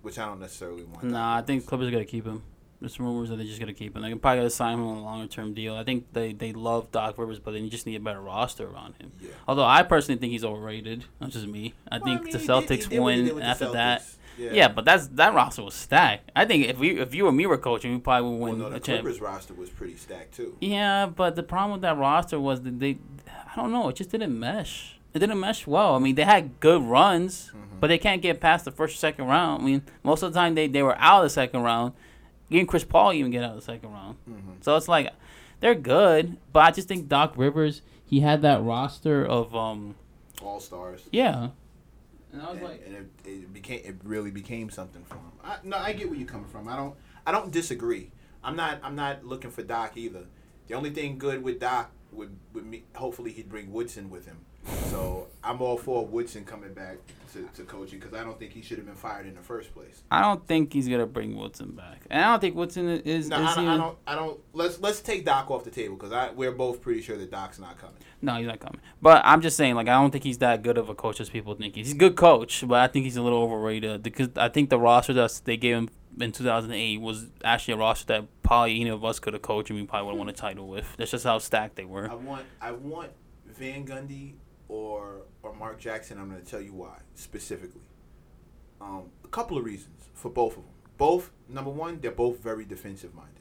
which 0.02 0.18
I 0.18 0.26
don't 0.26 0.40
necessarily 0.40 0.84
want. 0.84 1.04
Nah, 1.04 1.36
I 1.36 1.42
think 1.42 1.66
Clippers 1.66 1.88
are 1.88 1.90
gonna 1.90 2.04
keep 2.04 2.24
him. 2.26 2.42
There's 2.80 2.98
rumors 3.00 3.28
that 3.28 3.36
they're 3.36 3.44
just 3.46 3.58
gonna 3.60 3.74
keep 3.74 3.96
him. 3.96 4.02
They 4.02 4.08
can 4.08 4.18
probably 4.20 4.38
gonna 4.38 4.50
sign 4.50 4.74
him 4.74 4.86
on 4.86 4.98
a 4.98 5.02
longer 5.02 5.26
term 5.26 5.52
deal. 5.52 5.74
I 5.74 5.82
think 5.84 6.06
they, 6.12 6.32
they 6.32 6.52
love 6.52 6.90
Doc 6.92 7.18
Rivers, 7.18 7.40
but 7.40 7.50
they 7.50 7.68
just 7.68 7.86
need 7.86 7.96
a 7.96 8.00
better 8.00 8.20
roster 8.20 8.66
around 8.68 8.94
him. 9.00 9.10
Yeah. 9.20 9.30
Although 9.48 9.64
I 9.64 9.82
personally 9.82 10.18
think 10.20 10.30
he's 10.32 10.44
overrated. 10.44 11.04
That's 11.20 11.32
just 11.34 11.46
me. 11.48 11.74
I 11.90 11.98
Well, 11.98 12.04
think 12.04 12.22
mean, 12.24 12.32
the 12.32 12.38
he 12.38 12.46
did- 12.46 12.52
he 12.70 12.76
Celtics 12.76 12.88
did 12.88 13.00
win 13.00 13.42
after 13.42 13.72
that. 13.72 14.04
Celtics. 14.38 14.54
Yeah. 14.54 14.68
but 14.68 14.84
that's 14.84 15.06
that 15.08 15.34
roster 15.34 15.62
was 15.62 15.74
stacked. 15.74 16.30
I 16.36 16.44
think 16.44 16.66
if 16.66 16.78
we 16.78 16.98
if 17.00 17.14
you 17.14 17.26
or 17.26 17.32
me 17.32 17.46
were 17.46 17.58
coaching, 17.58 17.92
we 17.92 17.98
probably 17.98 18.30
would 18.30 18.38
Well, 18.40 18.50
win 18.52 18.58
no, 18.60 18.70
the. 18.70 18.80
Clippers 18.80 19.20
roster 19.20 19.54
was 19.54 19.70
pretty 19.70 19.96
stacked 19.96 20.34
too. 20.36 20.56
Yeah, 20.60 21.06
but 21.06 21.36
the 21.36 21.42
problem 21.42 21.72
with 21.72 21.82
that 21.82 21.96
roster 21.98 22.38
was 22.40 22.62
that 22.62 22.78
they, 22.80 22.98
I 23.28 23.56
don't 23.56 23.72
know, 23.72 23.88
it 23.88 23.96
just 23.96 24.10
didn't 24.10 24.38
mesh. 24.38 24.98
It 25.14 25.20
didn't 25.20 25.40
mesh 25.40 25.66
well. 25.66 25.94
I 25.94 25.98
mean, 25.98 26.14
they 26.14 26.24
had 26.24 26.60
good 26.60 26.82
runs, 26.82 27.50
Mm-hmm. 27.54 27.80
but 27.80 27.86
they 27.88 27.98
can't 27.98 28.20
get 28.22 28.40
past 28.40 28.64
the 28.64 28.70
first 28.70 28.94
or 28.94 28.98
second 28.98 29.26
round. 29.26 29.62
I 29.62 29.64
mean, 29.66 29.82
most 30.02 30.22
of 30.22 30.32
the 30.32 30.38
time 30.38 30.54
they, 30.54 30.66
they 30.68 30.82
were 30.82 30.96
out 30.98 31.18
of 31.20 31.24
the 31.24 31.30
second 31.30 31.62
round. 31.62 31.92
Even 32.50 32.66
Chris 32.66 32.84
Paul 32.84 33.12
even 33.12 33.30
get 33.30 33.42
out 33.44 33.50
of 33.50 33.56
the 33.56 33.62
second 33.62 33.90
round. 33.92 34.16
Mm-hmm. 34.28 34.50
So 34.62 34.76
it's 34.76 34.88
like 34.88 35.12
they're 35.60 35.74
good, 35.74 36.36
but 36.52 36.60
I 36.60 36.70
just 36.70 36.88
think 36.88 37.08
Doc 37.08 37.34
Rivers 37.36 37.82
he 38.06 38.20
had 38.20 38.40
that 38.42 38.62
roster 38.62 39.24
of 39.24 39.54
um 39.54 39.96
All 40.42 40.60
stars. 40.60 41.02
yeah. 41.12 41.48
And 42.32 42.42
I 42.42 42.50
was 42.50 42.58
and, 42.58 42.62
like, 42.62 42.82
and 42.86 42.94
it, 42.96 43.08
it 43.24 43.52
became 43.52 43.80
it 43.84 43.96
really 44.04 44.30
became 44.30 44.70
something 44.70 45.04
for 45.04 45.14
him. 45.14 45.32
I, 45.42 45.56
no, 45.64 45.76
I 45.76 45.92
get 45.92 46.08
where 46.08 46.18
you're 46.18 46.28
coming 46.28 46.48
from. 46.48 46.68
I 46.68 46.76
don't 46.76 46.94
I 47.26 47.32
don't 47.32 47.50
disagree. 47.50 48.10
I'm 48.44 48.56
not 48.56 48.80
I'm 48.82 48.96
not 48.96 49.24
looking 49.24 49.50
for 49.50 49.62
Doc 49.62 49.96
either. 49.96 50.24
The 50.66 50.74
only 50.74 50.90
thing 50.90 51.18
good 51.18 51.42
with 51.42 51.60
Doc 51.60 51.90
would 52.12 52.36
would 52.52 52.66
me 52.66 52.84
hopefully 52.94 53.32
he'd 53.32 53.48
bring 53.48 53.72
Woodson 53.72 54.10
with 54.10 54.26
him. 54.26 54.38
So 54.90 55.26
I'm 55.42 55.60
all 55.60 55.76
for 55.76 56.04
Woodson 56.04 56.44
coming 56.44 56.72
back 56.72 56.98
to, 57.32 57.48
to 57.54 57.62
coaching 57.64 57.98
because 57.98 58.14
I 58.14 58.24
don't 58.24 58.38
think 58.38 58.52
he 58.52 58.62
should 58.62 58.78
have 58.78 58.86
been 58.86 58.94
fired 58.94 59.26
in 59.26 59.34
the 59.34 59.42
first 59.42 59.74
place. 59.74 60.02
I 60.10 60.20
don't 60.20 60.46
think 60.46 60.72
he's 60.72 60.88
gonna 60.88 61.06
bring 61.06 61.36
Woodson 61.36 61.72
back, 61.72 62.02
and 62.10 62.22
I 62.22 62.30
don't 62.30 62.40
think 62.40 62.54
Woodson 62.54 62.88
is. 62.88 63.28
No, 63.28 63.42
is 63.42 63.42
I 63.42 63.54
don't, 63.54 63.68
I 63.68 63.76
don't. 63.76 63.98
I 64.06 64.14
don't. 64.14 64.40
Let's 64.52 64.80
let's 64.80 65.00
take 65.00 65.24
Doc 65.24 65.50
off 65.50 65.64
the 65.64 65.70
table 65.70 65.96
because 65.96 66.12
I 66.12 66.30
we're 66.32 66.52
both 66.52 66.80
pretty 66.80 67.02
sure 67.02 67.16
that 67.16 67.30
Doc's 67.30 67.58
not 67.58 67.78
coming. 67.78 67.96
No, 68.20 68.34
he's 68.36 68.46
not 68.46 68.60
coming. 68.60 68.80
But 69.00 69.22
I'm 69.24 69.40
just 69.40 69.56
saying, 69.56 69.74
like, 69.76 69.88
I 69.88 69.92
don't 70.00 70.10
think 70.10 70.24
he's 70.24 70.38
that 70.38 70.62
good 70.62 70.76
of 70.76 70.88
a 70.88 70.94
coach 70.94 71.20
as 71.20 71.30
people 71.30 71.54
think. 71.54 71.76
He's 71.76 71.92
a 71.92 71.96
good 71.96 72.16
coach, 72.16 72.64
but 72.66 72.80
I 72.80 72.88
think 72.88 73.04
he's 73.04 73.16
a 73.16 73.22
little 73.22 73.42
overrated 73.42 73.90
uh, 73.90 73.98
because 73.98 74.28
I 74.36 74.48
think 74.48 74.70
the 74.70 74.78
roster 74.78 75.12
that 75.12 75.40
they 75.44 75.56
gave 75.56 75.76
him 75.76 75.88
in 76.20 76.32
2008 76.32 77.00
was 77.00 77.26
actually 77.44 77.74
a 77.74 77.76
roster 77.76 78.06
that 78.06 78.42
probably 78.42 78.80
any 78.80 78.90
of 78.90 79.04
us 79.04 79.20
could 79.20 79.34
have 79.34 79.42
coached 79.42 79.70
and 79.70 79.78
we 79.78 79.86
probably 79.86 80.06
would 80.06 80.12
have 80.12 80.18
won 80.18 80.28
a 80.28 80.32
title 80.32 80.66
with. 80.66 80.96
That's 80.96 81.12
just 81.12 81.24
how 81.24 81.38
stacked 81.38 81.76
they 81.76 81.84
were. 81.84 82.10
I 82.10 82.14
want 82.14 82.44
I 82.60 82.72
want 82.72 83.10
Van 83.46 83.86
Gundy 83.86 84.32
or 84.68 85.22
or 85.42 85.54
Mark 85.54 85.78
Jackson. 85.78 86.18
I'm 86.18 86.28
going 86.30 86.42
to 86.42 86.46
tell 86.48 86.60
you 86.60 86.72
why 86.72 86.98
specifically. 87.14 87.82
Um, 88.80 89.10
a 89.24 89.28
couple 89.28 89.58
of 89.58 89.64
reasons 89.64 90.08
for 90.14 90.30
both 90.30 90.52
of 90.56 90.62
them. 90.62 90.72
Both 90.96 91.30
number 91.48 91.70
one, 91.70 92.00
they're 92.00 92.10
both 92.10 92.38
very 92.40 92.64
defensive 92.64 93.14
minded. 93.14 93.34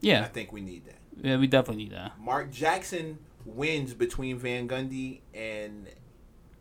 Yeah, 0.00 0.16
and 0.18 0.24
I 0.26 0.28
think 0.28 0.52
we 0.52 0.60
need 0.60 0.84
that. 0.86 0.98
yeah, 1.20 1.36
we 1.36 1.46
definitely 1.46 1.84
need 1.84 1.92
that. 1.92 2.12
Mark 2.20 2.50
Jackson 2.50 3.18
wins 3.44 3.94
between 3.94 4.38
Van 4.38 4.68
Gundy 4.68 5.20
and 5.34 5.88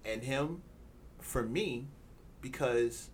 and 0.05 0.23
him 0.23 0.63
for 1.19 1.43
me 1.43 1.87
because 2.41 3.09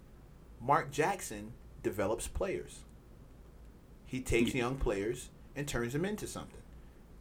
Mark 0.62 0.92
Jackson 0.92 1.54
develops 1.84 2.28
players. 2.28 2.80
He 4.06 4.22
takes 4.22 4.54
young 4.54 4.76
players 4.78 5.30
and 5.56 5.68
turns 5.68 5.94
them 5.94 6.06
into 6.06 6.28
something. 6.28 6.62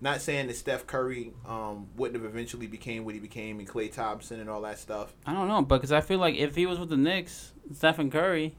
Not 0.01 0.21
saying 0.21 0.49
that 0.49 0.57
Steph 0.57 0.87
Curry 0.87 1.33
um, 1.47 1.89
wouldn't 1.97 2.23
have 2.23 2.31
eventually 2.31 2.67
became 2.67 3.05
what 3.05 3.15
he 3.15 3.21
became 3.21 3.59
and 3.59 3.69
Klay 3.69 3.91
Thompson 3.91 4.41
and 4.41 4.51
all 4.51 4.61
that 4.63 4.79
stuff. 4.79 5.15
I 5.25 5.33
don't 5.33 5.49
know, 5.49 5.63
but 5.63 5.77
because 5.77 5.93
I 5.93 6.03
feel 6.03 6.19
like 6.19 6.35
if 6.35 6.55
he 6.55 6.67
was 6.67 6.79
with 6.79 6.91
the 6.91 6.99
Knicks, 6.99 7.53
Stephen 7.73 8.11
Curry, 8.11 8.57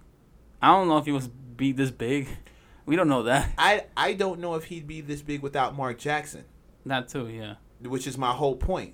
I 0.62 0.70
don't 0.70 0.88
know 0.88 0.98
if 0.98 1.06
he 1.06 1.12
was 1.12 1.28
be 1.28 1.72
this 1.72 1.92
big. 1.92 2.28
We 2.86 2.96
don't 2.96 3.10
know 3.10 3.24
that. 3.24 3.52
I 3.58 3.86
I 3.96 4.14
don't 4.14 4.40
know 4.40 4.56
if 4.56 4.66
he'd 4.66 4.88
be 4.88 5.02
this 5.02 5.22
big 5.22 5.42
without 5.42 5.76
Mark 5.76 6.00
Jackson. 6.00 6.46
That 6.86 7.10
too, 7.10 7.28
yeah. 7.28 7.56
which 7.82 8.08
is 8.08 8.18
my 8.18 8.32
whole 8.32 8.56
point. 8.56 8.94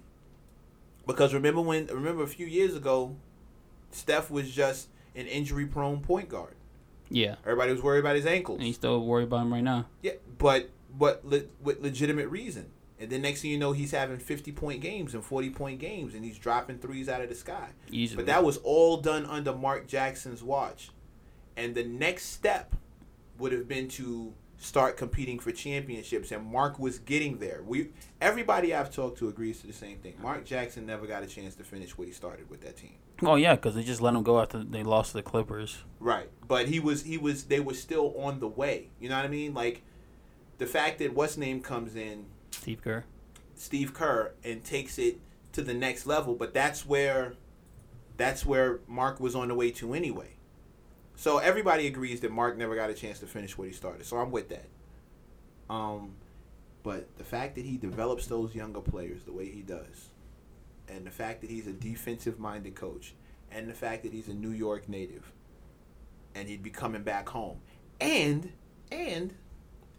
Because 1.06 1.34
remember 1.34 1.62
when 1.62 1.88
remember 1.88 2.23
a 2.23 2.27
few 2.27 2.47
years 2.47 2.75
ago, 2.75 3.15
Steph 3.91 4.32
was 4.32 4.49
just 4.49 4.89
an 5.15 5.27
injury 5.27 5.65
prone 5.65 6.01
point 6.01 6.29
guard. 6.29 6.56
Yeah. 7.10 7.36
Everybody 7.43 7.71
was 7.71 7.84
worried 7.84 7.99
about 7.99 8.15
his 8.15 8.25
ankles. 8.25 8.58
And 8.58 8.67
you 8.67 8.73
still 8.73 9.06
worried 9.06 9.25
about 9.25 9.41
him 9.41 9.53
right 9.53 9.63
now. 9.63 9.86
Yeah, 10.01 10.13
but 10.38 10.69
but 10.97 11.25
le- 11.25 11.43
with 11.62 11.82
legitimate 11.82 12.27
reason. 12.29 12.67
And 12.99 13.10
then 13.10 13.21
next 13.21 13.41
thing 13.41 13.51
you 13.51 13.58
know, 13.58 13.73
he's 13.73 13.91
having 13.91 14.17
fifty 14.17 14.51
point 14.51 14.82
games 14.82 15.13
and 15.13 15.23
forty 15.23 15.49
point 15.49 15.79
games, 15.79 16.13
and 16.13 16.23
he's 16.23 16.38
dropping 16.38 16.77
threes 16.77 17.10
out 17.10 17.21
of 17.21 17.29
the 17.29 17.36
sky. 17.36 17.69
Easily. 17.91 18.17
But 18.17 18.27
that 18.27 18.43
was 18.43 18.58
all 18.58 18.97
done 18.97 19.25
under 19.25 19.53
Mark 19.53 19.88
Jackson's 19.88 20.43
watch. 20.43 20.89
And 21.58 21.75
the 21.75 21.84
next 21.84 22.27
step 22.27 22.75
would 23.38 23.51
have 23.51 23.67
been 23.67 23.88
to 23.89 24.34
start 24.63 24.95
competing 24.95 25.39
for 25.39 25.51
championships 25.51 26.32
and 26.32 26.45
Mark 26.45 26.79
was 26.79 26.97
getting 26.99 27.39
there. 27.39 27.62
We 27.65 27.89
everybody 28.21 28.73
I've 28.73 28.93
talked 28.93 29.17
to 29.19 29.27
agrees 29.27 29.60
to 29.62 29.67
the 29.67 29.73
same 29.73 29.97
thing. 29.97 30.15
Mark 30.21 30.45
Jackson 30.45 30.86
never 30.86 31.06
got 31.06 31.21
a 31.21 31.27
chance 31.27 31.56
to 31.56 31.63
finish 31.63 31.97
what 31.97 32.08
he 32.08 32.13
started 32.13 32.49
with 32.49 32.62
that 32.62 32.77
team. 32.77 32.93
Oh 33.21 33.36
yeah, 33.36 33.56
because 33.56 33.75
they 33.75 33.84
just 33.84 34.01
let 34.01 34.13
him 34.13 34.23
go 34.23 34.39
after 34.39 34.63
they 34.63 34.84
lost 34.84 35.12
to 35.12 35.17
the 35.17 35.23
Clippers. 35.23 35.84
Right. 35.99 36.29
But 36.47 36.69
he 36.69 36.79
was 36.79 37.03
he 37.03 37.17
was 37.17 37.45
they 37.45 37.60
were 37.60 37.73
still 37.73 38.15
on 38.17 38.39
the 38.39 38.47
way. 38.47 38.89
You 38.99 39.10
know 39.10 39.17
what 39.17 39.25
I 39.25 39.29
mean? 39.29 39.53
Like 39.53 39.84
the 40.57 40.65
fact 40.65 40.99
that 40.99 41.13
what's 41.13 41.37
name 41.37 41.61
comes 41.61 41.95
in 41.95 42.25
Steve 42.51 42.81
Kerr. 42.81 43.03
Steve 43.55 43.93
Kerr 43.93 44.33
and 44.43 44.63
takes 44.63 44.97
it 44.97 45.19
to 45.53 45.61
the 45.61 45.73
next 45.73 46.05
level, 46.05 46.35
but 46.35 46.53
that's 46.53 46.85
where 46.85 47.33
that's 48.17 48.45
where 48.45 48.79
Mark 48.87 49.19
was 49.19 49.35
on 49.35 49.47
the 49.47 49.55
way 49.55 49.71
to 49.71 49.93
anyway. 49.93 50.35
So 51.15 51.37
everybody 51.37 51.87
agrees 51.87 52.21
that 52.21 52.31
Mark 52.31 52.57
never 52.57 52.75
got 52.75 52.89
a 52.89 52.93
chance 52.93 53.19
to 53.19 53.27
finish 53.27 53.57
what 53.57 53.67
he 53.67 53.73
started. 53.73 54.05
So 54.05 54.17
I'm 54.17 54.31
with 54.31 54.49
that. 54.49 54.67
Um 55.69 56.15
but 56.83 57.17
the 57.17 57.23
fact 57.23 57.55
that 57.55 57.65
he 57.65 57.77
develops 57.77 58.27
those 58.27 58.53
younger 58.53 58.81
players 58.81 59.23
the 59.23 59.31
way 59.31 59.49
he 59.49 59.61
does 59.61 60.09
and 60.89 61.05
the 61.05 61.11
fact 61.11 61.41
that 61.41 61.49
he's 61.49 61.65
a 61.65 61.71
defensive 61.71 62.39
minded 62.39 62.75
coach 62.75 63.13
and 63.51 63.69
the 63.69 63.73
fact 63.73 64.03
that 64.03 64.11
he's 64.11 64.27
a 64.27 64.33
New 64.33 64.49
York 64.49 64.89
native 64.89 65.31
and 66.35 66.49
he'd 66.49 66.63
be 66.63 66.69
coming 66.69 67.03
back 67.03 67.29
home. 67.29 67.59
And 68.01 68.51
and 68.91 69.33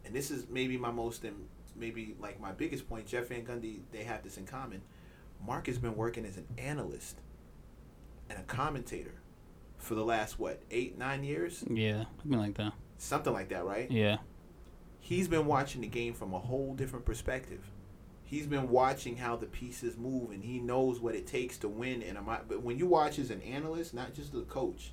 and 0.04 0.14
this 0.14 0.30
is 0.30 0.46
maybe 0.50 0.76
my 0.76 0.90
most 0.90 1.24
and 1.24 1.46
maybe 1.76 2.14
like 2.20 2.40
my 2.40 2.52
biggest 2.52 2.88
point. 2.88 3.06
Jeff 3.06 3.28
Van 3.28 3.44
Gundy, 3.44 3.80
they 3.92 4.04
have 4.04 4.22
this 4.22 4.36
in 4.36 4.46
common. 4.46 4.82
Mark 5.44 5.66
has 5.66 5.78
been 5.78 5.96
working 5.96 6.24
as 6.24 6.36
an 6.36 6.46
analyst 6.58 7.16
and 8.30 8.38
a 8.38 8.42
commentator 8.42 9.14
for 9.78 9.94
the 9.94 10.04
last 10.04 10.38
what 10.38 10.62
eight 10.70 10.96
nine 10.98 11.24
years, 11.24 11.64
Yeah, 11.68 12.04
something 12.22 12.38
like 12.38 12.54
that. 12.54 12.72
something 12.98 13.32
like 13.32 13.48
that, 13.50 13.64
right? 13.64 13.90
Yeah. 13.90 14.18
He's 15.00 15.28
been 15.28 15.44
watching 15.46 15.82
the 15.82 15.86
game 15.86 16.14
from 16.14 16.32
a 16.32 16.38
whole 16.38 16.74
different 16.74 17.04
perspective. 17.04 17.60
He's 18.24 18.46
been 18.46 18.70
watching 18.70 19.18
how 19.18 19.36
the 19.36 19.44
pieces 19.46 19.98
move, 19.98 20.30
and 20.30 20.42
he 20.42 20.58
knows 20.58 20.98
what 21.00 21.14
it 21.14 21.26
takes 21.26 21.58
to 21.58 21.68
win. 21.68 22.02
And 22.02 22.18
but 22.48 22.62
when 22.62 22.78
you 22.78 22.86
watch 22.86 23.18
as 23.18 23.30
an 23.30 23.42
analyst, 23.42 23.92
not 23.92 24.14
just 24.14 24.32
the 24.32 24.40
coach, 24.42 24.92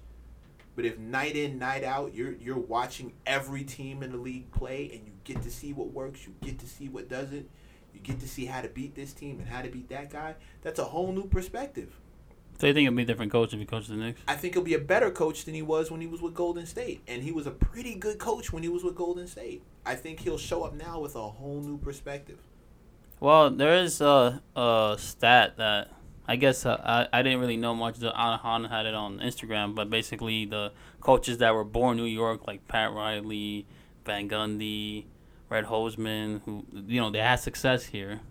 but 0.82 0.88
if 0.88 0.98
night 0.98 1.36
in 1.36 1.60
night 1.60 1.84
out 1.84 2.16
you're 2.16 2.34
you're 2.34 2.58
watching 2.58 3.14
every 3.28 3.64
team 3.64 4.02
in 4.02 4.12
the 4.12 4.18
league 4.18 4.52
play 4.52 4.90
and 4.92 5.06
you 5.06 5.12
get 5.24 5.44
to 5.44 5.52
see 5.52 5.74
what 5.74 5.94
works, 5.94 6.26
you 6.26 6.34
get 6.42 6.58
to 6.58 6.66
see 6.66 6.90
what 6.90 7.08
doesn't, 7.08 7.48
you 7.94 8.00
get 8.00 8.20
to 8.20 8.28
see 8.28 8.46
how 8.46 8.62
to 8.62 8.68
beat 8.68 8.96
this 8.96 9.14
team 9.14 9.40
and 9.40 9.48
how 9.48 9.62
to 9.62 9.70
beat 9.70 9.90
that 9.90 10.10
guy. 10.10 10.34
That's 10.64 10.80
a 10.80 10.86
whole 10.86 11.14
new 11.14 11.28
perspective. 11.28 11.94
So 12.58 12.66
you 12.66 12.74
think 12.74 12.88
it'll 12.88 12.98
be 12.98 13.04
a 13.04 13.06
different 13.06 13.32
coach 13.32 13.54
if 13.54 13.60
he 13.60 13.66
coached 13.68 13.90
the 13.90 13.96
Knicks? 13.96 14.22
I 14.28 14.34
think 14.34 14.56
he'll 14.56 14.64
be 14.64 14.74
a 14.74 14.80
better 14.80 15.12
coach 15.12 15.46
than 15.46 15.54
he 15.54 15.62
was 15.62 15.92
when 15.92 16.02
he 16.02 16.08
was 16.08 16.20
with 16.20 16.34
Golden 16.34 16.66
State, 16.66 17.04
and 17.08 17.22
he 17.22 17.32
was 17.32 17.46
a 17.46 17.52
pretty 17.52 17.94
good 17.94 18.18
coach 18.18 18.52
when 18.52 18.64
he 18.64 18.70
was 18.70 18.84
with 18.84 18.96
Golden 18.96 19.28
State. 19.28 19.62
I 19.86 19.94
think 19.94 20.22
he'll 20.22 20.40
show 20.40 20.64
up 20.64 20.74
now 20.74 21.00
with 21.00 21.16
a 21.16 21.30
whole 21.30 21.62
new 21.62 21.78
perspective. 21.78 22.40
Well, 23.20 23.52
there 23.52 23.76
is 23.76 24.02
a, 24.02 24.42
a 24.56 24.96
stat 24.98 25.58
that 25.58 25.92
I 26.32 26.38
guess 26.38 26.66
uh, 26.66 26.80
I, 26.82 27.20
I 27.20 27.24
didn't 27.24 27.42
really 27.42 27.58
know 27.58 27.76
much. 27.76 27.98
The 27.98 28.12
Anahan 28.12 28.70
had 28.70 28.86
it 28.86 28.94
on 28.94 29.20
Instagram, 29.20 29.76
but 29.76 29.90
basically 29.90 30.46
the 30.46 30.72
coaches 31.02 31.40
that 31.40 31.54
were 31.54 31.66
born 31.66 31.98
in 32.00 32.06
New 32.06 32.10
York, 32.10 32.48
like 32.48 32.66
Pat 32.70 32.94
Riley, 32.94 33.66
Van 34.06 34.30
Gundy, 34.30 35.04
Red 35.50 35.66
Holzman, 35.66 36.42
who 36.46 36.66
you 36.88 37.02
know 37.02 37.12
they 37.12 37.20
had 37.20 37.42
success 37.42 37.84
here, 37.88 38.22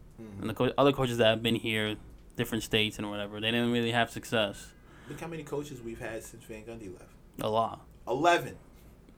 and 0.41 0.49
the 0.49 0.55
co- 0.55 0.73
other 0.79 0.93
coaches 0.93 1.19
that 1.19 1.27
have 1.27 1.43
been 1.43 1.57
here, 1.57 1.97
different 2.37 2.65
states 2.65 2.97
and 2.99 3.11
whatever, 3.11 3.39
they 3.39 3.51
didn't 3.51 3.71
really 3.71 3.93
have 3.93 4.11
success. 4.11 4.69
Look 5.11 5.21
how 5.21 5.27
many 5.27 5.43
coaches 5.43 5.83
we've 5.83 6.01
had 6.01 6.23
since 6.23 6.43
Van 6.45 6.63
Gundy 6.63 6.91
left. 6.91 7.13
A 7.43 7.51
lot. 7.51 7.83
Eleven. 8.09 8.57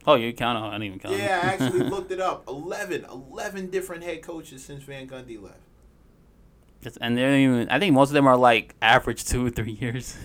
Oh, 0.09 0.17
you 0.17 0.33
count? 0.33 0.59
I 0.59 0.73
didn't 0.73 0.83
even 0.83 0.99
count. 0.99 1.17
Yeah, 1.17 1.39
I 1.41 1.47
actually 1.53 1.89
looked 1.89 2.11
it 2.11 2.21
up. 2.21 2.49
11. 2.49 3.05
11 3.05 3.71
different 3.71 4.03
head 4.03 4.23
coaches 4.23 4.65
since 4.65 4.83
Van 4.83 5.07
Gundy 5.07 5.41
left. 5.41 5.61
It's- 6.83 6.99
and 7.01 7.17
they're 7.17 7.37
even. 7.39 7.69
I 7.69 7.79
think 7.79 7.95
most 7.95 8.09
of 8.11 8.15
them 8.15 8.27
are 8.27 8.37
like 8.37 8.75
average 8.83 9.25
two 9.25 9.47
or 9.47 9.51
three 9.51 9.73
years. 9.81 10.17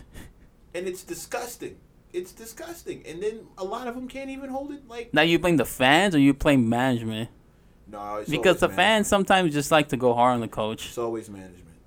And 0.73 0.87
it's 0.87 1.03
disgusting. 1.03 1.77
It's 2.13 2.31
disgusting. 2.31 3.03
And 3.07 3.21
then 3.21 3.41
a 3.57 3.63
lot 3.63 3.87
of 3.87 3.95
them 3.95 4.07
can't 4.07 4.29
even 4.29 4.49
hold 4.49 4.71
it. 4.71 4.87
Like, 4.87 5.13
Now 5.13 5.21
you 5.23 5.39
blame 5.39 5.57
the 5.57 5.65
fans 5.65 6.13
or 6.15 6.19
you 6.19 6.33
blame 6.33 6.67
management? 6.69 7.29
No, 7.87 8.17
it's 8.17 8.29
because 8.29 8.59
the 8.59 8.67
management. 8.67 8.75
fans 8.75 9.07
sometimes 9.07 9.53
just 9.53 9.71
like 9.71 9.89
to 9.89 9.97
go 9.97 10.13
hard 10.13 10.33
on 10.35 10.41
the 10.41 10.47
coach. 10.47 10.87
It's 10.87 10.97
always 10.97 11.29
management. 11.29 11.77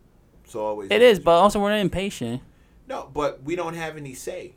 It's 0.45 0.55
always. 0.55 0.91
It 0.91 0.95
is, 1.03 1.19
management. 1.19 1.25
but 1.25 1.31
also 1.33 1.61
we're 1.61 1.77
impatient. 1.77 2.43
no, 2.89 3.11
but 3.13 3.43
we 3.43 3.55
don't 3.57 3.75
have 3.75 3.97
any 3.97 4.15
say. 4.15 4.55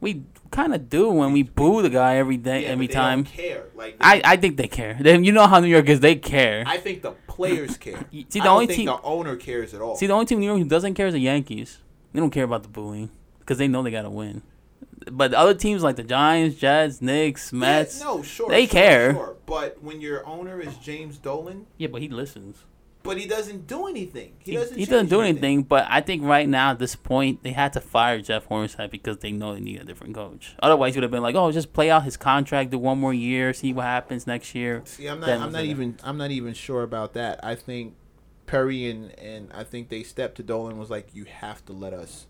We 0.00 0.24
kind 0.50 0.74
of 0.74 0.88
do 0.88 1.10
when 1.10 1.32
we 1.32 1.42
boo 1.42 1.82
the 1.82 1.90
guy 1.90 2.16
every 2.16 2.36
day, 2.38 2.62
Yeah, 2.62 2.68
every 2.70 2.86
they 2.86 2.94
time. 2.94 3.24
don't 3.24 3.32
care. 3.32 3.64
Like 3.74 3.96
I, 4.00 4.22
I 4.24 4.36
think 4.36 4.56
they 4.56 4.66
care. 4.68 4.96
They, 5.00 5.18
you 5.18 5.32
know 5.32 5.46
how 5.46 5.60
New 5.60 5.68
York 5.68 5.88
is. 5.88 6.00
They 6.00 6.16
care. 6.16 6.64
I 6.66 6.78
think 6.78 7.02
the 7.02 7.12
players 7.26 7.76
care. 7.76 8.04
See, 8.10 8.24
the 8.30 8.40
I 8.40 8.44
don't 8.44 8.52
only 8.54 8.66
think 8.66 8.76
team- 8.78 8.86
the 8.86 9.00
owner 9.02 9.36
cares 9.36 9.74
at 9.74 9.80
all. 9.82 9.96
See, 9.96 10.06
the 10.06 10.12
only 10.14 10.26
team 10.26 10.36
in 10.38 10.40
New 10.40 10.46
York 10.46 10.58
who 10.60 10.64
doesn't 10.68 10.94
care 10.94 11.06
is 11.08 11.12
the 11.14 11.20
Yankees. 11.20 11.78
They 12.12 12.20
don't 12.20 12.30
care 12.30 12.44
about 12.44 12.62
the 12.62 12.68
booing 12.70 13.10
because 13.40 13.58
they 13.58 13.68
know 13.68 13.82
they 13.82 13.90
gotta 13.90 14.10
win. 14.10 14.42
But 15.10 15.30
the 15.32 15.38
other 15.38 15.54
teams 15.54 15.82
like 15.82 15.96
the 15.96 16.02
Giants, 16.02 16.56
Jets, 16.56 17.00
Knicks, 17.00 17.52
Mets, 17.52 18.00
Yeah, 18.00 18.06
no, 18.06 18.22
sure. 18.22 18.48
they 18.50 18.66
sure, 18.66 18.72
care. 18.72 19.12
Sure. 19.14 19.36
But 19.46 19.82
when 19.82 20.00
your 20.00 20.26
owner 20.26 20.60
is 20.60 20.76
James 20.76 21.16
Dolan, 21.18 21.66
yeah, 21.78 21.88
but 21.88 22.02
he 22.02 22.08
listens. 22.08 22.64
But 23.02 23.16
he 23.16 23.26
doesn't 23.26 23.66
do 23.66 23.86
anything. 23.86 24.34
He, 24.38 24.52
He, 24.52 24.56
doesn't. 24.56 24.74
he 24.76 24.80
change 24.82 24.90
doesn't 24.90 25.08
do 25.08 25.20
anything. 25.20 25.62
But 25.62 25.86
I 25.88 26.00
think 26.00 26.22
right 26.22 26.48
now 26.48 26.72
at 26.72 26.78
this 26.78 26.96
point 26.96 27.42
they 27.42 27.52
had 27.52 27.72
to 27.74 27.80
fire 27.80 28.20
Jeff 28.20 28.48
Hornacek 28.48 28.90
because 28.90 29.18
they 29.18 29.32
know 29.32 29.54
they 29.54 29.60
need 29.60 29.80
a 29.80 29.84
different 29.84 30.14
coach. 30.14 30.54
Otherwise, 30.62 30.94
he 30.94 30.98
would 30.98 31.04
have 31.04 31.10
been 31.10 31.22
like, 31.22 31.34
"Oh, 31.34 31.50
just 31.52 31.72
play 31.72 31.90
out 31.90 32.04
his 32.04 32.16
contract, 32.16 32.70
do 32.70 32.78
one 32.78 32.98
more 32.98 33.14
year, 33.14 33.52
see 33.52 33.72
what 33.72 33.84
happens 33.84 34.26
next 34.26 34.54
year." 34.54 34.82
See, 34.84 35.06
I'm 35.06 35.20
not. 35.20 35.26
Then 35.26 35.42
I'm 35.42 35.52
not 35.52 35.64
even. 35.64 35.98
I'm 36.02 36.18
not 36.18 36.30
even 36.30 36.54
sure 36.54 36.82
about 36.82 37.14
that. 37.14 37.40
I 37.42 37.54
think 37.54 37.94
Perry 38.46 38.90
and 38.90 39.16
and 39.18 39.50
I 39.54 39.64
think 39.64 39.88
they 39.88 40.02
stepped 40.02 40.36
to 40.36 40.42
Dolan 40.42 40.76
was 40.76 40.90
like, 40.90 41.14
you 41.14 41.24
have 41.24 41.64
to 41.66 41.72
let 41.72 41.92
us 41.92 42.26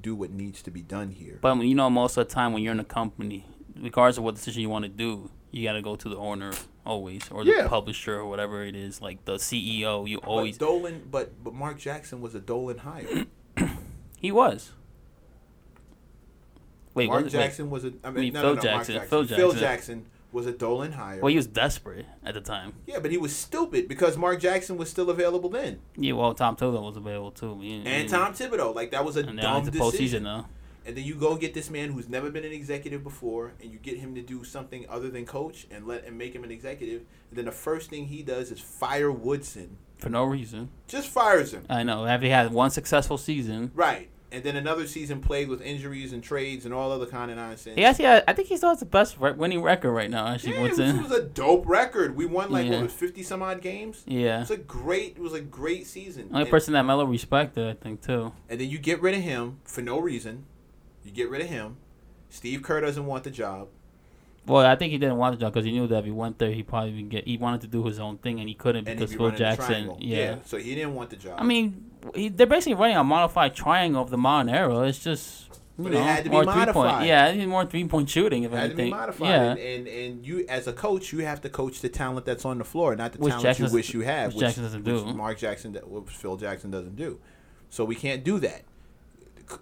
do 0.00 0.14
what 0.14 0.30
needs 0.30 0.62
to 0.62 0.70
be 0.70 0.82
done 0.82 1.10
here. 1.10 1.38
But 1.40 1.58
you 1.60 1.74
know, 1.74 1.90
most 1.90 2.16
of 2.16 2.28
the 2.28 2.32
time 2.32 2.52
when 2.52 2.62
you're 2.62 2.72
in 2.72 2.80
a 2.80 2.84
company, 2.84 3.46
regardless 3.80 4.18
of 4.18 4.24
what 4.24 4.34
decision 4.36 4.62
you 4.62 4.68
want 4.68 4.84
to 4.84 4.88
do, 4.88 5.30
you 5.50 5.64
got 5.64 5.72
to 5.72 5.82
go 5.82 5.96
to 5.96 6.08
the 6.08 6.16
owner 6.16 6.52
always, 6.86 7.22
or 7.30 7.44
the 7.44 7.50
Yeah. 7.50 7.68
publisher, 7.68 8.16
or 8.20 8.26
whatever 8.26 8.62
it 8.64 8.74
is, 8.76 9.00
like 9.02 9.24
the 9.24 9.36
CEO. 9.38 10.06
You 10.08 10.18
always 10.18 10.56
But 10.58 10.66
Dolan, 10.66 11.02
but 11.10 11.42
but 11.44 11.54
Mark 11.54 11.78
Jackson 11.78 12.20
was 12.20 12.34
a 12.34 12.40
Dolan 12.40 12.78
hire. 12.78 13.26
he 14.18 14.30
was. 14.32 14.72
Wait, 16.94 17.08
Mark 17.08 17.24
was 17.24 17.34
it- 17.34 17.36
wait. 17.36 17.42
Jackson 17.44 17.70
was 17.70 17.84
a. 17.84 17.92
I 18.02 18.10
mean, 18.10 18.20
mean, 18.24 18.32
no, 18.32 18.40
Phil 18.40 18.54
no, 18.54 18.54
no, 18.54 18.54
Mark 18.54 18.62
Jackson. 18.62 18.94
Jackson. 18.94 19.08
Phil 19.10 19.26
Phil 19.26 19.52
Jackson. 19.52 19.60
Jackson 19.60 20.06
was 20.32 20.46
a 20.46 20.52
Dolan 20.52 20.92
hire. 20.92 21.20
Well, 21.20 21.28
he 21.30 21.36
was 21.36 21.46
desperate 21.46 22.04
at 22.24 22.34
the 22.34 22.40
time. 22.40 22.74
yeah, 22.86 22.98
but 22.98 23.10
he 23.10 23.16
was 23.16 23.34
stupid 23.34 23.88
because 23.88 24.16
Mark 24.18 24.40
Jackson 24.40 24.76
was 24.76 24.90
still 24.90 25.08
available 25.08 25.48
then, 25.48 25.78
Yeah, 25.96 26.12
well, 26.12 26.34
Tom 26.34 26.56
Thibodeau 26.56 26.82
was 26.82 26.96
available 26.96 27.30
too. 27.30 27.58
Yeah, 27.62 27.76
and 27.88 28.10
yeah. 28.10 28.16
Tom 28.18 28.32
Thibodeau. 28.34 28.74
Like 28.74 28.90
that 28.90 29.04
was 29.04 29.16
a 29.16 29.20
And 29.20 29.36
now 29.36 29.54
dumb 29.58 29.68
it's 29.68 29.70
the 29.76 29.82
postseason 29.82 29.90
decision. 29.92 30.44
And 30.86 30.96
then 30.96 31.04
you 31.04 31.16
go 31.16 31.34
get 31.36 31.52
this 31.52 31.68
man 31.68 31.90
who's 31.92 32.08
never 32.08 32.30
been 32.30 32.44
an 32.44 32.52
executive 32.52 33.02
before, 33.02 33.52
and 33.60 33.72
you 33.72 33.78
get 33.78 33.98
him 33.98 34.14
to 34.14 34.22
do 34.22 34.44
something 34.44 34.86
other 34.88 35.08
than 35.10 35.26
coach 35.26 35.66
and 35.70 35.86
let 35.86 36.04
and 36.04 36.16
make 36.16 36.32
him 36.34 36.44
an 36.44 36.52
executive. 36.52 37.00
And 37.30 37.38
then 37.38 37.44
the 37.46 37.52
first 37.52 37.90
thing 37.90 38.06
he 38.06 38.22
does 38.22 38.52
is 38.52 38.60
fire 38.60 39.10
Woodson. 39.10 39.78
For 39.98 40.10
no 40.10 40.24
reason. 40.24 40.68
Just 40.86 41.08
fires 41.08 41.52
him. 41.52 41.64
I 41.68 41.82
know. 41.82 42.06
After 42.06 42.26
he 42.26 42.30
had 42.32 42.52
one 42.52 42.70
successful 42.70 43.18
season, 43.18 43.72
Right. 43.74 44.10
And 44.32 44.42
then 44.44 44.56
another 44.56 44.86
season 44.88 45.20
played 45.20 45.48
with 45.48 45.62
injuries 45.62 46.12
and 46.12 46.22
trades 46.22 46.64
and 46.64 46.74
all 46.74 46.90
other 46.90 47.06
kind 47.06 47.30
of 47.30 47.36
nonsense. 47.36 47.76
he 47.76 47.84
actually, 47.84 48.06
had, 48.06 48.24
I 48.28 48.32
think 48.32 48.48
he 48.48 48.56
still 48.56 48.68
has 48.70 48.80
the 48.80 48.84
best 48.84 49.16
re- 49.18 49.32
winning 49.32 49.62
record 49.62 49.92
right 49.92 50.10
now. 50.10 50.26
Actually, 50.26 50.54
Yeah, 50.54 50.62
Woodson. 50.62 50.96
it 50.98 51.02
was 51.02 51.12
a 51.12 51.22
dope 51.22 51.64
record. 51.66 52.16
We 52.16 52.26
won 52.26 52.50
like 52.50 52.66
Yeah. 52.66 52.72
what 52.72 52.82
was 52.82 52.92
fifty 52.92 53.22
some 53.22 53.40
odd 53.40 53.62
games. 53.62 54.02
Yeah. 54.06 54.40
was 54.40 54.50
a 54.50 54.56
great. 54.56 55.16
It 55.16 55.22
was 55.22 55.32
a 55.32 55.40
great 55.40 55.86
season. 55.86 56.28
Only 56.30 56.42
and, 56.42 56.50
person 56.50 56.74
that 56.74 56.82
Melo 56.82 57.04
respected, 57.04 57.66
I 57.68 57.74
think, 57.74 58.02
too. 58.02 58.32
and 58.48 58.60
then 58.60 58.68
you 58.68 58.78
get 58.78 59.00
rid 59.00 59.14
of 59.14 59.22
him 59.22 59.58
for 59.64 59.80
no 59.80 59.98
reason. 60.00 60.44
You 61.06 61.12
get 61.12 61.30
rid 61.30 61.40
of 61.40 61.48
him. 61.48 61.76
Steve 62.28 62.62
Kerr 62.62 62.80
doesn't 62.80 63.06
want 63.06 63.24
the 63.24 63.30
job. 63.30 63.68
Well, 64.44 64.64
I 64.66 64.76
think 64.76 64.92
he 64.92 64.98
didn't 64.98 65.16
want 65.16 65.34
the 65.36 65.40
job 65.44 65.52
because 65.54 65.64
he 65.64 65.72
knew 65.72 65.86
that 65.88 65.98
if 66.00 66.04
he 66.04 66.10
went 66.10 66.38
there, 66.38 66.50
he 66.52 66.62
probably 66.62 66.94
would 66.94 67.08
get. 67.08 67.24
He 67.26 67.36
wanted 67.36 67.62
to 67.62 67.66
do 67.68 67.84
his 67.84 67.98
own 67.98 68.18
thing, 68.18 68.38
and 68.40 68.48
he 68.48 68.54
couldn't 68.54 68.86
And 68.88 68.98
because 68.98 69.10
be 69.12 69.16
Phil 69.18 69.30
Jackson. 69.32 69.66
triangle. 69.66 69.98
Yeah. 70.00 70.36
So 70.44 70.56
he 70.58 70.74
didn't 70.74 70.94
want 70.94 71.10
the 71.10 71.16
job. 71.16 71.36
I 71.40 71.44
mean, 71.44 71.90
he, 72.14 72.28
they're 72.28 72.46
basically 72.46 72.74
running 72.74 72.96
a 72.96 73.04
modified 73.04 73.54
triangle 73.54 74.02
of 74.02 74.10
the 74.10 74.18
modern 74.18 74.48
era. 74.52 74.80
It's 74.82 74.98
just 75.00 75.46
you 75.78 75.84
But 75.84 75.92
it 75.92 75.94
know 75.96 76.04
had 76.04 76.24
to 76.24 76.30
be 76.30 76.36
more 76.36 76.44
three 76.52 76.72
point. 76.72 77.06
Yeah, 77.06 77.26
it 77.28 77.46
more 77.48 77.66
three 77.66 77.86
point 77.88 78.08
shooting. 78.08 78.44
If 78.44 78.52
it 78.52 78.56
had 78.56 78.70
to 78.70 78.76
be 78.76 78.82
anything, 78.82 78.98
modified. 78.98 79.28
yeah. 79.28 79.50
And, 79.52 79.58
and 79.58 79.88
and 79.88 80.26
you 80.26 80.44
as 80.48 80.66
a 80.68 80.72
coach, 80.72 81.12
you 81.12 81.20
have 81.24 81.40
to 81.42 81.48
coach 81.48 81.80
the 81.80 81.88
talent 81.88 82.24
that's 82.26 82.44
on 82.44 82.58
the 82.58 82.64
floor, 82.64 82.94
not 82.94 83.12
the 83.14 83.18
Which 83.18 83.30
talent 83.32 83.42
Jackson 83.46 83.66
you 83.66 83.72
wish 83.72 83.94
you 83.94 84.00
had. 84.02 84.28
which 84.28 84.38
Jackson 84.38 84.62
doesn't 84.62 84.84
do. 84.84 85.12
Mark 85.12 85.38
Jackson, 85.38 85.72
that- 85.72 85.88
which 85.88 86.08
Phil 86.10 86.36
Jackson 86.36 86.70
doesn't 86.70 86.96
do. 86.96 87.18
So 87.68 87.84
we 87.84 87.94
can't 87.96 88.22
do 88.22 88.38
that. 88.40 88.62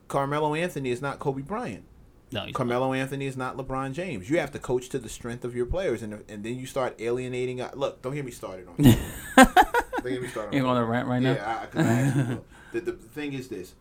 Carmelo 0.08 0.54
Anthony 0.54 0.90
is 0.90 1.00
not 1.02 1.18
Kobe 1.18 1.42
Bryant. 1.42 1.84
no, 2.32 2.46
Carmelo 2.52 2.92
Anthony 2.92 3.26
is 3.26 3.36
not 3.36 3.56
LeBron 3.56 3.92
James. 3.92 4.28
You 4.30 4.38
have 4.38 4.50
to 4.52 4.58
coach 4.58 4.88
to 4.90 4.98
the 4.98 5.08
strength 5.08 5.44
of 5.44 5.54
your 5.54 5.66
players, 5.66 6.02
and 6.02 6.24
and 6.28 6.44
then 6.44 6.58
you 6.58 6.66
start 6.66 6.96
alienating. 7.00 7.60
uh, 7.60 7.70
Look, 7.74 8.02
don't 8.02 8.14
get 8.14 8.24
me 8.24 8.30
started 8.30 8.66
on. 8.68 8.74
that. 8.78 9.84
don't 9.98 10.04
get 10.12 10.22
me 10.22 10.28
started. 10.28 10.54
You're 10.56 10.66
on 10.66 10.76
on 10.76 10.82
a 10.82 10.86
rant 10.86 11.08
right 11.08 11.20
now. 11.22 11.32
Yeah, 11.34 11.58
I, 11.62 11.66
'cause 11.66 11.86
I 11.86 11.90
actually 11.90 12.34
will. 12.34 12.44
the, 12.72 12.80
the 12.80 12.92
thing 12.92 13.32
is 13.34 13.48
this: 13.48 13.74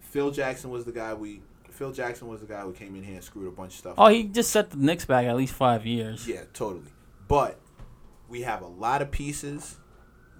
Phil 0.00 0.30
Jackson 0.30 0.70
was 0.70 0.84
the 0.84 0.92
guy 0.92 1.14
we. 1.14 1.42
Phil 1.70 1.92
Jackson 1.92 2.28
was 2.28 2.40
the 2.40 2.46
guy 2.46 2.60
who 2.60 2.72
came 2.72 2.94
in 2.94 3.02
here 3.02 3.14
and 3.14 3.24
screwed 3.24 3.48
a 3.48 3.50
bunch 3.50 3.72
of 3.72 3.78
stuff. 3.78 3.94
Oh, 3.96 4.04
up. 4.04 4.12
he 4.12 4.24
just 4.24 4.50
set 4.50 4.70
the 4.70 4.76
Knicks 4.76 5.04
back 5.06 5.24
at 5.26 5.34
least 5.36 5.54
five 5.54 5.86
years. 5.86 6.28
Yeah, 6.28 6.42
totally. 6.52 6.90
But 7.26 7.58
we 8.28 8.42
have 8.42 8.60
a 8.60 8.66
lot 8.66 9.00
of 9.02 9.10
pieces. 9.10 9.78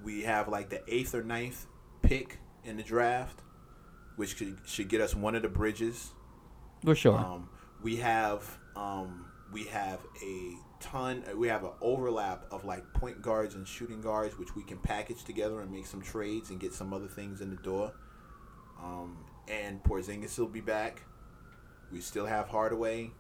We 0.05 0.23
have 0.23 0.49
like 0.49 0.69
the 0.69 0.83
eighth 0.87 1.15
or 1.15 1.23
ninth 1.23 1.67
pick 2.03 2.39
in 2.65 2.77
the 2.77 2.83
draft, 2.83 3.41
which 4.21 4.37
could, 4.37 4.59
should 4.67 4.87
get 4.87 5.01
us 5.01 5.15
one 5.15 5.35
of 5.35 5.41
the 5.41 5.49
bridges. 5.49 6.11
for 6.85 6.95
sure. 6.95 7.17
Um, 7.17 7.49
we 7.83 7.97
have 7.97 8.59
um, 8.77 9.25
we 9.51 9.65
have 9.65 9.99
a 10.23 10.53
ton. 10.79 11.25
We 11.37 11.49
have 11.49 11.65
an 11.65 11.71
overlap 11.81 12.45
of 12.51 12.67
like 12.67 12.85
point 12.93 13.23
guards 13.23 13.55
and 13.55 13.67
shooting 13.67 14.03
guards, 14.03 14.39
which 14.39 14.55
we 14.55 14.63
can 14.63 14.77
package 14.77 15.25
together 15.25 15.63
and 15.63 15.73
make 15.73 15.87
some 15.87 16.03
trades 16.03 16.51
and 16.51 16.61
get 16.61 16.75
some 16.75 16.93
other 16.93 17.09
things 17.09 17.41
in 17.41 17.49
the 17.49 17.57
door. 17.57 17.95
Um, 18.79 19.17
and 19.49 19.83
Porzingis 19.83 20.39
will 20.39 20.49
be 20.49 20.61
back. 20.61 21.01
We 21.91 22.03
still 22.03 22.27
have 22.27 22.47
Hardaway. 22.47 23.13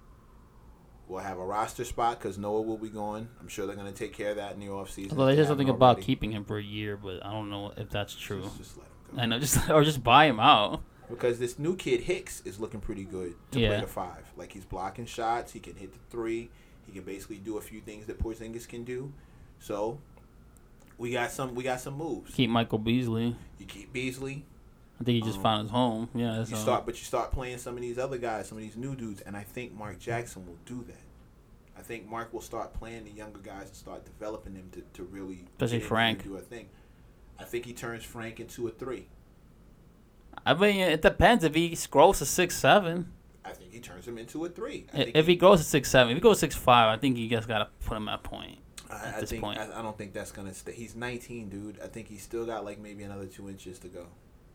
We'll 1.09 1.21
have 1.21 1.39
a 1.39 1.47
roster 1.47 1.87
spot 1.87 2.21
because 2.21 2.37
Noah 2.37 2.61
will 2.61 2.77
be 2.77 2.91
gone. 2.91 3.31
I'm 3.41 3.49
sure 3.49 3.67
they're 3.67 3.75
going 3.75 3.91
to 3.91 3.99
take 3.99 4.13
care 4.13 4.33
of 4.33 4.37
that 4.37 4.53
in 4.53 4.61
the 4.61 4.67
offseason. 4.67 5.13
Although 5.13 5.27
they 5.27 5.37
said 5.37 5.47
something 5.47 5.71
about 5.71 6.03
keeping 6.03 6.31
him 6.31 6.45
for 6.45 6.59
a 6.59 6.63
year, 6.63 6.99
but 6.99 7.25
I 7.25 7.33
don't 7.33 7.49
know 7.49 7.73
if 7.79 7.89
that's 7.89 8.15
true. 8.15 8.43
Just, 8.43 8.59
just 8.59 8.77
let 8.77 8.87
him 8.87 9.17
go. 9.17 9.23
I 9.23 9.27
know, 9.27 9.39
just 9.39 9.71
or 9.71 9.83
just 9.83 10.05
buy 10.05 10.27
him 10.27 10.39
out. 10.39 10.83
Because 11.11 11.39
this 11.39 11.59
new 11.59 11.77
kid 11.77 12.01
Hicks 12.03 12.41
is 12.45 12.61
looking 12.61 12.81
pretty 12.81 13.05
good 13.05 13.35
to 13.53 13.59
play 13.59 13.81
the 13.81 13.87
five. 13.87 14.25
Like 14.37 14.53
he's 14.53 14.65
blocking 14.65 15.07
shots, 15.07 15.53
he 15.53 15.61
can 15.61 15.75
hit 15.77 15.93
the 15.93 15.99
three, 16.11 16.51
he 16.87 16.93
can 16.93 17.03
basically 17.03 17.37
do 17.39 17.59
a 17.59 17.61
few 17.61 17.81
things 17.81 18.07
that 18.07 18.19
Porzingis 18.23 18.67
can 18.69 18.85
do. 18.85 19.13
So 19.59 19.99
we 20.99 21.11
got 21.13 21.31
some 21.31 21.55
we 21.55 21.65
got 21.65 21.81
some 21.81 21.95
moves. 21.97 22.35
Keep 22.35 22.51
Michael 22.51 22.79
Beasley. 22.79 23.37
You 23.59 23.67
keep 23.67 23.93
Beasley, 23.93 24.45
I 25.01 25.05
think 25.05 25.17
he 25.17 25.21
just 25.23 25.39
Um, 25.39 25.43
found 25.43 25.63
his 25.63 25.71
home. 25.71 26.09
Yeah, 26.15 26.37
that's 26.39 26.51
you 26.51 26.57
all. 26.57 26.63
start 26.63 26.87
but 26.87 26.97
you 26.99 27.05
start 27.05 27.33
playing 27.33 27.59
some 27.59 27.75
of 27.75 27.81
these 27.81 27.99
other 27.99 28.19
guys, 28.19 28.49
some 28.49 28.59
of 28.59 28.63
these 28.63 28.77
new 28.77 28.95
dudes, 28.95 29.21
and 29.23 29.37
I 29.37 29.43
think 29.43 29.73
Mark 29.75 29.99
Jackson 29.99 30.47
will 30.47 30.59
do 30.65 30.85
that. 30.87 31.01
I 31.77 31.83
think 31.83 32.07
Mark 32.09 32.33
will 32.33 32.43
start 32.43 32.75
playing 32.75 33.05
the 33.05 33.11
younger 33.11 33.39
guys 33.39 33.69
and 33.69 33.75
start 33.75 34.05
developing 34.05 34.53
them 34.55 34.69
to, 34.73 34.83
to 34.95 35.03
really 35.05 35.47
Especially 35.53 35.59
get 35.59 35.75
in 35.75 35.81
there 35.81 35.89
Frank. 35.89 36.25
do 36.25 36.37
a 36.37 36.41
thing. 36.41 36.69
I 37.39 37.45
think 37.45 37.65
he 37.65 37.73
turns 37.73 38.05
Frank 38.05 38.39
into 38.39 38.69
a 38.69 38.71
three. 38.71 39.07
I 40.47 40.55
mean, 40.55 40.77
it 40.81 41.03
depends 41.03 41.45
if 41.45 41.55
he 41.55 41.77
grows 41.91 42.19
to 42.19 42.27
six 42.27 42.57
seven. 42.57 43.13
I 43.45 43.53
think 43.53 43.73
he 43.73 43.81
turns 43.81 44.07
him 44.07 44.19
into 44.19 44.45
a 44.45 44.49
three. 44.49 44.87
I 44.95 45.13
If 45.15 45.27
he 45.27 45.37
grows 45.37 45.59
to 45.61 45.65
six 45.65 45.91
seven, 45.91 46.13
if 46.13 46.17
he 46.17 46.21
goes 46.21 46.39
six 46.39 46.55
five, 46.55 46.89
I 46.97 47.01
think 47.01 47.17
you 47.17 47.29
just 47.29 47.49
gotta 47.49 47.69
put 47.85 47.97
him 47.97 48.09
at 48.09 48.23
point. 48.23 48.59
I, 48.91 48.95
at 48.95 49.15
I 49.17 49.21
this 49.21 49.31
think 49.31 49.43
point. 49.43 49.59
I, 49.59 49.79
I 49.79 49.83
don't 49.83 49.97
think 49.97 50.13
that's 50.13 50.33
gonna 50.33 50.55
stay. 50.55 50.73
He's 50.73 50.95
19, 50.97 51.49
dude. 51.49 51.79
I 51.83 51.87
think 51.87 52.09
he's 52.09 52.23
still 52.23 52.45
got 52.47 52.65
like 52.65 52.79
maybe 52.81 53.05
another 53.05 53.27
two 53.27 53.49
inches 53.49 53.79
to 53.81 53.89
go. 53.89 54.07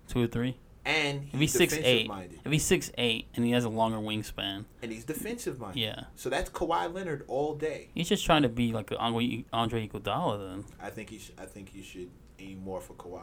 Two 0.07 0.23
or 0.23 0.27
three. 0.27 0.57
And 0.87 1.23
If 1.33 1.39
he's 1.39 1.39
he's 1.39 1.53
six 1.53 1.73
defensive 1.73 1.99
eight, 2.01 2.07
minded, 2.07 2.39
if 2.45 2.51
he's 2.51 2.63
six 2.65 2.91
eight 2.99 3.27
and 3.35 3.43
he 3.43 3.51
has 3.51 3.63
a 3.63 3.69
longer 3.69 3.97
wingspan, 3.97 4.65
and 4.83 4.91
he's 4.91 5.03
defensive 5.03 5.59
minded. 5.59 5.79
yeah, 5.79 6.03
So 6.15 6.29
that's 6.29 6.49
Kawhi 6.51 6.93
Leonard 6.93 7.23
all 7.27 7.55
day. 7.55 7.89
he's 7.95 8.07
just 8.07 8.23
trying 8.23 8.43
to 8.43 8.49
be 8.49 8.71
like 8.71 8.91
Andre 8.99 9.45
Andre 9.51 9.87
Iguodala. 9.87 10.47
Then 10.47 10.65
I 10.79 10.91
think 10.91 11.09
he. 11.09 11.17
Sh- 11.17 11.31
I 11.39 11.45
think 11.45 11.69
he 11.69 11.81
should 11.81 12.11
aim 12.37 12.63
more 12.63 12.81
for 12.81 12.93
Kawhi. 12.93 13.21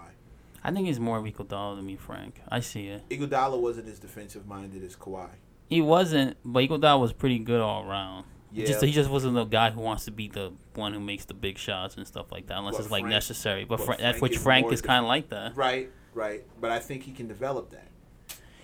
I 0.65 0.71
think 0.71 0.87
he's 0.87 1.01
more 1.01 1.19
of 1.19 1.25
Iguodala 1.25 1.77
than 1.77 1.87
me, 1.87 1.97
Frank. 1.97 2.41
I 2.49 2.61
see 2.61 2.87
it. 2.89 3.09
Iguodala 3.09 3.61
wasn't 3.61 3.89
as 3.89 3.99
defensive 3.99 4.47
minded 4.47 4.85
as 4.85 4.95
Kawhi. 4.97 5.29
He 5.69 5.81
wasn't, 5.81 6.37
but 6.45 6.61
Iguodala 6.61 7.01
was 7.01 7.13
pretty 7.13 7.39
good 7.39 7.61
all 7.61 7.89
around. 7.89 8.25
Yeah. 8.53 8.67
Just 8.67 8.83
he 8.85 8.93
just 8.93 9.09
wasn't 9.11 9.35
the 9.35 9.45
guy 9.45 9.71
who 9.71 9.81
wants 9.81 10.05
to 10.05 10.11
be 10.11 10.29
the 10.29 10.53
one 10.75 10.93
who 10.93 11.01
makes 11.01 11.25
the 11.25 11.35
big 11.35 11.57
shots 11.59 11.97
and 11.97 12.07
stuff 12.07 12.31
like 12.31 12.47
that, 12.49 12.59
unless 12.59 12.75
But 12.77 12.83
it's 12.83 12.91
like 12.91 13.03
Frank- 13.03 13.13
necessary. 13.15 13.65
But, 13.65 13.79
but 13.79 13.87
Fra- 13.87 13.97
Frank 13.97 14.21
which 14.23 14.37
is 14.37 14.43
Frank 14.43 14.73
is 14.73 14.83
kind 14.83 15.05
of 15.05 15.09
like 15.09 15.31
that. 15.31 15.57
Right. 15.57 15.91
Right. 16.15 16.45
But 16.61 16.71
I 16.71 16.79
think 16.79 17.05
he 17.05 17.13
can 17.13 17.27
develop 17.27 17.71
that. 17.71 17.89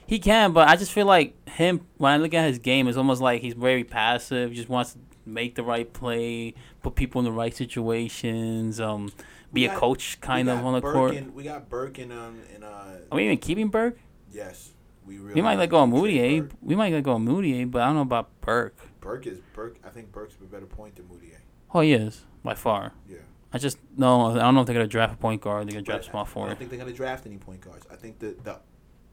He 0.06 0.18
can, 0.18 0.52
but 0.52 0.68
I 0.68 0.76
just 0.76 0.92
feel 0.92 1.06
like 1.06 1.48
him 1.48 1.86
when 1.96 2.12
I 2.12 2.16
look 2.16 2.32
at 2.34 2.46
his 2.46 2.58
game, 2.58 2.88
it's 2.88 2.96
almost 2.96 3.20
like 3.20 3.42
he's 3.42 3.54
very 3.54 3.84
passive. 3.84 4.52
Just 4.52 4.68
wants 4.68 4.94
to 4.94 4.98
make 5.26 5.54
the 5.54 5.62
right 5.62 5.90
play, 5.92 6.54
put 6.82 6.94
people 6.94 7.18
in 7.18 7.24
the 7.26 7.32
right 7.32 7.54
situations, 7.54 8.80
um, 8.80 9.12
be 9.52 9.66
a 9.66 9.74
coach 9.74 10.20
kind 10.20 10.48
of 10.48 10.64
on 10.64 10.74
the 10.74 10.80
Burke 10.80 10.94
court. 10.94 11.14
And, 11.14 11.34
we 11.34 11.42
got 11.44 11.68
Burke 11.68 11.98
and 11.98 12.12
um 12.12 12.40
and 12.54 12.64
uh 12.64 12.84
Are 13.10 13.16
we 13.16 13.24
even 13.24 13.38
keeping 13.38 13.68
Burke? 13.68 13.98
yes. 14.32 14.70
We 15.06 15.16
really 15.18 15.34
We 15.36 15.40
might 15.42 15.56
let 15.58 15.70
go 15.70 15.82
of 15.82 15.88
Mudiay. 15.88 16.40
Burke. 16.40 16.50
We 16.60 16.76
might 16.76 16.92
let 16.92 17.02
go 17.02 17.12
of 17.12 17.22
Mudiay, 17.22 17.70
but 17.70 17.80
I 17.80 17.86
don't 17.86 17.94
know 17.96 18.02
about 18.02 18.28
Burke. 18.42 18.76
Burke 19.00 19.26
is 19.26 19.38
Burke. 19.54 19.78
I 19.82 19.88
think 19.88 20.12
Burke's 20.12 20.34
a 20.38 20.44
better 20.44 20.66
point 20.66 20.96
than 20.96 21.06
Mudiay. 21.06 21.38
Oh, 21.72 21.80
he 21.80 21.94
is 21.94 22.26
by 22.44 22.52
far. 22.54 22.92
Yeah. 23.08 23.18
I 23.50 23.56
just 23.56 23.78
no. 23.96 24.32
I 24.32 24.34
don't 24.40 24.54
know 24.54 24.60
if 24.60 24.66
they're 24.66 24.74
gonna 24.74 24.86
draft 24.86 25.14
a 25.14 25.16
point 25.16 25.40
guard. 25.40 25.66
They're 25.66 25.72
gonna 25.74 25.82
draft 25.82 26.04
small 26.04 26.24
I 26.24 26.26
forward. 26.26 26.48
don't 26.50 26.58
think 26.58 26.68
they're 26.70 26.78
going 26.78 26.90
to 26.90 26.96
draft 26.96 27.24
any 27.24 27.38
point 27.38 27.62
guards. 27.62 27.86
I 27.90 27.96
think 27.96 28.18
the 28.18 28.36
the 28.44 28.58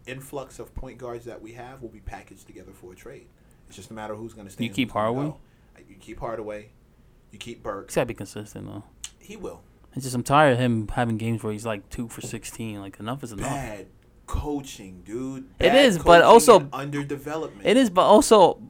influx 0.05 0.59
of 0.59 0.75
point 0.75 0.97
guards 0.97 1.23
that 1.25 1.41
we 1.41 1.53
have 1.53 1.81
will 1.81 1.89
be 1.89 2.01
packaged 2.01 2.45
together 2.45 2.73
for 2.73 2.91
a 2.91 2.95
trade. 2.95 3.27
It's 3.67 3.77
just 3.77 3.89
a 3.91 3.93
matter 3.93 4.13
of 4.13 4.19
who's 4.19 4.33
going 4.33 4.47
to 4.47 4.51
stay. 4.53 4.65
You 4.65 4.69
keep 4.69 4.91
Hardaway? 4.91 5.33
You 5.87 5.95
keep 5.99 6.19
Hardaway. 6.19 6.69
You 7.31 7.39
keep 7.39 7.63
Burke. 7.63 7.87
He's 7.89 7.95
gotta 7.95 8.05
be 8.07 8.13
consistent 8.13 8.67
though. 8.67 8.83
He 9.19 9.37
will. 9.37 9.61
It's 9.95 10.03
just 10.03 10.15
I'm 10.15 10.23
tired 10.23 10.53
of 10.53 10.59
him 10.59 10.87
having 10.89 11.17
games 11.17 11.41
where 11.43 11.53
he's 11.53 11.65
like 11.65 11.89
two 11.89 12.07
for 12.09 12.21
sixteen. 12.21 12.81
Like 12.81 12.99
enough 12.99 13.23
is 13.23 13.31
enough. 13.31 13.49
Bad 13.49 13.87
coaching, 14.25 15.01
dude. 15.05 15.45
It 15.59 15.69
Bad 15.69 15.85
is, 15.85 15.97
but 15.99 16.21
also- 16.23 16.59
underdevelopment. 16.61 17.61
It 17.63 17.77
is, 17.77 17.89
but 17.89 18.03
also 18.05 18.61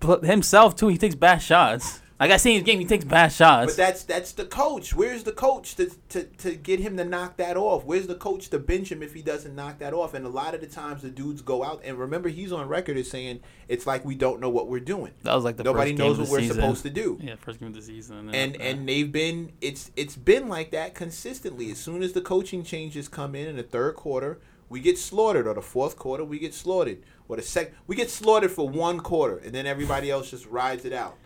but 0.00 0.24
himself 0.24 0.76
too. 0.76 0.88
He 0.88 0.96
takes 0.96 1.14
bad 1.14 1.38
shots. 1.42 2.00
Like 2.20 2.32
I 2.32 2.36
seen 2.36 2.54
his 2.56 2.64
game, 2.64 2.78
he 2.78 2.84
takes 2.84 3.04
bad 3.04 3.32
shots. 3.32 3.72
But 3.72 3.76
that's 3.78 4.04
that's 4.04 4.32
the 4.32 4.44
coach. 4.44 4.94
Where's 4.94 5.22
the 5.24 5.32
coach 5.32 5.74
to, 5.76 5.90
to, 6.10 6.24
to 6.24 6.54
get 6.54 6.78
him 6.78 6.98
to 6.98 7.04
knock 7.04 7.38
that 7.38 7.56
off? 7.56 7.86
Where's 7.86 8.06
the 8.06 8.14
coach 8.14 8.50
to 8.50 8.58
bench 8.58 8.92
him 8.92 9.02
if 9.02 9.14
he 9.14 9.22
doesn't 9.22 9.54
knock 9.54 9.78
that 9.78 9.94
off? 9.94 10.12
And 10.12 10.26
a 10.26 10.28
lot 10.28 10.54
of 10.54 10.60
the 10.60 10.66
times 10.66 11.00
the 11.00 11.08
dudes 11.08 11.40
go 11.40 11.64
out 11.64 11.80
and 11.82 11.96
remember 11.98 12.28
he's 12.28 12.52
on 12.52 12.68
record 12.68 12.98
as 12.98 13.08
saying 13.08 13.40
it's 13.68 13.86
like 13.86 14.04
we 14.04 14.14
don't 14.14 14.38
know 14.38 14.50
what 14.50 14.68
we're 14.68 14.80
doing. 14.80 15.12
that 15.22 15.34
was 15.34 15.44
like 15.44 15.56
the 15.56 15.64
Nobody 15.64 15.92
first 15.92 15.98
game 15.98 16.06
knows 16.08 16.18
of 16.18 16.28
what 16.28 16.32
we're 16.32 16.40
season. 16.40 16.56
supposed 16.56 16.82
to 16.82 16.90
do. 16.90 17.18
Yeah, 17.22 17.36
first 17.36 17.58
game 17.58 17.68
of 17.68 17.74
the 17.74 17.80
season. 17.80 18.34
And 18.34 18.54
after 18.54 18.68
and 18.68 18.86
they've 18.86 19.10
been 19.10 19.52
it's 19.62 19.90
it's 19.96 20.16
been 20.16 20.46
like 20.46 20.72
that 20.72 20.94
consistently. 20.94 21.70
As 21.70 21.78
soon 21.78 22.02
as 22.02 22.12
the 22.12 22.20
coaching 22.20 22.64
changes 22.64 23.08
come 23.08 23.34
in 23.34 23.48
in 23.48 23.56
the 23.56 23.62
third 23.62 23.96
quarter, 23.96 24.38
we 24.68 24.80
get 24.80 24.98
slaughtered, 24.98 25.46
or 25.46 25.54
the 25.54 25.62
fourth 25.62 25.96
quarter 25.96 26.22
we 26.22 26.38
get 26.38 26.52
slaughtered, 26.52 26.98
or 27.28 27.36
the 27.36 27.42
sec 27.42 27.72
we 27.86 27.96
get 27.96 28.10
slaughtered 28.10 28.50
for 28.50 28.68
one 28.68 29.00
quarter, 29.00 29.38
and 29.38 29.54
then 29.54 29.66
everybody 29.66 30.10
else 30.10 30.30
just 30.30 30.44
rides 30.44 30.84
it 30.84 30.92
out. 30.92 31.16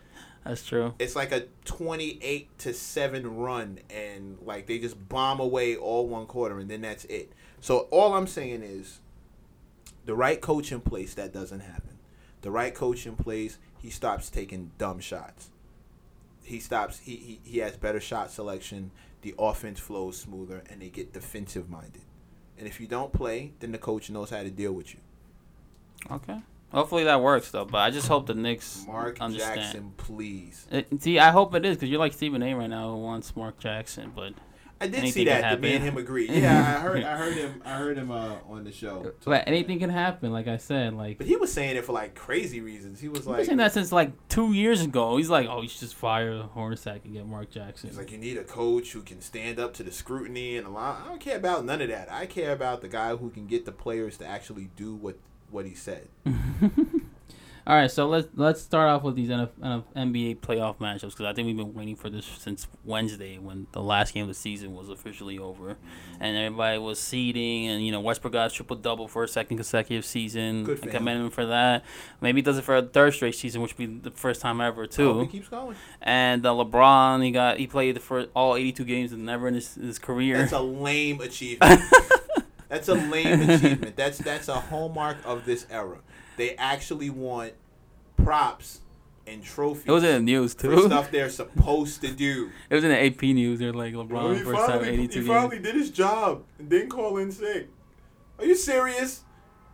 That's 0.45 0.65
true. 0.65 0.93
It's 0.99 1.15
like 1.15 1.31
a 1.31 1.45
twenty-eight 1.65 2.57
to 2.59 2.73
seven 2.73 3.35
run, 3.35 3.79
and 3.89 4.37
like 4.41 4.67
they 4.67 4.79
just 4.79 5.09
bomb 5.09 5.39
away 5.39 5.75
all 5.75 6.07
one 6.07 6.27
quarter, 6.27 6.59
and 6.59 6.69
then 6.69 6.81
that's 6.81 7.05
it. 7.05 7.33
So 7.61 7.87
all 7.91 8.13
I'm 8.13 8.27
saying 8.27 8.61
is, 8.61 8.99
the 10.05 10.15
right 10.15 10.39
coach 10.39 10.71
in 10.71 10.81
place, 10.81 11.15
that 11.15 11.33
doesn't 11.33 11.61
happen. 11.61 11.97
The 12.41 12.51
right 12.51 12.73
coach 12.75 13.07
in 13.07 13.15
place, 13.15 13.57
he 13.79 13.89
stops 13.89 14.29
taking 14.29 14.71
dumb 14.77 14.99
shots. 14.99 15.49
He 16.43 16.59
stops. 16.59 16.99
He 16.99 17.15
he, 17.15 17.39
he 17.43 17.57
has 17.59 17.75
better 17.75 17.99
shot 17.99 18.29
selection. 18.29 18.91
The 19.23 19.33
offense 19.39 19.79
flows 19.79 20.17
smoother, 20.19 20.63
and 20.69 20.83
they 20.83 20.89
get 20.89 21.11
defensive 21.11 21.67
minded. 21.67 22.03
And 22.59 22.67
if 22.67 22.79
you 22.79 22.85
don't 22.85 23.11
play, 23.11 23.53
then 23.59 23.71
the 23.71 23.79
coach 23.79 24.11
knows 24.11 24.29
how 24.29 24.43
to 24.43 24.51
deal 24.51 24.71
with 24.71 24.93
you. 24.93 24.99
Okay. 26.11 26.39
Hopefully 26.71 27.05
that 27.05 27.21
works 27.21 27.51
though. 27.51 27.65
But 27.65 27.79
I 27.79 27.89
just 27.91 28.07
hope 28.07 28.27
the 28.27 28.33
Knicks 28.33 28.85
Mark 28.87 29.21
understand. 29.21 29.61
Jackson, 29.61 29.93
please. 29.97 30.67
It, 30.71 31.01
see, 31.01 31.19
I 31.19 31.31
hope 31.31 31.55
it 31.55 31.65
is 31.65 31.77
because 31.77 31.89
you're 31.89 31.99
like 31.99 32.13
Stephen 32.13 32.43
A. 32.43 32.53
right 32.53 32.69
now 32.69 32.91
who 32.91 32.97
wants 32.97 33.35
Mark 33.35 33.59
Jackson, 33.59 34.11
but 34.15 34.33
I 34.79 34.87
did 34.87 35.13
see 35.13 35.25
that. 35.25 35.55
The 35.55 35.61
me 35.61 35.75
and 35.75 35.83
him 35.83 35.97
agree. 35.97 36.29
Yeah, 36.35 36.59
I 36.59 36.81
heard. 36.81 37.03
I 37.03 37.17
heard 37.17 37.33
him. 37.33 37.61
I 37.63 37.77
heard 37.77 37.97
him 37.97 38.11
uh, 38.11 38.35
on 38.49 38.65
the 38.65 38.71
show. 38.71 39.13
but 39.23 39.47
anything 39.47 39.79
can 39.79 39.89
happen. 39.89 40.33
Like 40.33 40.47
I 40.47 40.57
said, 40.57 40.93
like 40.93 41.17
But 41.17 41.27
he 41.27 41.37
was 41.37 41.51
saying 41.51 41.77
it 41.77 41.85
for 41.85 41.93
like 41.93 42.13
crazy 42.13 42.59
reasons. 42.59 42.99
He 42.99 43.07
was 43.07 43.25
like, 43.25 43.45
saying 43.45 43.57
that 43.57 43.71
since 43.71 43.91
like 43.91 44.11
two 44.27 44.51
years 44.53 44.81
ago. 44.81 45.17
He's 45.17 45.29
like, 45.29 45.47
oh, 45.47 45.61
you 45.61 45.69
should 45.69 45.79
just 45.79 45.95
fire 45.95 46.43
Hornacek 46.55 47.05
and 47.05 47.13
get 47.13 47.25
Mark 47.25 47.51
Jackson. 47.51 47.89
he's 47.89 47.97
like, 47.97 48.11
you 48.11 48.17
need 48.17 48.37
a 48.37 48.43
coach 48.43 48.91
who 48.91 49.01
can 49.01 49.21
stand 49.21 49.59
up 49.59 49.73
to 49.75 49.83
the 49.83 49.91
scrutiny 49.91 50.57
and 50.57 50.67
a 50.67 50.69
lot. 50.69 51.03
I 51.05 51.07
don't 51.07 51.21
care 51.21 51.37
about 51.37 51.63
none 51.63 51.81
of 51.81 51.87
that. 51.89 52.11
I 52.11 52.25
care 52.25 52.51
about 52.51 52.81
the 52.81 52.89
guy 52.89 53.15
who 53.15 53.29
can 53.29 53.47
get 53.47 53.65
the 53.65 53.71
players 53.71 54.17
to 54.17 54.25
actually 54.25 54.69
do 54.75 54.93
what 54.93 55.17
what 55.51 55.65
he 55.65 55.73
said. 55.73 56.07
All 57.67 57.75
right, 57.75 57.89
so 57.89 58.07
let's 58.07 58.27
let's 58.35 58.61
start 58.61 58.89
off 58.89 59.01
with 59.01 59.15
these 59.15 59.29
NF, 59.29 59.49
NF, 59.59 59.83
NBA 59.95 60.37
playoff 60.37 60.77
matchups 60.77 61.17
because 61.17 61.25
I 61.25 61.33
think 61.33 61.47
we've 61.47 61.57
been 61.57 61.73
waiting 61.73 61.95
for 61.95 62.11
this 62.11 62.23
since 62.23 62.67
Wednesday 62.83 63.39
when 63.39 63.65
the 63.71 63.81
last 63.81 64.13
game 64.13 64.21
of 64.21 64.27
the 64.27 64.35
season 64.35 64.75
was 64.75 64.87
officially 64.87 65.39
over, 65.39 65.75
and 66.19 66.37
everybody 66.37 66.77
was 66.77 66.99
seeding, 66.99 67.65
and 67.67 67.83
you 67.83 67.91
know 67.91 68.01
Westbrook 68.01 68.33
got 68.33 68.51
a 68.51 68.53
triple 68.53 68.75
double 68.75 69.07
for 69.07 69.23
a 69.23 69.27
second 69.27 69.57
consecutive 69.57 70.05
season. 70.05 70.63
Good 70.63 70.83
him. 70.83 70.91
commend 70.91 71.21
him 71.21 71.29
for 71.31 71.47
that. 71.47 71.83
Maybe 72.21 72.37
he 72.37 72.41
does 72.43 72.59
it 72.59 72.61
for 72.61 72.75
a 72.75 72.83
third 72.83 73.15
straight 73.15 73.33
season, 73.33 73.63
which 73.63 73.75
would 73.75 74.03
be 74.03 74.09
the 74.09 74.15
first 74.15 74.41
time 74.41 74.61
ever 74.61 74.85
too. 74.85 75.09
Oh, 75.09 75.21
he 75.21 75.27
keeps 75.27 75.47
going. 75.47 75.75
And 76.03 76.45
uh, 76.45 76.51
LeBron, 76.51 77.23
he 77.23 77.31
got 77.31 77.57
he 77.57 77.65
played 77.65 77.99
for 77.99 78.27
all 78.35 78.55
82 78.55 78.85
games 78.85 79.11
and 79.11 79.25
never 79.25 79.47
in 79.47 79.55
his, 79.55 79.73
his 79.73 79.97
career. 79.97 80.37
That's 80.37 80.51
a 80.51 80.59
lame 80.59 81.19
achievement. 81.19 81.81
that's 82.69 82.87
a 82.87 82.93
lame 82.95 83.41
achievement. 83.49 83.95
That's 83.95 84.17
that's 84.17 84.47
a 84.47 84.55
hallmark 84.59 85.17
of 85.25 85.45
this 85.45 85.65
era. 85.69 85.99
They 86.37 86.55
actually 86.55 87.09
want 87.09 87.53
props 88.17 88.81
and 89.27 89.43
trophies 89.43 89.85
it 89.87 89.91
was 89.91 90.03
in 90.03 90.13
the 90.13 90.19
news 90.19 90.53
for 90.53 90.61
too. 90.75 90.85
stuff 90.85 91.09
they're 91.11 91.29
supposed 91.29 92.01
to 92.01 92.11
do. 92.11 92.51
It 92.69 92.75
was 92.75 92.83
in 92.83 92.91
the 92.91 93.05
AP 93.05 93.21
news. 93.23 93.59
They're 93.59 93.73
like 93.73 93.93
LeBron 93.93 94.09
Well, 94.09 94.33
he 94.33 94.43
first 94.43 94.67
time 94.67 94.83
82 94.83 95.01
he 95.01 95.07
games. 95.07 95.27
finally 95.27 95.59
did 95.59 95.75
his 95.75 95.89
job 95.91 96.43
and 96.59 96.69
didn't 96.69 96.89
call 96.89 97.17
in 97.17 97.31
sick. 97.31 97.69
Are 98.37 98.45
you 98.45 98.55
serious? 98.55 99.23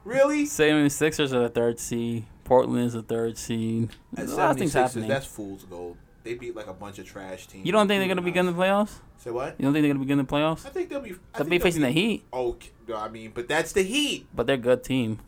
Really? 0.04 0.46
Same 0.46 0.88
Sixers 0.90 1.34
are 1.34 1.42
the 1.42 1.50
third 1.50 1.80
seed. 1.80 2.26
Portland 2.44 2.86
is 2.86 2.94
the 2.94 3.02
third 3.04 3.38
seed. 3.38 3.90
At 4.14 4.18
There's 4.18 4.32
a 4.32 4.36
lot 4.38 4.52
of 4.52 4.58
things 4.58 4.74
happening. 4.74 5.08
That's 5.10 5.26
fool's 5.26 5.64
gold. 5.64 5.98
They 6.24 6.36
beat 6.36 6.56
like 6.56 6.68
a 6.68 6.74
bunch 6.74 7.00
of 7.00 7.06
trash 7.06 7.48
teams. 7.48 7.66
You 7.66 7.72
don't 7.72 7.88
think 7.88 8.00
they're 8.02 8.08
gonna 8.08 8.22
be 8.22 8.26
begin 8.32 8.46
the 8.46 8.54
playoffs? 8.54 9.00
Say 9.18 9.32
what? 9.32 9.56
You 9.60 9.64
don't 9.66 9.74
think 9.74 9.84
they're 9.84 9.90
gonna 9.94 10.00
be 10.00 10.06
begin 10.06 10.18
the 10.20 10.24
playoffs? 10.24 10.66
I 10.66 10.70
think 10.70 10.90
they'll 10.90 11.00
be. 11.02 11.14
I 11.34 11.40
They'll 11.40 11.48
be 11.48 11.60
facing 11.60 11.82
the 11.82 11.90
Heat, 11.92 12.24
Okay, 12.32 12.70
I 12.96 13.08
mean, 13.10 13.32
but 13.34 13.48
that's 13.48 13.72
the 13.72 13.82
Heat. 13.84 14.28
but 14.36 14.46
they're 14.48 14.56
a 14.56 14.60
good 14.60 14.84
team. 14.84 15.20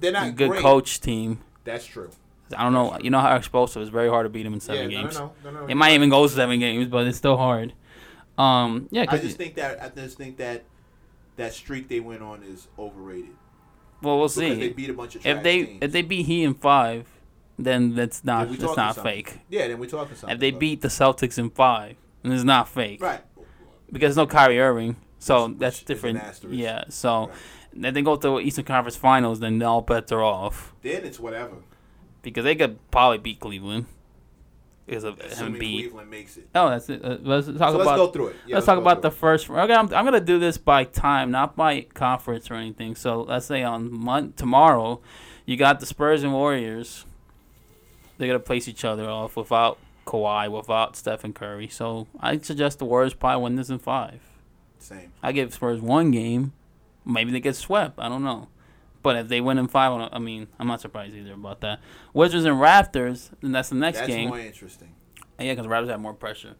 They're 0.00 0.10
A 0.10 0.12
not 0.14 0.36
good 0.36 0.50
great. 0.50 0.62
coach 0.62 1.00
team. 1.00 1.40
That's 1.64 1.86
true. 1.86 2.10
I 2.56 2.64
don't 2.64 2.72
know. 2.72 2.98
You 3.00 3.10
know 3.10 3.20
how 3.20 3.36
explosive. 3.36 3.82
It's 3.82 3.90
very 3.90 4.08
hard 4.08 4.24
to 4.26 4.28
beat 4.30 4.42
them 4.42 4.54
in 4.54 4.60
seven 4.60 4.90
yeah, 4.90 5.02
games. 5.02 5.14
No, 5.16 5.32
no, 5.44 5.50
no, 5.52 5.60
no, 5.60 5.66
It 5.68 5.76
might 5.76 5.92
even 5.92 6.08
go 6.08 6.26
seven 6.26 6.58
games, 6.58 6.88
but 6.88 7.06
it's 7.06 7.16
still 7.18 7.36
hard. 7.36 7.72
Um, 8.36 8.88
yeah, 8.90 9.04
I 9.08 9.18
just 9.18 9.36
think 9.36 9.54
that 9.56 9.80
I 9.82 9.88
just 9.90 10.16
think 10.16 10.38
that 10.38 10.64
that 11.36 11.52
streak 11.52 11.88
they 11.88 12.00
went 12.00 12.22
on 12.22 12.42
is 12.42 12.66
overrated. 12.78 13.30
well, 14.02 14.18
we'll 14.18 14.26
Because 14.28 14.36
they 14.36 14.60
see. 14.60 14.68
beat 14.72 14.90
a 14.90 14.94
bunch 14.94 15.14
of 15.14 15.22
trash 15.22 15.36
If 15.36 15.42
they 15.44 15.64
teams. 15.64 15.78
if 15.82 15.92
they 15.92 16.02
beat 16.02 16.26
Heat 16.26 16.42
in 16.44 16.54
five, 16.54 17.06
then 17.64 17.94
that's 17.94 18.24
not 18.24 18.48
we 18.48 18.56
that's 18.56 18.76
not 18.76 18.94
something. 18.96 19.24
fake. 19.24 19.38
yeah, 19.48 19.68
then 19.68 19.78
we're 19.78 19.88
talking 19.88 20.14
something. 20.16 20.34
If 20.34 20.40
they 20.40 20.50
beat 20.50 20.80
the 20.82 20.88
Celtics 20.88 21.38
in 21.38 21.50
five, 21.50 21.96
then 22.22 22.32
it's 22.32 22.44
not 22.44 22.68
fake. 22.68 23.02
right, 23.02 23.20
because 23.92 24.16
no 24.16 24.26
Kyrie 24.26 24.60
Irving, 24.60 24.96
so 25.18 25.48
Which- 25.48 25.58
that's 25.58 25.78
which 25.80 25.86
different. 25.86 26.20
Yeah, 26.50 26.84
so 26.88 27.26
Right. 27.28 27.36
then 27.74 27.94
they 27.94 28.02
go 28.02 28.16
to 28.16 28.28
the 28.28 28.38
Eastern 28.40 28.64
Conference 28.64 28.96
Finals, 28.96 29.40
then 29.40 29.58
they 29.58 29.64
all 29.64 29.80
bets 29.82 30.10
are 30.12 30.22
off 30.22 30.74
then 30.82 31.04
it's 31.04 31.18
whatever. 31.20 31.56
because 32.22 32.44
they 32.44 32.54
could 32.54 32.78
probably 32.90 33.18
beat 33.18 33.40
Cleveland 33.40 33.86
because 34.86 35.04
of 35.04 35.20
Assuming 35.20 35.60
Embiid. 35.60 35.78
Cleveland 35.82 36.10
makes 36.10 36.36
it. 36.36 36.48
Oh, 36.54 36.68
that's 36.70 36.88
it. 36.90 37.04
Uh, 37.04 37.16
let's 37.22 37.46
talk 37.46 37.56
so 37.58 37.64
let's 37.76 37.82
about 37.82 37.96
go 37.96 38.06
through 38.08 38.26
it. 38.28 38.36
Yeah, 38.46 38.56
let's 38.56 38.66
talk 38.66 38.78
about 38.78 39.02
the 39.02 39.10
first. 39.12 39.48
Okay, 39.48 39.72
I'm, 39.72 39.86
I'm 39.94 40.04
gonna 40.04 40.18
do 40.20 40.38
this 40.40 40.58
by 40.58 40.82
time, 40.84 41.30
not 41.30 41.54
by 41.54 41.82
conference 41.94 42.50
or 42.50 42.54
anything. 42.54 42.96
So 42.96 43.22
let's 43.22 43.46
say 43.46 43.62
on 43.62 43.92
mon- 43.92 44.32
tomorrow, 44.32 45.00
you 45.46 45.56
got 45.56 45.78
the 45.80 45.86
Spurs 45.86 46.22
and 46.24 46.32
Warriors. 46.32 47.04
They're 48.20 48.28
gonna 48.28 48.38
place 48.38 48.68
each 48.68 48.84
other 48.84 49.08
off 49.08 49.34
without 49.34 49.78
Kawhi, 50.06 50.50
without 50.50 50.94
Stephen 50.94 51.32
Curry. 51.32 51.68
So 51.68 52.06
I 52.20 52.36
suggest 52.36 52.78
the 52.78 52.84
Warriors 52.84 53.14
probably 53.14 53.42
win 53.42 53.56
this 53.56 53.70
in 53.70 53.78
five. 53.78 54.20
Same. 54.78 55.10
I 55.22 55.32
give 55.32 55.54
Spurs 55.54 55.80
one 55.80 56.10
game. 56.10 56.52
Maybe 57.06 57.32
they 57.32 57.40
get 57.40 57.56
swept. 57.56 57.98
I 57.98 58.10
don't 58.10 58.22
know. 58.22 58.48
But 59.02 59.16
if 59.16 59.28
they 59.28 59.40
win 59.40 59.56
in 59.56 59.68
five, 59.68 60.10
I 60.12 60.18
mean, 60.18 60.48
I'm 60.58 60.66
not 60.66 60.82
surprised 60.82 61.14
either 61.14 61.32
about 61.32 61.62
that. 61.62 61.80
Wizards 62.12 62.44
and 62.44 62.56
Raptors, 62.56 63.30
then 63.40 63.52
that's 63.52 63.70
the 63.70 63.76
next 63.76 64.00
That's 64.00 64.08
game. 64.08 64.28
That's 64.28 64.38
more 64.38 64.46
interesting. 64.46 64.94
Yeah, 65.38 65.54
because 65.54 65.66
Raptors 65.66 65.88
have 65.88 66.00
more 66.00 66.12
pressure. 66.12 66.56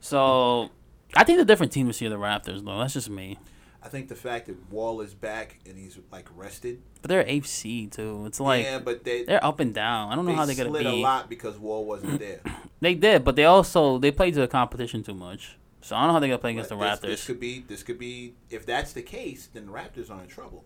So 0.00 0.70
I 1.14 1.24
think 1.24 1.38
the 1.38 1.44
different 1.44 1.70
team 1.70 1.86
this 1.86 2.00
year, 2.00 2.08
the 2.08 2.16
Raptors, 2.16 2.64
though. 2.64 2.78
That's 2.78 2.94
just 2.94 3.10
me. 3.10 3.38
I 3.82 3.88
think 3.88 4.08
the 4.08 4.16
fact 4.16 4.46
that 4.46 4.70
Wall 4.72 5.00
is 5.00 5.14
back 5.14 5.58
and 5.66 5.78
he's 5.78 5.98
like 6.10 6.28
rested. 6.34 6.82
But 7.00 7.10
they're 7.10 7.24
eighth 7.26 7.46
seed 7.46 7.92
too. 7.92 8.24
It's 8.26 8.40
like 8.40 8.64
yeah, 8.64 8.78
but 8.78 9.04
they 9.04 9.24
they're 9.24 9.44
up 9.44 9.60
and 9.60 9.72
down. 9.72 10.12
I 10.12 10.16
don't 10.16 10.26
know 10.26 10.34
how 10.34 10.46
they're 10.46 10.56
gonna 10.56 10.70
slid 10.70 10.86
a 10.86 10.92
lot 10.92 11.28
because 11.28 11.58
Wall 11.58 11.84
wasn't 11.84 12.18
there. 12.20 12.40
They 12.80 12.94
did, 12.94 13.24
but 13.24 13.36
they 13.36 13.44
also 13.44 13.98
they 13.98 14.10
played 14.10 14.34
to 14.34 14.40
the 14.40 14.48
competition 14.48 15.02
too 15.02 15.14
much. 15.14 15.56
So 15.80 15.94
I 15.94 16.00
don't 16.00 16.08
know 16.08 16.12
how 16.14 16.18
they're 16.18 16.28
gonna 16.28 16.38
play 16.38 16.50
against 16.52 16.70
But 16.70 16.78
the 16.78 16.84
this, 16.84 16.98
Raptors. 16.98 17.06
This 17.08 17.26
could 17.26 17.40
be. 17.40 17.64
This 17.66 17.82
could 17.82 17.98
be. 17.98 18.34
If 18.50 18.66
that's 18.66 18.92
the 18.92 19.02
case, 19.02 19.48
then 19.52 19.66
the 19.66 19.72
Raptors 19.72 20.10
are 20.10 20.20
in 20.20 20.28
trouble. 20.28 20.64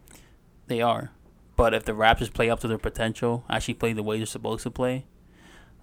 They 0.67 0.81
are. 0.81 1.11
But 1.55 1.75
if 1.75 1.85
the 1.85 1.93
Raptors 1.93 2.33
play 2.33 2.49
up 2.49 2.61
to 2.61 2.69
their 2.69 2.79
potential, 2.79 3.45
actually 3.49 3.75
play 3.75 3.93
the 3.93 4.03
way 4.03 4.17
they're 4.17 4.27
supposed 4.27 4.63
to 4.63 4.71
play, 4.71 5.05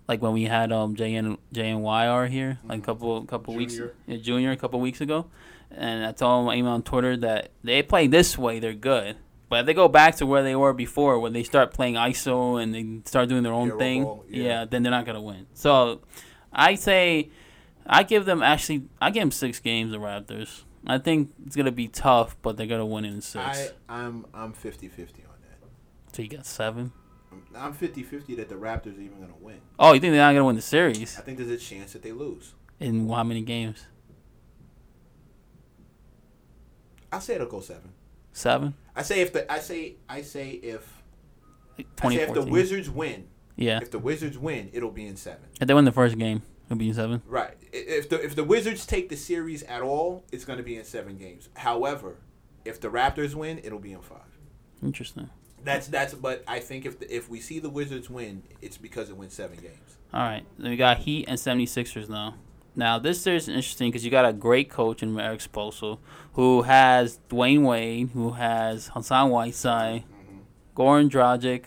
like 0.08 0.22
when 0.22 0.34
we 0.34 0.46
had 0.46 0.72
um 0.72 0.96
J 0.96 1.13
and 1.13 1.38
J 1.54 1.70
and 1.70 1.84
YR 1.86 2.26
here, 2.26 2.60
like 2.65 2.80
a 2.80 2.82
couple 2.82 3.24
couple 3.26 3.54
weeks 3.54 3.80
yeah, 4.08 4.18
junior 4.18 4.52
a 4.52 4.58
couple 4.58 4.80
weeks 4.80 5.00
ago, 5.00 5.28
and 5.72 6.06
I 6.06 6.12
told 6.12 6.44
him 6.44 6.50
I 6.50 6.58
emailed 6.58 6.74
on 6.74 6.84
Twitter 6.84 7.18
that 7.18 7.52
they 7.64 7.82
play 7.84 8.08
this 8.08 8.38
way, 8.38 8.60
they're 8.60 8.74
good. 8.74 9.18
But 9.50 9.62
if 9.62 9.66
they 9.66 9.74
go 9.74 9.88
back 9.88 10.16
to 10.18 10.26
where 10.26 10.44
they 10.44 10.56
were 10.56 10.74
before, 10.74 11.20
when 11.20 11.34
they 11.34 11.44
start 11.44 11.74
playing 11.74 11.96
ISO 11.96 12.62
and 12.62 12.74
they 12.74 13.10
start 13.10 13.30
doing 13.30 13.42
their 13.44 13.54
own 13.54 13.68
Hero 13.68 13.80
thing, 13.80 14.04
ball, 14.04 14.26
yeah. 14.30 14.44
yeah. 14.44 14.66
then 14.66 14.84
they're 14.84 14.92
not 14.92 15.06
gonna 15.06 15.22
win. 15.22 15.48
So 15.54 16.02
I 16.54 16.76
say 16.76 17.30
I 17.86 18.04
give 18.04 18.26
them 18.26 18.44
actually 18.44 18.84
I 19.02 19.10
give 19.10 19.22
them 19.22 19.32
six 19.32 19.60
games. 19.60 19.92
The 19.92 19.98
Raptors. 19.98 20.64
I 20.86 20.98
think 21.00 21.32
it's 21.46 21.56
gonna 21.56 21.72
be 21.72 21.88
tough, 21.88 22.38
but 22.42 22.58
they're 22.58 22.68
gonna 22.68 22.86
win 22.86 23.06
in 23.06 23.22
six. 23.22 23.44
I 23.44 23.70
I'm 23.90 24.26
I'm 24.34 24.54
50-50 24.54 24.90
on 24.92 25.40
that. 25.42 26.14
so 26.14 26.22
you 26.22 26.30
got 26.30 26.46
seven. 26.46 26.92
I'm 27.56 27.74
50-50 27.74 28.38
that 28.38 28.50
the 28.50 28.56
Raptors 28.56 28.98
are 28.98 29.02
even 29.02 29.18
going 29.18 29.30
to 29.30 29.38
win. 29.40 29.62
Oh, 29.78 29.94
you 29.94 30.00
think 30.00 30.14
they're 30.14 30.22
not 30.22 30.34
gonna 30.34 30.46
win 30.46 30.56
the 30.56 30.62
series? 30.62 31.18
I 31.18 31.22
think 31.22 31.38
there's 31.38 31.50
a 31.50 31.58
chance 31.58 31.94
that 31.94 32.02
they 32.02 32.12
lose. 32.12 32.54
In 32.80 33.10
how 33.10 33.24
many 33.24 33.42
games? 33.42 33.86
I'll 37.12 37.22
say 37.22 37.36
it'll 37.36 37.48
go 37.48 37.60
seven. 37.62 37.91
Seven. 38.34 38.74
I 38.95 39.02
say 39.04 39.22
if 39.22 39.34
the 39.34 39.52
I 39.52 39.60
say 39.60 39.95
I 40.08 40.22
say 40.22 40.50
if 40.52 41.02
I 41.78 41.82
say 41.82 41.88
Twenty 41.95 42.15
if 42.17 42.34
the. 42.34 42.41
Wizards 42.43 42.89
win, 42.89 43.28
Yeah. 43.56 43.80
if 43.82 43.91
the 43.91 44.00
Wizards 44.00 44.38
win, 44.38 44.69
it'll 44.74 44.91
be 44.91 45.06
in 45.08 45.15
seven. 45.15 45.45
If 45.60 45.67
they 45.67 45.74
win 45.74 45.86
the 45.86 45.91
first 45.91 46.17
game, 46.17 46.41
it'll 46.67 46.78
be 46.78 46.89
in 46.89 46.93
seven. 46.93 47.22
Right. 47.26 47.56
If 47.72 48.10
the 48.10 48.24
if 48.24 48.36
the 48.36 48.43
Wizards 48.43 48.86
take 48.86 49.10
the 49.10 49.15
series 49.17 49.63
at 49.63 49.82
all, 49.82 50.24
it's 50.32 50.45
going 50.45 50.58
to 50.58 50.63
be 50.63 50.76
in 50.76 50.84
seven 50.86 51.17
games. 51.17 51.50
However, 51.56 52.17
if 52.65 52.80
the 52.80 52.89
Raptors 52.89 53.34
win, 53.36 53.60
it'll 53.63 53.80
be 53.80 53.93
in 53.93 54.02
five. 54.02 54.19
Interesting. 54.84 55.30
That's 55.63 55.88
that's. 55.88 56.13
But 56.13 56.43
I 56.48 56.60
think 56.60 56.86
if 56.86 57.00
the, 57.00 57.13
if 57.13 57.30
we 57.30 57.39
see 57.39 57.60
the 57.60 57.69
Wizards 57.69 58.10
win, 58.10 58.43
it's 58.62 58.78
because 58.78 59.10
it 59.10 59.17
wins 59.17 59.34
seven 59.34 59.58
games. 59.58 59.98
All 60.13 60.22
right. 60.22 60.45
Then 60.58 60.72
we 60.72 60.78
got 60.78 60.98
Heat 61.00 61.26
and 61.28 61.38
76ers 61.38 62.10
now. 62.10 62.36
Now, 62.76 63.00
this 63.00 63.22
series 63.22 63.44
is 63.44 63.50
interesting 63.50 63.90
because 63.90 64.06
you 64.06 64.12
got 64.12 64.26
a 64.26 64.34
great 64.34 64.70
coach 64.70 65.04
in 65.04 65.20
Erik 65.20 65.40
Spoelstra 65.42 65.98
who 66.34 66.62
has 66.64 67.20
Dwyane 67.30 67.64
Wade, 67.64 68.10
who 68.14 68.32
has 68.32 68.90
Hassan 68.94 69.30
Whiteside, 69.30 70.04
Goran 70.76 71.10
Dragic. 71.10 71.66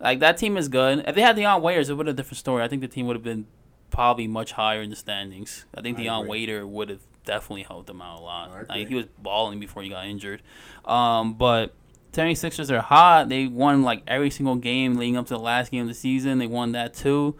Like, 0.00 0.20
that 0.20 0.36
team 0.36 0.56
is 0.56 0.68
good. 0.68 1.04
If 1.06 1.14
they 1.14 1.20
had 1.20 1.36
Dion 1.36 1.62
Waiters, 1.62 1.90
it 1.90 1.94
would 1.94 2.06
have 2.06 2.16
been 2.16 2.20
a 2.20 2.22
different 2.22 2.38
story. 2.38 2.62
I 2.62 2.68
think 2.68 2.82
the 2.82 2.88
team 2.88 3.06
would 3.06 3.16
have 3.16 3.22
been 3.22 3.46
probably 3.90 4.26
much 4.26 4.52
higher 4.52 4.82
in 4.82 4.90
the 4.90 4.96
standings. 4.96 5.66
I 5.74 5.80
think 5.80 5.98
I 5.98 6.02
Dion 6.02 6.20
agree. 6.20 6.30
Waiter 6.30 6.66
would 6.66 6.88
have 6.88 7.00
definitely 7.24 7.62
helped 7.62 7.86
them 7.86 8.00
out 8.00 8.20
a 8.20 8.22
lot. 8.22 8.68
Like, 8.68 8.88
he 8.88 8.94
was 8.94 9.06
balling 9.18 9.60
before 9.60 9.82
he 9.82 9.88
got 9.88 10.06
injured. 10.06 10.42
Um, 10.84 11.34
but 11.34 11.74
76ers 12.12 12.70
are 12.70 12.80
hot. 12.80 13.28
They 13.28 13.46
won 13.46 13.82
like 13.82 14.02
every 14.06 14.30
single 14.30 14.56
game 14.56 14.96
leading 14.96 15.16
up 15.16 15.26
to 15.26 15.34
the 15.34 15.40
last 15.40 15.70
game 15.70 15.82
of 15.82 15.88
the 15.88 15.94
season. 15.94 16.38
They 16.38 16.46
won 16.46 16.72
that 16.72 16.94
too. 16.94 17.36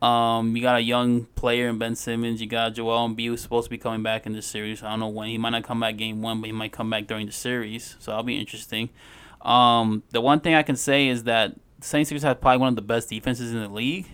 Um, 0.00 0.54
you 0.56 0.62
got 0.62 0.76
a 0.76 0.80
young 0.80 1.24
player 1.34 1.68
in 1.68 1.78
Ben 1.78 1.96
Simmons. 1.96 2.40
You 2.40 2.46
got 2.46 2.74
Joel 2.74 3.08
Embiid 3.08 3.26
who's 3.26 3.42
supposed 3.42 3.64
to 3.66 3.70
be 3.70 3.78
coming 3.78 4.02
back 4.02 4.26
in 4.26 4.32
this 4.32 4.46
series. 4.46 4.82
I 4.82 4.90
don't 4.90 5.00
know 5.00 5.08
when. 5.08 5.28
He 5.28 5.38
might 5.38 5.50
not 5.50 5.64
come 5.64 5.80
back 5.80 5.96
game 5.96 6.22
one, 6.22 6.40
but 6.40 6.46
he 6.46 6.52
might 6.52 6.72
come 6.72 6.88
back 6.88 7.06
during 7.06 7.26
the 7.26 7.32
series. 7.32 7.96
So 7.98 8.10
that'll 8.12 8.24
be 8.24 8.38
interesting. 8.38 8.90
Um, 9.42 10.02
the 10.10 10.20
one 10.20 10.40
thing 10.40 10.54
I 10.54 10.62
can 10.62 10.76
say 10.76 11.08
is 11.08 11.24
that 11.24 11.54
the 11.80 11.86
76ers 11.86 12.22
have 12.22 12.40
probably 12.40 12.58
one 12.58 12.68
of 12.68 12.76
the 12.76 12.82
best 12.82 13.08
defenses 13.08 13.52
in 13.52 13.60
the 13.60 13.68
league, 13.68 14.06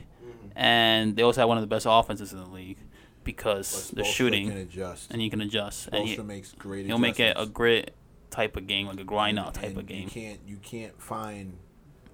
and 0.54 1.16
they 1.16 1.22
also 1.22 1.40
have 1.40 1.48
one 1.48 1.58
of 1.58 1.62
the 1.62 1.68
best 1.68 1.86
offenses 1.88 2.32
in 2.32 2.38
the 2.38 2.48
league 2.48 2.78
because 3.24 3.90
they're 3.90 4.04
shooting 4.04 4.50
can 4.50 4.58
adjust. 4.58 5.10
and 5.10 5.20
he 5.20 5.30
can 5.30 5.40
adjust. 5.40 5.88
And 5.92 6.06
he, 6.06 6.16
makes 6.18 6.52
great. 6.52 6.86
He'll 6.86 6.98
make 6.98 7.18
it 7.18 7.34
a 7.38 7.46
grit 7.46 7.94
type 8.30 8.56
of 8.56 8.66
game, 8.66 8.86
like 8.86 9.00
a 9.00 9.04
grind 9.04 9.38
out 9.38 9.54
type 9.54 9.70
And 9.70 9.78
of 9.78 9.86
game. 9.86 10.04
You 10.04 10.10
can't 10.10 10.40
you 10.46 10.56
can't 10.56 11.00
find 11.00 11.56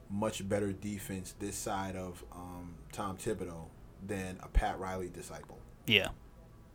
much 0.09 0.49
better 0.49 0.73
defense 0.73 1.35
this 1.39 1.57
side 1.57 1.97
of 1.97 2.25
um, 2.33 2.75
Tom 2.93 3.17
Thibodeau 3.17 3.67
than 4.07 4.39
a 4.43 4.49
Pat 4.49 4.79
Riley 4.79 5.09
disciple. 5.09 5.59
Yeah, 5.87 6.09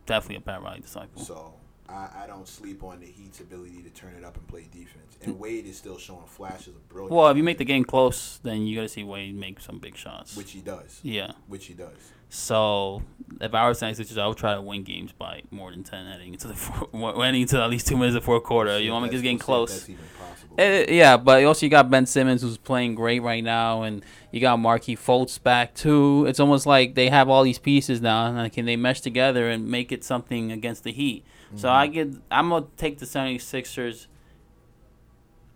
definitely 0.06 0.36
a 0.36 0.40
Pat 0.40 0.62
Riley 0.62 0.80
disciple. 0.80 1.22
So 1.22 1.54
I, 1.88 2.08
I 2.22 2.26
don't 2.26 2.48
sleep 2.48 2.82
on 2.82 3.00
the 3.00 3.06
Heat's 3.06 3.40
ability 3.40 3.82
to 3.82 3.90
turn 3.90 4.14
it 4.14 4.24
up 4.24 4.36
and 4.36 4.46
play 4.48 4.68
defense. 4.70 5.16
And 5.22 5.34
mm. 5.34 5.38
Wade 5.38 5.66
is 5.66 5.76
still 5.76 5.98
showing 5.98 6.26
flashes 6.26 6.68
of 6.68 6.88
brilliance. 6.88 7.14
Well, 7.14 7.28
if 7.28 7.36
you 7.36 7.42
make 7.42 7.58
the 7.58 7.64
game 7.64 7.84
close, 7.84 8.40
then 8.42 8.66
you 8.66 8.76
got 8.76 8.82
to 8.82 8.88
see 8.88 9.04
Wade 9.04 9.34
make 9.34 9.60
some 9.60 9.78
big 9.78 9.96
shots. 9.96 10.36
which 10.36 10.52
he 10.52 10.60
does, 10.60 11.00
yeah. 11.02 11.32
which 11.46 11.66
he 11.66 11.74
does. 11.74 12.12
So 12.28 13.02
if 13.40 13.54
I 13.54 13.68
was 13.68 13.80
76ers, 13.80 14.18
I 14.18 14.26
would 14.26 14.36
try 14.36 14.54
to 14.54 14.62
win 14.62 14.82
games 14.82 15.12
by 15.12 15.42
more 15.50 15.70
than 15.70 15.84
10 15.84 16.06
heading 16.06 16.32
into 16.32 16.48
the 16.48 16.54
four, 16.54 17.24
heading 17.24 17.42
into 17.42 17.62
at 17.62 17.70
least 17.70 17.86
two 17.86 17.96
minutes 17.96 18.16
of 18.16 18.24
fourth 18.24 18.44
quarter. 18.44 18.78
You 18.78 18.92
want 18.92 19.04
to 19.04 19.06
make 19.06 19.12
this 19.12 19.22
game 19.22 19.36
Let's 19.36 19.42
see 19.42 19.42
if 19.42 19.46
close. 19.46 19.72
That's 19.72 19.90
even 19.90 20.04
possible. 20.18 20.56
Eh, 20.58 20.86
yeah, 20.88 21.16
but 21.16 21.44
also 21.44 21.66
you 21.66 21.70
got 21.70 21.90
Ben 21.90 22.06
Simmons 22.06 22.42
who's 22.42 22.58
playing 22.58 22.94
great 22.94 23.22
right 23.22 23.44
now, 23.44 23.82
and 23.82 24.04
you 24.30 24.40
got 24.40 24.58
Markelle 24.58 24.96
Fultz 24.96 25.42
back 25.42 25.74
too. 25.74 26.24
It's 26.26 26.40
almost 26.40 26.66
like 26.66 26.94
they 26.94 27.08
have 27.08 27.28
all 27.28 27.42
these 27.42 27.58
pieces 27.58 28.00
now, 28.00 28.26
and 28.26 28.52
can 28.52 28.64
they 28.64 28.76
mesh 28.76 29.00
together 29.00 29.50
and 29.50 29.68
make 29.68 29.92
it 29.92 30.02
something 30.02 30.52
against 30.52 30.84
the 30.84 30.92
Heat? 30.92 31.24
So 31.54 31.70
I 31.70 31.86
get, 31.86 32.08
I'm 32.30 32.50
gonna 32.50 32.66
take 32.76 32.98
the 32.98 33.06
76ers. 33.06 34.08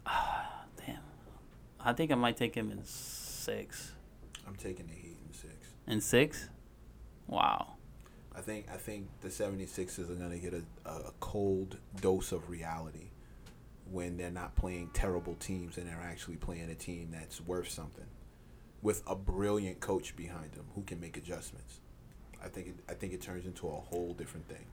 Damn, 0.86 0.96
I 1.80 1.92
think 1.92 2.12
I 2.12 2.14
might 2.14 2.36
take 2.36 2.54
him 2.54 2.70
in 2.70 2.82
six. 2.84 3.92
I'm 4.46 4.54
taking 4.54 4.86
the 4.86 4.94
Heat 4.94 5.16
in 5.26 5.34
six. 5.34 5.54
In 5.86 6.00
six? 6.00 6.48
Wow. 7.30 7.74
I 8.36 8.40
think 8.40 8.66
I 8.72 8.76
think 8.76 9.08
the 9.22 9.28
76ers 9.28 10.10
are 10.10 10.14
going 10.14 10.30
to 10.30 10.38
get 10.38 10.52
a, 10.52 10.62
a 10.90 11.12
cold 11.20 11.78
dose 12.00 12.32
of 12.32 12.50
reality 12.50 13.10
when 13.90 14.16
they're 14.16 14.30
not 14.30 14.54
playing 14.56 14.90
terrible 14.92 15.34
teams 15.36 15.78
and 15.78 15.88
they're 15.88 16.02
actually 16.02 16.36
playing 16.36 16.70
a 16.70 16.74
team 16.74 17.08
that's 17.12 17.40
worth 17.40 17.68
something 17.68 18.06
with 18.82 19.02
a 19.06 19.14
brilliant 19.16 19.80
coach 19.80 20.14
behind 20.16 20.52
them 20.52 20.64
who 20.74 20.82
can 20.82 21.00
make 21.00 21.16
adjustments. 21.16 21.80
I 22.42 22.48
think 22.48 22.68
it, 22.68 22.74
I 22.88 22.94
think 22.94 23.12
it 23.12 23.20
turns 23.20 23.46
into 23.46 23.68
a 23.68 23.72
whole 23.72 24.14
different 24.14 24.48
thing. 24.48 24.64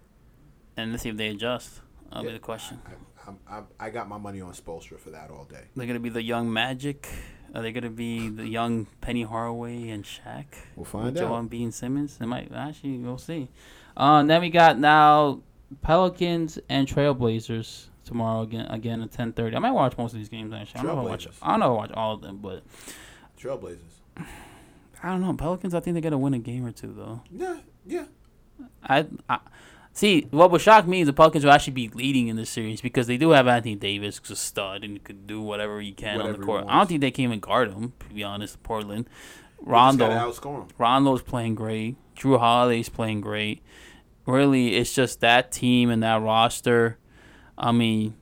And 0.78 0.92
let's 0.92 1.04
see 1.04 1.10
if 1.10 1.18
they 1.18 1.28
adjust. 1.30 1.82
That'll 2.10 2.24
Yeah, 2.24 2.30
be 2.30 2.34
the 2.34 2.40
question. 2.40 2.80
I, 2.86 2.92
I'm, 3.30 3.40
I'm, 3.50 3.68
I 3.80 3.90
got 3.90 4.08
my 4.08 4.18
money 4.18 4.40
on 4.40 4.54
Spoelstra 4.54 4.98
for 5.00 5.10
that 5.10 5.30
all 5.30 5.46
day. 5.46 5.66
They're 5.76 5.88
gonna 5.88 6.00
be 6.00 6.10
the 6.10 6.24
young 6.24 6.52
Magic. 6.52 7.10
Are 7.56 7.62
they 7.62 7.72
gonna 7.72 7.90
be 7.90 8.30
the 8.30 8.48
young 8.48 8.88
Penny 9.02 9.24
Hardaway 9.24 9.90
and 9.90 10.04
Shaq? 10.04 10.46
We'll 10.76 10.86
find 10.86 11.16
Joel 11.16 11.42
Embiid 11.42 11.42
and 11.42 11.50
Ben 11.50 11.72
Simmons. 11.72 12.18
They 12.18 12.26
might 12.26 12.52
actually. 12.54 12.98
We'll 12.98 13.18
see. 13.18 13.50
Uh, 13.96 14.24
then 14.24 14.42
we 14.42 14.50
got 14.50 14.78
now 14.78 15.42
Pelicans 15.82 16.60
and 16.70 16.88
Trailblazers 16.88 17.88
tomorrow 18.06 18.42
again. 18.42 18.66
Again 18.68 19.02
at 19.02 19.12
ten 19.12 19.34
thirty. 19.34 19.56
I 19.56 19.60
might 19.60 19.72
watch 19.72 19.98
most 19.98 20.14
of 20.14 20.20
these 20.20 20.30
games 20.30 20.54
actually. 20.54 20.82
I 20.82 20.84
don't 20.84 20.96
know 20.96 21.02
if 21.02 21.08
I 21.08 21.10
watch. 21.10 21.28
I 21.42 21.52
don't 21.52 21.60
know 21.62 21.74
watch 21.74 21.92
all 21.94 22.14
of 22.14 22.22
them, 22.22 22.38
but 22.38 22.64
Trailblazers. 23.40 23.78
I 25.04 25.10
don't 25.10 25.22
know. 25.22 25.34
Pelicans. 25.34 25.74
I 25.74 25.80
think 25.80 25.96
they're 25.96 26.02
gonna 26.02 26.18
win 26.18 26.34
a 26.34 26.40
game 26.40 26.66
or 26.66 26.72
two 26.72 26.94
though. 26.94 27.22
Yeah, 27.32 27.58
yeah. 27.86 28.06
I, 28.84 29.06
I 29.30 29.40
see. 30.00 30.28
What 30.32 30.52
would 30.52 30.62
shock 30.62 30.88
me 30.88 31.02
is 31.02 31.08
the 31.08 31.14
Pelicans 31.14 31.44
will 31.44 31.52
actually 31.52 31.74
be 31.74 31.90
leading 31.90 32.28
in 32.28 32.36
this 32.36 32.50
series 32.50 32.82
because 32.82 33.08
they 33.08 33.18
do 33.18 33.32
have 33.32 33.48
Anthony 33.48 33.76
Davis, 33.76 34.20
who's 34.20 34.32
a 34.32 34.36
stud 34.36 34.84
and 34.84 35.04
could 35.04 35.28
do 35.28 35.42
whatever 35.42 35.82
he 35.82 35.92
can 35.92 36.22
on 36.22 36.32
the 36.32 36.38
court. 36.38 36.66
I 36.68 36.78
don't 36.78 36.88
think 36.88 37.02
they 37.02 37.12
can 37.12 37.26
even 37.26 37.40
guard 37.40 37.72
him. 37.72 37.94
To 38.00 38.14
be 38.14 38.24
honest, 38.24 38.62
Portland. 38.64 39.10
Rondo, 39.60 40.08
gotta 40.08 40.32
outscore 40.32 40.62
'em. 40.62 40.68
Rondo's 40.78 41.22
playing 41.22 41.56
great. 41.56 41.96
Jrue 42.16 42.40
Holiday's 42.40 42.90
playing 42.90 43.22
great. 43.22 43.62
Really, 44.26 44.76
it's 44.76 44.94
just 44.94 45.20
that 45.22 45.52
team 45.52 45.90
and 45.90 46.04
that 46.04 46.22
roster. 46.22 46.98
I 47.58 47.72
mean, 47.72 48.16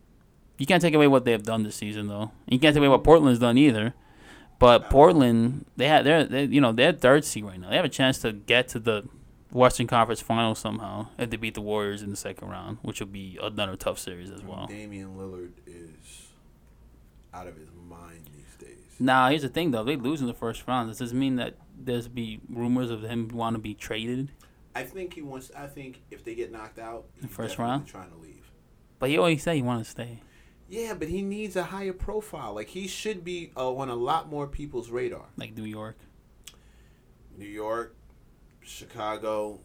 you 0.58 0.66
can't 0.66 0.82
take 0.82 0.94
away 0.94 1.08
what 1.08 1.26
they 1.26 1.32
have 1.32 1.44
done 1.44 1.64
this 1.64 1.76
season, 1.76 2.08
though. 2.08 2.32
You 2.48 2.60
can't 2.60 2.74
take 2.74 2.82
away 2.82 2.88
what 2.88 3.04
Portland's 3.04 3.40
done 3.40 3.58
either. 3.58 3.94
But 4.60 4.90
Portland, 4.90 5.66
they 5.76 5.88
had 5.88 6.06
they're, 6.06 6.24
they 6.24 6.46
you 6.46 6.62
know 6.62 6.72
they're 6.72 6.94
third 6.94 7.26
seed 7.26 7.44
right 7.44 7.60
now. 7.60 7.70
They 7.70 7.76
have 7.76 7.86
a 7.86 7.90
chance 7.90 8.20
to 8.20 8.32
get 8.32 8.70
to 8.70 8.80
the 8.80 9.04
Western 9.56 9.88
Conference 9.88 10.20
Finals 10.20 10.60
somehow 10.60 11.08
if 11.18 11.30
they 11.30 11.38
beat 11.38 11.54
the 11.54 11.62
Warriors 11.62 12.02
in 12.02 12.10
the 12.10 12.18
second 12.18 12.50
round, 12.50 12.78
which 12.82 13.00
will 13.00 13.08
be 13.08 13.40
another 13.42 13.78
tough 13.78 13.98
series 13.98 14.30
as 14.30 14.44
well. 14.44 14.68
Damian 14.68 15.16
Lillard 15.16 15.54
is 15.66 16.28
out 17.34 17.48
of 17.48 17.56
his 17.56 17.70
mind 17.90 18.30
these 18.34 18.68
days. 18.68 18.78
Now, 19.00 19.30
here's 19.30 19.44
the 19.44 19.50
thing 19.50 19.72
though: 19.72 19.84
they 19.84 19.96
lose 19.96 20.20
in 20.20 20.28
the 20.28 20.34
first 20.34 20.68
round. 20.68 20.90
Does 20.90 21.00
this 21.00 21.14
mean 21.14 21.38
that 21.38 21.56
there's 21.78 22.10
be 22.10 22.42
rumors 22.50 22.92
of 22.92 23.04
him 23.04 23.30
want 23.30 23.56
to 23.56 23.60
be 23.60 23.74
traded? 23.74 24.30
I 24.76 24.84
think 24.84 25.14
he 25.14 25.22
wants. 25.22 25.52
I 25.56 25.68
think 25.68 26.02
if 26.12 26.26
they 26.26 26.36
get 26.36 26.52
knocked 26.52 26.78
out, 26.78 27.06
he's 27.22 27.32
first 27.32 27.58
round? 27.58 27.88
trying 27.88 28.12
to 28.12 28.18
leave. 28.18 28.52
But 29.00 29.10
he 29.10 29.18
always 29.18 29.42
said 29.42 29.56
he 29.56 29.62
wanted 29.62 29.86
to 29.86 29.90
stay. 29.90 30.22
Yeah, 30.68 30.96
but 30.96 31.08
he 31.08 31.22
needs 31.22 31.56
a 31.56 31.64
higher 31.64 31.94
profile. 31.94 32.56
Like 32.56 32.70
he 32.70 32.88
should 32.88 33.24
be 33.24 33.52
uh, 33.56 33.74
on 33.74 33.88
a 33.88 33.96
lot 33.96 34.30
more 34.30 34.48
people's 34.48 34.90
radar. 34.90 35.28
like 35.38 35.56
New 35.56 35.64
York. 35.64 35.98
New 37.38 37.46
York, 37.46 37.96
Chicago, 38.66 39.60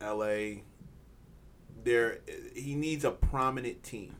L.A. 0.00 0.64
There, 1.82 2.18
he 2.54 2.74
needs 2.74 3.04
a 3.04 3.10
prominent 3.10 3.82
team. 3.82 4.16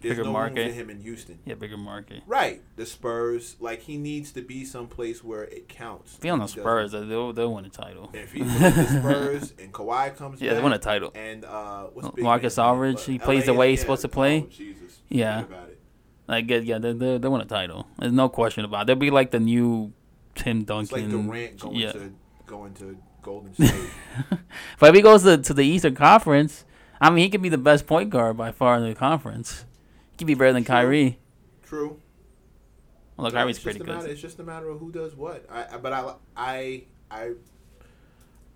There's 0.00 0.12
Bigger 0.16 0.24
no 0.26 0.32
market. 0.32 0.60
room 0.60 0.68
for 0.68 0.74
him 0.74 0.90
in 0.90 1.00
Houston. 1.00 1.40
Yeah, 1.44 1.54
bigger 1.54 1.76
market. 1.76 2.22
Right, 2.26 2.62
the 2.76 2.86
Spurs. 2.86 3.56
Like 3.58 3.80
he 3.82 3.96
needs 3.96 4.30
to 4.32 4.42
be 4.42 4.64
someplace 4.64 5.24
where 5.24 5.42
it 5.42 5.68
counts. 5.68 6.16
If 6.16 6.22
he 6.22 6.28
on 6.30 6.38
the 6.38 6.46
He 6.46 6.60
Spurs, 6.60 6.92
they'll 6.92 7.32
they'll 7.32 7.52
win 7.52 7.64
a 7.64 7.68
title. 7.68 8.08
If 8.12 8.32
with 8.32 8.46
the 8.60 8.86
Spurs 9.00 9.54
and 9.60 9.72
Kawhi 9.72 10.16
comes 10.16 10.40
Yeah, 10.40 10.50
back, 10.50 10.58
they 10.58 10.62
win 10.62 10.72
a 10.72 10.78
title. 10.78 11.10
And 11.16 11.44
uh, 11.44 11.84
what's 11.92 12.06
Oh, 12.08 12.10
big 12.12 12.22
Marcus? 12.22 12.58
Aldridge, 12.58 13.04
he 13.06 13.18
plays 13.18 13.46
the 13.46 13.52
LA, 13.52 13.58
way 13.58 13.70
he's 13.70 13.80
supposed 13.80 14.02
to 14.02 14.08
play. 14.08 14.42
Oh, 14.46 14.50
Jesus. 14.50 15.00
Yeah. 15.08 15.42
Forget 15.42 15.58
about 15.58 15.68
it. 15.70 15.80
Like 16.28 16.48
yeah, 16.50 16.56
yeah, 16.58 16.78
they 16.78 16.92
they 16.92 17.18
they 17.18 17.28
win 17.28 17.40
a 17.40 17.44
title. 17.44 17.88
There's 17.98 18.12
no 18.12 18.28
question 18.28 18.64
about. 18.64 18.82
it. 18.82 18.86
They'll 18.86 18.96
be 18.96 19.10
like 19.10 19.32
the 19.32 19.40
new 19.40 19.92
Tim 20.36 20.60
It's 20.68 20.92
like 20.92 21.08
Durant 21.10 21.58
going 21.58 21.74
yeah. 21.74 21.90
to 21.92 22.12
going 22.48 22.74
to 22.74 22.98
Golden 23.22 23.54
State. 23.54 23.90
But 24.80 24.88
if 24.90 24.94
he 24.96 25.02
goes 25.02 25.22
to 25.22 25.38
to 25.38 25.54
the 25.54 25.64
Eastern 25.64 25.94
Conference, 25.94 26.64
I 27.00 27.10
mean, 27.10 27.18
he 27.22 27.30
could 27.30 27.42
be 27.42 27.48
the 27.48 27.58
best 27.58 27.86
point 27.86 28.10
guard 28.10 28.36
by 28.36 28.50
far 28.50 28.76
in 28.76 28.82
the 28.88 28.94
conference. 28.94 29.64
He 30.10 30.16
could 30.18 30.26
be 30.26 30.34
better 30.34 30.52
than 30.52 30.64
True. 30.64 30.74
Kyrie. 30.74 31.18
True. 31.62 32.00
Well, 33.16 33.30
Kyrie's 33.30 33.56
it's 33.56 33.64
pretty 33.64 33.80
a 33.80 33.84
matter, 33.84 34.00
good. 34.02 34.10
it's 34.10 34.20
just 34.20 34.38
a 34.38 34.44
matter 34.44 34.68
of 34.68 34.78
who 34.80 34.90
does 34.90 35.14
what. 35.14 35.44
I, 35.50 35.76
but 35.76 35.92
I 35.92 36.14
I 36.36 36.84
I 37.10 37.32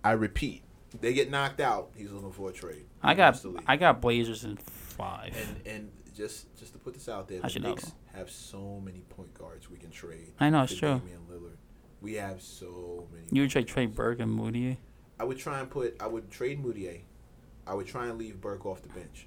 I 0.03 0.11
repeat, 0.13 0.63
they 0.99 1.13
get 1.13 1.29
knocked 1.29 1.59
out. 1.59 1.91
He's 1.95 2.11
looking 2.11 2.31
for 2.31 2.49
a 2.49 2.53
trade. 2.53 2.85
I 3.01 3.13
got 3.13 3.25
wants 3.33 3.41
to 3.41 3.47
leave. 3.49 3.59
I 3.67 3.77
got 3.77 4.01
Blazers 4.01 4.43
in 4.43 4.57
five. 4.57 5.35
and 5.65 5.67
and 5.67 5.91
just 6.15 6.55
just 6.57 6.73
to 6.73 6.79
put 6.79 6.93
this 6.93 7.09
out 7.09 7.27
there, 7.27 7.39
I 7.39 7.41
the 7.43 7.49
should 7.49 7.63
know. 7.63 7.69
Knicks 7.69 7.91
have 8.13 8.29
so 8.29 8.81
many 8.83 8.99
point 9.01 9.33
guards 9.33 9.69
we 9.69 9.77
can 9.77 9.89
trade. 9.91 10.31
I 10.39 10.49
know, 10.49 10.63
it's 10.63 10.75
true. 10.75 10.99
Damian 10.99 11.21
Lillard. 11.29 11.57
We 12.03 12.15
have 12.15 12.41
so 12.41 13.07
many. 13.13 13.25
You 13.31 13.43
would 13.43 13.49
trade 13.49 13.65
Trey. 13.65 13.85
Burke 13.85 14.19
and 14.19 14.29
Moody. 14.29 14.77
I 15.17 15.23
would 15.23 15.37
try 15.37 15.61
and 15.61 15.69
put. 15.69 15.95
I 16.01 16.07
would 16.07 16.29
trade 16.29 16.61
Mudiay. 16.61 17.03
I 17.65 17.73
would 17.73 17.87
try 17.87 18.07
and 18.07 18.17
leave 18.17 18.41
Burke 18.41 18.65
off 18.65 18.81
the 18.81 18.89
bench. 18.89 19.25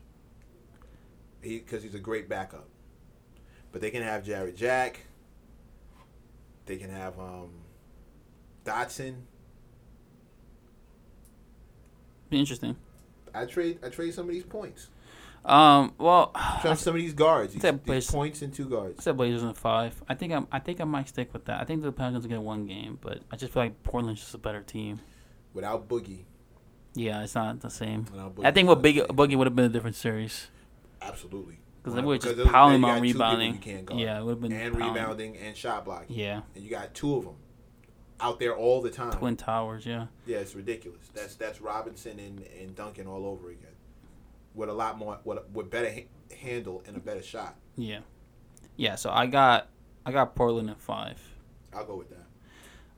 he 1.42 1.58
because 1.58 1.82
he's 1.82 1.94
a 1.94 1.98
great 1.98 2.28
backup. 2.28 2.68
But 3.72 3.80
they 3.80 3.90
can 3.90 4.02
have 4.02 4.24
Jarrett 4.26 4.56
Jack. 4.56 5.06
They 6.66 6.76
can 6.76 6.90
have 6.90 7.18
um, 7.18 7.50
Dotson. 8.66 9.22
Be 12.28 12.38
interesting. 12.38 12.76
I 13.34 13.46
trade 13.46 13.78
I 13.82 13.88
trade 13.88 14.12
some 14.12 14.26
of 14.26 14.32
these 14.34 14.44
points. 14.44 14.88
Um. 15.46 15.94
Well, 15.98 16.32
Some, 16.62 16.76
some 16.76 16.94
of 16.96 17.00
these 17.00 17.14
guards. 17.14 17.54
These, 17.54 17.62
Blazers. 17.84 18.10
points 18.10 18.42
and 18.42 18.52
two 18.52 18.66
I 18.66 18.70
guards. 18.70 19.04
said 19.04 19.16
Blazers 19.16 19.42
in 19.44 19.54
five. 19.54 20.02
I 20.08 20.14
think 20.14 20.32
I'm. 20.32 20.48
I 20.50 20.58
think 20.58 20.80
I 20.80 20.84
might 20.84 21.08
stick 21.08 21.32
with 21.32 21.44
that. 21.46 21.60
I 21.60 21.64
think 21.64 21.82
the 21.82 21.92
Pelicans 21.92 22.24
will 22.24 22.30
get 22.30 22.42
one 22.42 22.66
game, 22.66 22.98
but 23.00 23.20
I 23.30 23.36
just 23.36 23.52
feel 23.52 23.62
like 23.62 23.82
Portland's 23.84 24.20
just 24.20 24.34
a 24.34 24.38
better 24.38 24.62
team. 24.62 25.00
Without 25.54 25.88
Boogie. 25.88 26.24
Yeah, 26.94 27.22
it's 27.22 27.34
not 27.34 27.60
the 27.60 27.70
same. 27.70 28.06
I 28.42 28.50
think 28.50 28.68
what 28.68 28.82
Big. 28.82 28.96
Boogie 28.96 29.36
would 29.36 29.46
have 29.46 29.54
been 29.54 29.66
a 29.66 29.68
different 29.68 29.96
series 29.96 30.48
Absolutely. 31.02 31.58
because 31.82 31.94
they 31.94 32.00
were 32.00 32.16
just 32.18 32.42
piling 32.48 32.82
on 32.82 32.90
got 32.90 32.96
two 32.96 33.02
people 33.02 33.20
rebounding. 33.26 33.52
you 33.54 33.60
can't 33.60 33.86
guard. 33.86 34.00
Yeah, 34.00 34.18
it 34.18 34.24
would 34.24 34.30
have 34.32 34.40
been 34.40 34.52
And 34.52 34.72
pounding. 34.74 34.94
rebounding 34.94 35.36
and 35.36 35.56
shot 35.56 35.84
blocking. 35.84 36.16
Yeah, 36.16 36.40
And 36.54 36.64
you 36.64 36.70
got 36.70 36.94
two 36.94 37.16
of 37.16 37.24
them 37.24 37.34
out 38.18 38.40
there 38.40 38.56
all 38.56 38.80
the 38.80 38.90
time. 38.90 39.12
Twin 39.12 39.36
Towers. 39.36 39.84
Yeah, 39.84 40.06
Yeah, 40.24 40.38
it's 40.38 40.54
ridiculous. 40.54 41.06
That's 41.14 41.34
that's 41.36 41.60
Robinson 41.60 42.18
and, 42.18 42.42
and 42.60 42.74
Duncan 42.74 43.06
all 43.06 43.26
over 43.26 43.50
again. 43.50 43.75
With 44.56 44.68
a 44.68 44.72
lot 44.72 44.98
more, 44.98 45.18
with, 45.24 45.38
with 45.52 45.70
better 45.70 45.90
ha- 45.92 46.08
handle 46.40 46.82
and 46.86 46.96
a 46.96 47.00
better 47.00 47.22
shot. 47.22 47.54
yeah, 47.76 48.00
yeah. 48.76 48.96
So 48.96 49.10
I 49.10 49.26
got 49.26 49.68
I 50.04 50.10
got 50.10 50.34
Portland 50.34 50.68
at 50.70 50.80
five. 50.80 51.20
I'll 51.72 51.84
go 51.86 51.96
with 51.96 52.08
that. 52.10 52.24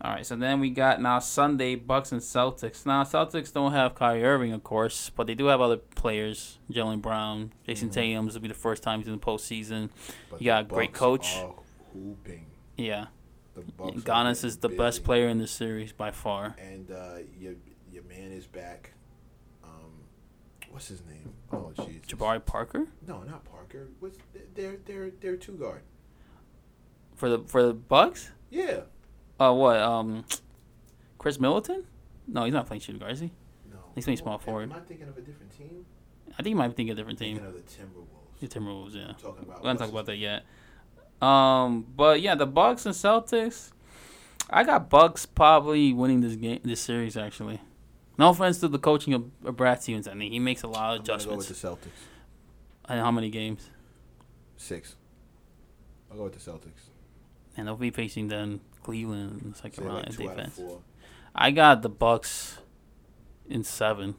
All 0.00 0.12
right, 0.12 0.24
so 0.24 0.36
then 0.36 0.60
we 0.60 0.70
got 0.70 1.02
now 1.02 1.18
Sunday 1.18 1.74
Bucks 1.74 2.12
and 2.12 2.20
Celtics. 2.20 2.86
Now 2.86 3.02
Celtics 3.02 3.52
don't 3.52 3.72
have 3.72 3.96
Kyrie 3.96 4.22
Irving, 4.24 4.52
of 4.52 4.62
course, 4.62 5.10
but 5.10 5.26
they 5.26 5.34
do 5.34 5.46
have 5.46 5.60
other 5.60 5.76
players. 5.78 6.58
Jaylen 6.70 7.02
Brown, 7.02 7.52
Jayson 7.66 7.88
Mhm. 7.88 7.92
Tatum. 7.92 8.24
This 8.26 8.34
will 8.34 8.42
be 8.42 8.46
the 8.48 8.54
first 8.54 8.84
time 8.84 9.00
he's 9.00 9.08
in 9.08 9.14
the 9.14 9.18
postseason. 9.18 9.90
But 10.30 10.40
You 10.40 10.44
got 10.46 10.62
a 10.62 10.64
great 10.68 10.90
Bucks 10.92 10.98
coach. 11.00 11.36
Yeah, 12.76 13.06
The 13.56 13.62
Bucks 13.76 14.02
Giannis 14.02 14.44
is 14.44 14.58
the 14.58 14.68
busy. 14.68 14.78
best 14.78 15.02
player 15.04 15.26
in 15.28 15.38
the 15.38 15.48
series 15.48 15.90
by 15.92 16.12
far. 16.12 16.54
And 16.60 16.90
uh, 16.92 17.16
your 17.36 17.54
your 17.90 18.04
man 18.04 18.30
is 18.30 18.46
back. 18.46 18.92
What's 20.70 20.88
his 20.88 21.02
name? 21.06 21.32
Oh, 21.52 21.72
jeez. 21.76 22.06
Jabari 22.06 22.44
Parker 22.44 22.86
No, 23.06 23.22
not 23.22 23.44
Parker. 23.44 23.88
What's 24.00 24.18
they're 24.54 24.76
they're 24.84 25.10
they're 25.20 25.36
two 25.36 25.52
guard. 25.52 25.82
for 27.16 27.28
the 27.28 27.38
for 27.46 27.62
the 27.62 27.74
Bucks. 27.74 28.30
Yeah. 28.50 28.80
Uh, 29.40 29.52
what? 29.54 29.78
Um, 29.78 30.24
Khris 31.18 31.38
Middleton? 31.40 31.84
No, 32.26 32.44
he's 32.44 32.52
not 32.52 32.66
playing 32.66 32.80
shooting 32.80 32.98
guard, 33.00 33.12
is 33.12 33.20
he? 33.20 33.30
No. 33.70 33.78
He's 33.94 34.04
playing 34.04 34.18
small 34.18 34.38
forward. 34.38 34.70
Am 34.70 34.76
I 34.76 34.80
thinking 34.80 35.08
of 35.08 35.16
a 35.16 35.20
different 35.20 35.56
team? 35.56 35.84
I 36.32 36.36
think 36.36 36.48
he 36.48 36.54
might 36.54 36.68
be 36.68 36.74
thinking 36.74 36.92
a 36.92 36.94
different 36.94 37.18
Thinking 37.18 37.38
team. 37.38 37.46
of 37.46 37.54
the 37.54 37.60
Timberwolves. 37.60 38.40
The 38.40 38.46
Timberwolves, 38.48 38.94
yeah. 38.94 39.08
I'm 39.08 39.14
talking 39.14 39.44
about. 39.44 39.58
We're 39.58 39.62
gonna 39.64 39.78
talk 39.78 39.90
about 39.90 40.06
that 40.06 40.16
yet. 40.18 40.44
Um, 41.20 41.86
but 41.96 42.20
yeah, 42.20 42.34
the 42.34 42.46
Bucks 42.46 42.86
and 42.86 42.94
Celtics. 42.94 43.70
I 44.50 44.64
got 44.64 44.88
Bucks 44.88 45.26
probably 45.26 45.92
winning 45.92 46.20
this 46.20 46.36
game, 46.36 46.60
this 46.64 46.80
series. 46.80 47.16
Actually, 47.16 47.60
no 48.18 48.30
offense 48.30 48.58
to 48.60 48.68
the 48.68 48.78
coaching 48.78 49.14
of, 49.14 49.30
of 49.44 49.56
Brad 49.56 49.82
Stevens. 49.82 50.08
I 50.08 50.14
mean, 50.14 50.32
he 50.32 50.38
makes 50.38 50.62
a 50.62 50.66
lot 50.66 50.94
of 50.94 51.00
I'm 51.00 51.06
go 51.06 51.14
with 51.14 51.22
adjustments. 51.22 51.48
the 51.48 51.54
Celtics. 51.54 52.00
And 52.88 53.00
how 53.00 53.10
many 53.10 53.30
games? 53.30 53.70
Six. 54.56 54.96
I'll 56.10 56.16
go 56.16 56.24
with 56.24 56.32
the 56.42 56.50
Celtics. 56.50 56.90
And 57.56 57.66
they'll 57.66 57.76
be 57.76 57.90
facing 57.90 58.28
then 58.28 58.60
Cleveland 58.82 59.42
in 59.42 59.50
the 59.50 59.56
second 59.56 59.84
round 59.84 59.98
like 59.98 60.06
in 60.08 60.16
two 60.16 60.30
out 60.30 60.40
of 60.40 60.52
four. 60.52 60.80
I 61.34 61.50
got 61.50 61.82
the 61.82 61.88
Bucks 61.88 62.58
in 63.48 63.62
seven. 63.64 64.14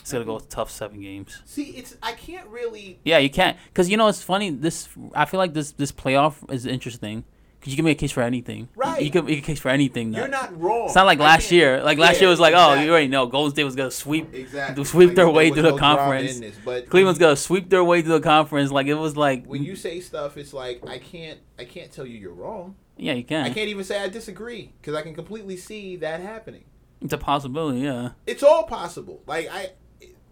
It's 0.00 0.12
gonna 0.12 0.24
go 0.24 0.32
mm-hmm. 0.32 0.44
with 0.44 0.48
tough 0.48 0.70
seven 0.70 1.00
games. 1.00 1.42
See, 1.44 1.70
it's 1.70 1.96
I 2.02 2.12
can't 2.12 2.48
really. 2.48 2.98
Yeah, 3.04 3.18
you 3.18 3.30
can't, 3.30 3.56
cause 3.74 3.88
you 3.88 3.96
know 3.96 4.08
it's 4.08 4.22
funny. 4.22 4.50
This 4.50 4.88
I 5.14 5.26
feel 5.26 5.38
like 5.38 5.52
this 5.52 5.72
this 5.72 5.92
playoff 5.92 6.50
is 6.50 6.64
interesting, 6.64 7.24
cause 7.60 7.68
you 7.72 7.76
can 7.76 7.84
make 7.84 7.98
a 7.98 8.00
case 8.00 8.12
for 8.12 8.22
anything. 8.22 8.68
Right. 8.76 9.02
You 9.02 9.10
can 9.10 9.24
make 9.26 9.38
a 9.38 9.42
case 9.42 9.58
for 9.58 9.68
anything. 9.68 10.10
now. 10.10 10.18
You're 10.20 10.28
not 10.28 10.58
wrong. 10.60 10.86
It's 10.86 10.94
not 10.94 11.06
like 11.06 11.18
I 11.20 11.24
last 11.24 11.50
year. 11.52 11.82
Like 11.82 11.98
last 11.98 12.14
Yeah, 12.16 12.20
year 12.22 12.28
was 12.30 12.40
like, 12.40 12.54
oh, 12.56 12.74
you 12.74 12.90
already 12.90 13.08
know 13.08 13.26
Golden 13.26 13.50
State 13.52 13.64
was 13.64 13.74
gonna 13.76 13.90
sweep. 13.90 14.32
Exactly. 14.34 14.84
sweep 14.84 15.08
Like, 15.08 15.16
their 15.16 15.28
way 15.30 15.50
through 15.50 15.62
the 15.62 15.70
no 15.70 15.78
conference. 15.78 16.38
this, 16.40 16.56
but 16.64 16.88
Cleveland's 16.88 17.18
when 17.18 17.28
gonna 17.28 17.36
sweep 17.36 17.68
their 17.68 17.84
way 17.84 18.02
through 18.02 18.14
the 18.14 18.20
conference. 18.20 18.70
Like 18.70 18.86
it 18.86 18.94
was 18.94 19.16
like, 19.16 19.44
when 19.46 19.62
you 19.62 19.76
say 19.76 20.00
stuff, 20.00 20.36
it's 20.36 20.52
like 20.52 20.86
I 20.86 20.98
can't. 20.98 21.38
I 21.58 21.64
can't 21.64 21.90
tell 21.90 22.06
you 22.06 22.18
you're 22.18 22.32
wrong. 22.32 22.76
yeah, 22.96 23.12
you 23.14 23.24
can. 23.24 23.44
I 23.44 23.50
can't 23.50 23.68
even 23.68 23.84
say 23.84 24.00
I 24.02 24.08
disagree 24.08 24.72
because 24.80 24.94
I 24.94 25.02
can 25.02 25.14
completely 25.14 25.56
see 25.56 25.96
that 25.96 26.20
happening. 26.20 26.64
It's 27.00 27.12
a 27.12 27.18
possibility. 27.18 27.80
Yeah, 27.80 28.10
It's 28.26 28.42
all 28.42 28.64
possible. 28.64 29.22
Like 29.26 29.48
I. 29.50 29.70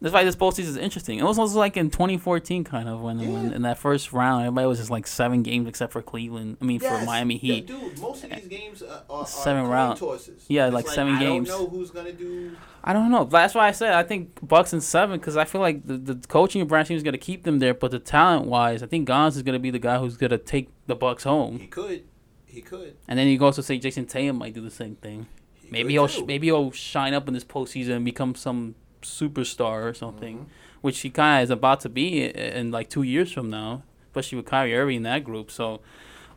that's 0.01 0.13
why 0.13 0.25
this 0.25 0.37
postseason 0.37 0.69
is 0.69 0.77
interesting. 0.77 1.19
It 1.19 1.25
was 1.25 1.39
also 1.39 1.59
like 1.59 1.77
in 1.77 1.91
2014, 1.91 2.65
kind 2.65 2.89
of 2.89 3.01
when, 3.01 3.19
when 3.33 3.53
in 3.53 3.63
that 3.63 3.79
first 3.79 4.13
round, 4.13 4.43
everybody 4.45 4.67
was 4.67 4.79
just 4.79 4.91
like 4.91 5.07
seven 5.07 5.43
games 5.43 5.69
except 5.69 5.93
for 5.93 6.03
Cleveland. 6.03 6.59
I 6.61 6.65
mean, 6.65 6.81
Yes. 6.83 7.01
for 7.01 7.07
Miami 7.07 7.35
Yeah, 7.43 7.55
Heat. 7.55 7.67
dude. 7.67 7.99
Most 8.01 8.25
of 8.25 8.31
these 8.31 8.47
games 8.47 8.83
are, 8.83 9.03
are, 9.09 9.27
Seven 9.27 9.65
round- 9.67 9.99
tosses. 9.99 10.45
Yeah, 10.49 10.67
It's 10.67 10.75
like 10.75 10.89
seven 10.89 11.15
I 11.15 11.21
games. 11.21 11.49
don't 11.49 11.63
know 11.63 11.69
who's 11.69 11.91
gonna 11.91 12.13
do. 12.13 12.57
I 12.85 12.93
don't 12.93 13.11
know. 13.11 13.25
That's 13.25 13.55
why 13.55 13.67
I 13.69 13.73
said 13.73 13.95
I 13.95 14.03
think 14.03 14.39
Bucks 14.47 14.73
in 14.73 14.81
seven 14.81 15.19
because 15.19 15.37
I 15.37 15.45
feel 15.45 15.61
like 15.61 15.87
the, 15.87 15.97
the 15.97 16.15
coaching 16.29 16.61
of 16.63 16.69
Brad 16.69 16.87
Stevens 16.87 17.01
is 17.01 17.05
gonna 17.05 17.19
keep 17.19 17.43
them 17.45 17.59
there, 17.59 17.75
but 17.75 17.91
the 17.91 17.99
talent 17.99 18.47
wise, 18.47 18.83
I 18.83 18.87
think 18.87 19.07
Gons 19.07 19.37
is 19.37 19.43
gonna 19.43 19.59
be 19.59 19.71
the 19.71 19.79
guy 19.79 19.99
who's 19.99 20.17
gonna 20.17 20.39
take 20.39 20.69
the 20.87 20.95
Bucks 20.95 21.25
home. 21.25 21.59
He 21.59 21.67
could. 21.67 22.05
He 22.45 22.61
could. 22.63 22.97
And 23.09 23.19
then 23.19 23.27
you 23.29 23.37
can 23.39 23.45
also 23.47 23.61
say 23.63 23.79
Jayson 23.79 24.07
Tatum 24.07 24.37
might 24.37 24.55
do 24.55 24.61
the 24.61 24.71
same 24.71 24.95
thing. 24.97 25.27
He 25.55 25.69
Maybe 25.71 25.95
he'll 25.95 26.09
maybe 26.27 26.47
he'll 26.47 26.71
shine 26.71 27.13
up 27.13 27.27
in 27.29 27.35
this 27.35 27.45
postseason 27.45 27.97
and 27.97 28.05
become 28.05 28.35
some 28.35 28.77
superstar 29.07 29.85
or 29.85 29.95
something, 29.95 30.39
Mhm. 30.39 30.47
which 30.81 31.01
he 31.01 31.11
kind 31.11 31.41
of 31.43 31.45
is 31.45 31.51
about 31.51 31.81
to 31.81 31.89
be 31.89 32.23
in, 32.25 32.31
in 32.31 32.71
like 32.71 32.89
two 32.91 33.03
years 33.03 33.33
from 33.33 33.51
now, 33.51 33.83
especially 34.09 34.37
with 34.37 34.47
Kyrie 34.47 34.75
Irving 34.77 34.97
in 34.99 35.03
that 35.05 35.25
group. 35.25 35.51
So, 35.51 35.81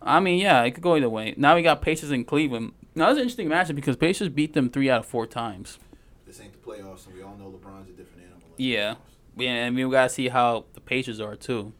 I 0.02 0.20
mean, 0.20 0.40
yeah, 0.40 0.64
it 0.64 0.72
could 0.72 0.84
go 0.84 0.96
either 0.96 1.10
way. 1.10 1.34
Now 1.38 1.56
we 1.56 1.62
got 1.62 1.82
Pacers 1.82 2.12
in 2.12 2.26
Cleveland. 2.26 2.74
Now 2.96 3.08
that's 3.08 3.18
an 3.18 3.24
interesting 3.24 3.48
matchup 3.50 3.76
because 3.76 3.96
Pacers 3.98 4.30
beat 4.30 4.54
them 4.54 4.70
three 4.70 4.90
out 4.90 5.00
of 5.02 5.06
four 5.06 5.26
times. 5.28 5.80
This 6.26 6.40
ain't 6.42 6.54
the 6.54 6.60
playoffs, 6.60 7.06
and 7.08 7.16
we 7.16 7.22
all 7.22 7.36
know 7.38 7.46
LeBron's 7.50 7.90
a 7.90 7.94
different 7.94 8.24
animal. 8.24 8.48
Yeah. 8.58 8.96
Yeah, 9.38 9.66
and 9.66 9.76
we 9.76 9.84
gotta 9.90 10.10
see 10.10 10.28
how 10.28 10.66
the 10.74 10.82
Pacers 10.82 11.20
are 11.20 11.36
too. 11.36 11.74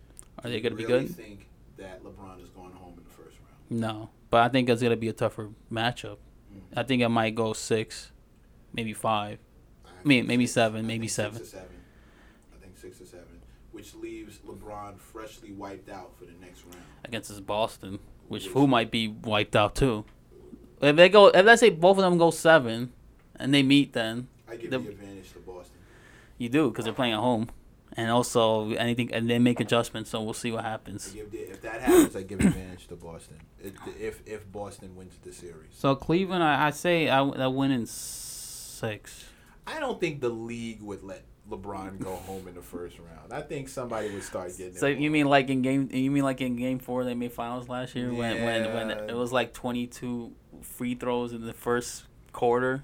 Are 0.44 0.50
they 0.50 0.62
gonna 0.62 0.76
you 0.76 0.78
be 0.78 0.86
really 0.86 1.06
good? 1.08 1.16
Think 1.16 1.48
that 1.78 2.04
LeBron 2.04 2.42
is 2.42 2.50
going 2.50 2.72
home 2.72 2.94
in 2.98 3.04
the 3.04 3.10
first 3.10 3.38
round? 3.70 3.82
No, 3.82 4.10
but 4.30 4.42
I 4.42 4.50
think 4.50 4.70
it's 4.70 4.82
gonna 4.82 4.96
be 4.96 5.10
a 5.10 5.14
tougher 5.14 5.50
matchup. 5.72 6.18
Mm. 6.54 6.62
I 6.78 6.84
think 6.84 7.02
it 7.02 7.10
might 7.10 7.36
go 7.36 7.52
six, 7.54 8.12
maybe 8.74 8.94
five. 8.94 9.40
I 10.04 10.08
mean, 10.08 10.28
maybe 10.28 10.46
six. 10.46 10.54
seven, 10.54 10.88
maybe 10.88 11.08
think 11.08 11.12
seven. 11.12 11.38
Six 11.40 11.48
or 11.54 11.58
seven. 11.58 11.76
I 12.54 12.62
think 12.64 12.78
six 12.78 13.02
or 13.02 13.06
seven, 13.06 13.42
which 13.72 13.94
leaves 13.96 14.40
LeBron 14.48 15.00
freshly 15.00 15.52
wiped 15.52 15.90
out 15.90 16.18
for 16.18 16.26
the 16.26 16.34
next 16.42 16.64
round. 16.66 16.84
against 17.06 17.30
this 17.30 17.40
Boston, 17.40 18.00
which 18.28 18.46
Which- 18.46 18.54
who 18.54 18.68
might 18.68 18.92
be 18.92 19.08
wiped 19.08 19.56
out 19.56 19.76
too. 19.76 20.06
If 20.82 20.96
they 20.96 21.10
go, 21.10 21.28
if 21.28 21.46
let's 21.46 21.60
say 21.60 21.70
both 21.70 21.98
of 21.98 22.04
them 22.04 22.18
go 22.18 22.32
seven, 22.32 22.94
and 23.36 23.54
they 23.54 23.64
meet, 23.64 23.94
then 23.94 24.28
I 24.50 24.56
give 24.56 24.72
The- 24.72 24.80
the 24.80 24.90
advantage 24.90 25.32
to 25.34 25.40
Boston. 25.40 25.78
you 26.38 26.48
do 26.50 26.70
because 26.70 26.86
they're 26.86 26.94
playing 26.94 27.14
at 27.14 27.20
home, 27.20 27.50
and 27.98 28.10
also 28.10 28.72
anything, 28.72 29.14
and 29.14 29.30
they 29.30 29.40
make 29.40 29.60
adjustments. 29.60 30.10
So 30.12 30.22
we'll 30.22 30.34
see 30.34 30.52
what 30.54 30.64
happens. 30.64 31.12
give 31.12 31.34
if 31.34 31.62
that 31.64 31.82
happens, 31.82 32.16
I 32.16 32.22
give 32.24 32.40
advantage 32.40 32.88
to 32.88 32.96
Boston. 32.96 33.38
It, 33.62 33.74
if 34.00 34.22
if 34.26 34.50
Boston 34.52 34.96
wins 34.96 35.18
the 35.22 35.34
series, 35.34 35.72
So 35.74 35.96
Cleveland, 35.96 36.44
I, 36.44 36.68
I 36.68 36.70
say 36.70 37.10
I, 37.10 37.22
I 37.22 37.48
win 37.48 37.72
in 37.72 37.86
six. 37.86 39.26
I 39.70 39.80
don't 39.80 40.00
think 40.00 40.20
the 40.20 40.30
league 40.30 40.82
would 40.82 41.04
let 41.04 41.24
LeBron 41.50 42.00
go 42.00 42.16
home 42.16 42.48
in 42.48 42.56
the 42.56 42.62
first 42.62 42.98
round. 43.00 43.32
I 43.32 43.42
think 43.42 43.70
somebody 43.70 44.12
would 44.12 44.24
start 44.24 44.56
getting. 44.58 44.76
So 44.76 44.88
you 44.88 45.12
mean 45.12 45.28
like 45.28 45.50
in 45.50 45.62
game? 45.62 45.90
You 45.92 46.12
mean 46.12 46.24
like 46.24 46.42
in 46.42 46.56
game 46.56 46.80
four 46.80 47.04
they 47.04 47.14
made 47.14 47.34
finals 47.34 47.70
last 47.70 47.96
year 47.96 48.14
when 48.14 48.44
when 48.44 48.74
when 48.74 48.92
it 48.92 49.16
was 49.16 49.32
like 49.32 49.54
twenty 49.54 49.88
two 49.88 50.34
free 50.62 50.96
throws 50.96 51.34
in 51.34 51.46
the 51.46 51.54
first 51.54 52.06
quarter? 52.32 52.84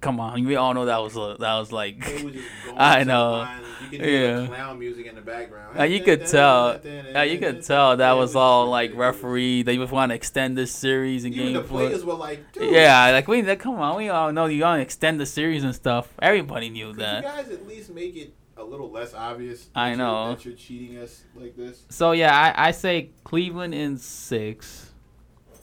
Come 0.00 0.18
on, 0.18 0.44
we 0.46 0.56
all 0.56 0.72
know 0.72 0.86
that 0.86 0.98
was 1.02 1.14
a, 1.16 1.36
that 1.40 1.58
was 1.58 1.72
like. 1.72 1.98
Was 2.24 2.34
I 2.76 3.04
know. 3.04 3.46
You 3.82 3.98
could 3.98 4.00
hear 4.06 4.28
Yeah. 4.30 4.40
the 4.40 4.46
clown 4.46 4.78
music 4.78 5.06
in 5.06 5.14
the 5.14 5.20
background. 5.20 5.92
You 5.92 6.02
could 6.02 6.26
tell. 6.26 6.80
Yeah, 6.82 7.22
you 7.24 7.38
could 7.38 7.62
tell 7.62 7.96
that 7.98 8.12
was 8.12 8.34
all 8.34 8.68
like 8.68 8.94
referee. 8.94 9.62
They 9.62 9.76
just 9.76 9.92
want 9.92 10.10
to 10.10 10.14
extend 10.16 10.56
this 10.56 10.72
series 10.72 11.24
and 11.24 11.34
Even 11.34 11.46
game 11.48 11.54
the 11.54 11.68
players 11.68 12.02
were 12.04 12.14
like, 12.14 12.42
Yeah, 12.58 13.10
like 13.10 13.28
we 13.28 13.42
come 13.56 13.74
on, 13.74 13.96
we 13.96 14.08
all 14.08 14.32
know 14.32 14.46
you 14.46 14.62
want 14.62 14.78
to 14.78 14.82
extend 14.82 15.20
the 15.20 15.26
series 15.26 15.64
and 15.64 15.74
stuff. 15.74 16.08
Everybody 16.22 16.70
knew 16.70 16.92
Could 16.92 17.00
you 17.00 17.02
that. 17.04 17.22
guys 17.22 17.50
at 17.50 17.66
least 17.66 17.90
make 17.90 18.16
it 18.16 18.32
a 18.56 18.64
little 18.64 18.90
less 18.90 19.12
obvious? 19.12 19.64
that 19.66 19.70
I 19.78 19.86
you're- 19.88 19.98
know. 19.98 20.28
that 20.34 20.44
you're 20.46 20.54
cheating 20.54 20.96
us 20.98 21.24
like 21.34 21.56
this. 21.56 21.82
So 21.90 22.12
yeah, 22.12 22.34
I, 22.56 22.68
I 22.68 22.70
say 22.70 23.10
Cleveland 23.24 23.74
in 23.74 23.98
six. 23.98 24.92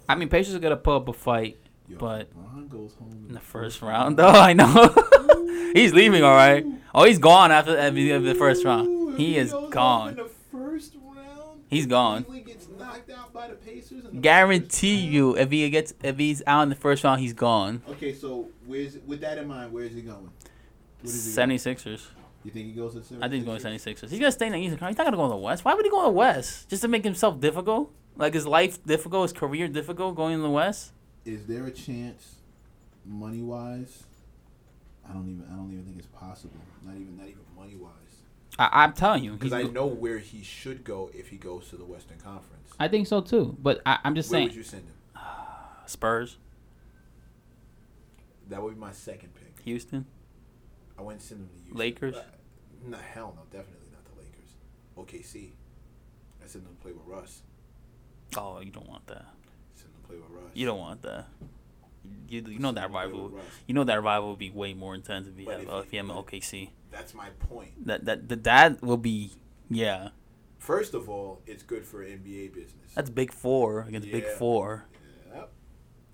I 0.07 0.13
mean, 0.15 0.29
Pacers 0.29 0.53
are 0.53 0.59
gonna 0.59 0.77
put 0.77 0.95
up 0.95 1.07
a 1.09 1.13
fight 1.13 1.57
Yo, 1.87 1.97
But- 1.97 2.29
LeBron 2.35 2.69
goes 2.69 2.93
home 2.95 3.25
in 3.29 3.33
the 3.33 3.39
first 3.39 3.81
round, 3.81 4.17
though. 4.17 4.27
I 4.27 4.53
know 4.53 4.93
he's 5.73 5.93
leaving. 5.93 6.23
All 6.23 6.35
right. 6.35 6.65
Oh, 6.93 7.03
he's 7.05 7.19
gone 7.19 7.51
after 7.51 7.75
the 7.91 8.19
the 8.19 8.35
first 8.35 8.65
round. 8.65 9.17
He 9.17 9.37
is 9.37 9.53
gone. 9.71 10.09
In 10.09 10.15
the 10.17 10.29
first 10.51 10.95
round, 10.95 11.61
He's 11.69 11.85
gone. 11.85 12.23
Cleveland 12.23 12.45
gets 12.47 12.67
knocked 12.77 13.09
out 13.09 13.33
by 13.33 13.47
the 13.49 13.55
Pacers. 13.55 14.03
Guarantee 14.21 14.95
you, 14.95 15.35
if 15.37 15.49
he 15.51 15.69
gets 15.69 15.93
if 16.03 16.17
he's 16.17 16.41
out 16.45 16.63
in 16.63 16.69
the 16.69 16.75
first 16.75 17.03
round, 17.03 17.19
he's 17.21 17.33
gone. 17.33 17.81
Okay, 17.89 18.13
so 18.13 18.47
where's 18.65 18.97
with 19.05 19.21
that 19.21 19.37
in 19.37 19.47
mind? 19.47 19.71
Where's 19.73 19.93
he 19.93 20.01
going? 20.01 20.29
What 21.01 21.13
is 21.13 21.35
he 21.35 21.41
76ers. 21.41 22.07
You 22.43 22.51
think 22.51 22.67
he 22.67 22.71
goes 22.73 22.93
to 22.93 22.99
the 22.99 23.17
I 23.17 23.27
think 23.27 23.33
he's 23.33 23.43
going 23.45 23.59
to 23.59 23.67
76ers? 23.67 24.03
76ers. 24.03 24.09
He's 24.09 24.19
gonna 24.19 24.31
stay 24.31 24.47
in 24.47 24.53
the 24.53 24.59
Eastern 24.59 24.77
Conference. 24.77 24.93
He's 24.95 24.97
not 24.97 25.05
gonna 25.05 25.17
go 25.17 25.23
to 25.23 25.29
the 25.29 25.35
West. 25.37 25.65
Why 25.65 25.73
would 25.73 25.83
he 25.85 25.91
go 25.91 26.01
to 26.01 26.05
the 26.07 26.11
West? 26.11 26.69
Just 26.69 26.81
to 26.83 26.87
make 26.87 27.03
himself 27.03 27.39
difficult? 27.39 27.91
Like 28.15 28.33
his 28.33 28.47
life 28.47 28.83
difficult, 28.85 29.23
his 29.31 29.33
career 29.37 29.67
difficult, 29.67 30.15
going 30.15 30.35
in 30.35 30.41
the 30.41 30.49
West? 30.49 30.93
Is 31.27 31.45
there 31.45 31.65
a 31.65 31.71
chance, 31.71 32.35
money 33.05 33.41
wise? 33.41 34.05
I 35.07 35.11
don't 35.11 35.27
even. 35.29 35.45
I 35.51 35.57
don't 35.57 35.71
even 35.73 35.83
think 35.83 35.97
it's 35.97 36.07
possible. 36.07 36.61
Not 36.85 36.95
even. 36.95 37.17
Not 37.17 37.27
even 37.27 37.41
money 37.53 37.75
wise. 37.75 37.91
I, 38.57 38.83
I'm 38.83 38.93
telling 38.93 39.25
you, 39.25 39.33
Because 39.33 39.51
I 39.51 39.63
know 39.63 39.85
where 39.85 40.19
he 40.19 40.41
should 40.41 40.85
go 40.85 41.11
if 41.13 41.27
he 41.27 41.35
goes 41.35 41.67
to 41.69 41.75
the 41.75 41.83
Western 41.83 42.17
Conference. 42.17 42.71
I 42.79 42.87
think 42.87 43.07
so 43.07 43.19
too. 43.19 43.57
But 43.61 43.81
I, 43.85 43.99
I'm 44.05 44.15
just 44.15 44.31
Where 44.31 44.37
saying, 44.39 44.47
Where 44.47 44.51
would 44.51 44.57
you 44.57 44.63
send 44.63 44.83
him? 44.83 44.93
Spurs, 45.85 46.37
That 48.49 48.63
would 48.63 48.75
be 48.75 48.79
my 48.79 48.93
second 48.93 49.35
pick. 49.35 49.63
Houston. 49.65 50.05
I 50.97 51.01
wouldn't 51.01 51.21
send 51.21 51.41
him 51.41 51.49
to 51.49 51.55
Houston. 51.55 51.77
Lakers? 51.77 52.15
Uh, 52.15 52.23
No, 52.87 52.97
hell 52.97 53.33
no. 53.35 53.43
Definitely 53.51 53.89
not 53.91 54.05
the 54.05 54.21
Lakers. 54.21 55.25
OKC. 55.25 55.49
I 56.43 56.47
send 56.47 56.65
him 56.65 56.73
to 56.75 56.81
play 56.81 56.93
with 56.93 57.05
Russ. 57.05 57.41
Oh, 58.37 58.61
you 58.61 58.71
don't 58.71 58.87
want 58.89 59.05
that. 59.07 59.25
Send 60.07 60.19
him 60.19 60.23
to 60.23 60.29
play 60.29 60.35
with 60.35 60.43
Russ. 60.43 60.51
You 60.53 60.65
don't 60.65 60.79
want 60.79 61.01
that. 61.03 61.25
You, 62.29 62.43
you 62.47 62.59
know 62.59 62.71
that 62.71 62.81
Send 62.81 62.85
him 62.85 62.91
to 62.91 62.91
play 62.91 63.05
rival. 63.05 63.39
You 63.67 63.73
know 63.73 63.83
that 63.83 64.01
rival 64.03 64.29
would 64.29 64.39
be 64.39 64.49
way 64.49 64.73
more 64.73 64.95
intense 64.95 65.27
if 65.27 65.37
you 65.39 65.45
But 65.45 65.59
have 65.59 65.61
if 65.63 65.69
uh, 65.69 65.75
you- 65.75 65.81
if 65.83 65.93
you 65.93 65.99
have 65.99 66.07
OKC. 66.07 66.69
That's 66.91 67.13
my 67.13 67.29
point. 67.49 67.85
That 67.85 68.05
that 68.05 68.29
that 68.29 68.43
that 68.45 68.81
will 68.83 68.97
be 68.97 69.31
yeah. 69.69 70.09
First 70.57 70.93
of 70.93 71.09
all, 71.09 71.41
it's 71.45 71.63
good 71.63 71.85
for 71.85 72.03
NBA 72.03 72.53
business. 72.53 72.93
That's 72.95 73.09
big 73.09 73.31
four 73.31 73.81
against 73.87 74.09
big 74.11 74.25
four. 74.25 74.85
Yep. 75.33 75.49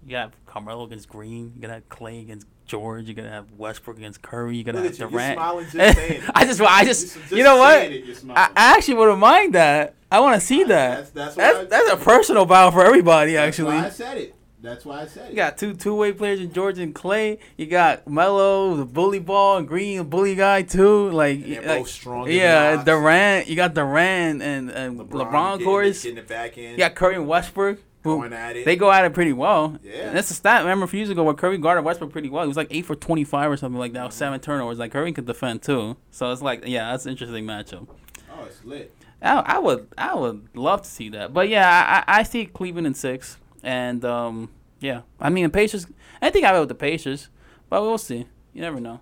You 0.05 0.11
gotta 0.11 0.21
have 0.31 0.45
Carmelo 0.45 0.83
against 0.83 1.07
Green. 1.09 1.53
You 1.55 1.61
gotta 1.61 1.75
have 1.75 1.89
Klay 1.89 2.21
against 2.21 2.47
George. 2.65 3.05
You're 3.05 3.15
gonna 3.15 3.29
have 3.29 3.51
Westbrook 3.53 3.97
against 3.97 4.21
Curry. 4.21 4.57
You're 4.57 4.65
gonna 4.65 4.79
Look 4.81 4.87
have 4.87 4.99
you. 4.99 5.03
You're 5.05 5.09
Durant. 5.11 5.37
smiling 5.37 5.65
just. 5.71 6.31
I 6.35 6.45
just, 6.45 6.61
I 6.61 6.83
just, 6.85 7.01
Just- 7.03 7.13
just 7.19 7.31
you 7.31 7.43
know 7.43 7.57
what? 7.57 7.79
it, 7.91 8.23
I. 8.29 8.49
I 8.55 8.75
actually 8.77 8.95
wouldn't 8.95 9.19
mind 9.19 9.53
that. 9.53 9.95
I 10.13 10.19
want 10.19 10.39
to 10.39 10.45
see 10.45 10.63
that. 10.63 11.13
That's- 11.13 11.35
that's 11.35 11.35
that's, 11.35 11.69
that's 11.69 11.91
a 11.91 11.97
personal 11.97 12.45
battle 12.45 12.71
for 12.71 12.85
everybody. 12.85 13.33
That's 13.33 13.59
Actually, 13.59 13.75
why 13.75 13.85
I 13.85 13.89
said 13.89 14.17
it. 14.17 14.35
That's 14.61 14.85
why 14.85 15.01
I 15.01 15.07
said 15.07 15.25
it. 15.25 15.31
you 15.31 15.35
got 15.35 15.57
two 15.57 15.73
two 15.73 15.95
way 15.95 16.13
players 16.13 16.39
in 16.39 16.53
George 16.53 16.77
and 16.77 16.93
Klay. 16.93 17.39
You 17.57 17.65
got 17.65 18.07
Melo, 18.07 18.75
the 18.75 18.85
bully 18.85 19.19
ball, 19.19 19.57
and 19.57 19.67
Green, 19.67 19.97
the 19.97 20.03
bully 20.03 20.35
guy 20.35 20.61
too. 20.61 21.09
Like, 21.09 21.37
And 21.37 21.45
they're 21.45 21.61
like- 21.63 21.79
both 21.79 21.89
strong 21.89 22.29
Yeah. 22.29 22.83
Durant. 22.83 23.47
You 23.47 23.55
got 23.55 23.73
Durant 23.73 24.41
and, 24.41 24.69
and 24.69 24.99
LeBron, 24.99 25.31
LeBron, 25.31 25.55
of 25.55 25.63
course. 25.63 26.03
getting, 26.03 26.15
getting 26.15 26.23
it 26.23 26.27
back 26.29 26.57
in. 26.57 26.71
You 26.71 26.77
got 26.77 26.95
Curry 26.95 27.15
and 27.15 27.27
Westbrook. 27.27 27.79
Who, 28.03 28.17
going 28.17 28.33
at 28.33 28.57
it. 28.57 28.65
they 28.65 28.75
go 28.75 28.91
at 28.91 29.05
it 29.05 29.13
pretty 29.13 29.31
well. 29.31 29.79
Yeah. 29.81 30.07
And 30.09 30.17
that's 30.17 30.29
a 30.29 30.33
stat. 30.33 30.61
Remember 30.61 30.83
a 30.83 30.87
few 30.89 30.99
years 30.99 31.09
ago 31.09 31.23
where 31.23 31.33
Curry 31.33 31.57
guarded 31.57 31.85
Westbrook 31.85 32.11
pretty 32.11 32.29
well. 32.29 32.43
He 32.43 32.49
was 32.49 32.57
like 32.57 32.67
eight 32.69 32.85
for 32.85 32.95
twenty 32.95 33.23
five 33.23 33.49
or 33.49 33.55
something 33.55 33.79
like 33.79 33.93
that, 33.93 34.03
with 34.03 34.11
mm-hmm. 34.11 34.19
seven 34.19 34.39
turnovers. 34.41 34.77
Like 34.77 34.91
Curry 34.91 35.13
could 35.13 35.25
defend 35.25 35.61
too. 35.61 35.95
So 36.11 36.29
it's 36.31 36.41
like, 36.41 36.67
yeah, 36.67 36.91
that's 36.91 37.05
an 37.05 37.13
interesting 37.13 37.45
matchup. 37.45 37.87
oh, 38.29 38.43
it's 38.45 38.63
lit. 38.65 38.93
I, 39.23 39.39
I 39.39 39.59
would, 39.59 39.87
I 39.97 40.13
would 40.15 40.49
love 40.53 40.81
to 40.81 40.89
see 40.89 41.09
that. 41.09 41.33
But 41.33 41.47
yeah, 41.49 42.03
I, 42.07 42.19
I 42.19 42.23
see 42.23 42.45
Cleveland 42.45 42.87
in 42.87 42.93
six, 42.93 43.37
and 43.63 44.03
um, 44.03 44.49
yeah, 44.79 45.01
I 45.19 45.29
mean 45.29 45.45
the 45.45 45.49
Pacers. 45.49 45.87
I 46.21 46.29
think 46.29 46.45
I 46.45 46.51
would 46.51 46.59
with 46.59 46.69
the 46.69 46.75
Pacers, 46.75 47.29
but 47.69 47.81
we'll 47.81 47.97
see. 47.97 48.27
You 48.53 48.61
never 48.61 48.79
know. 48.79 48.99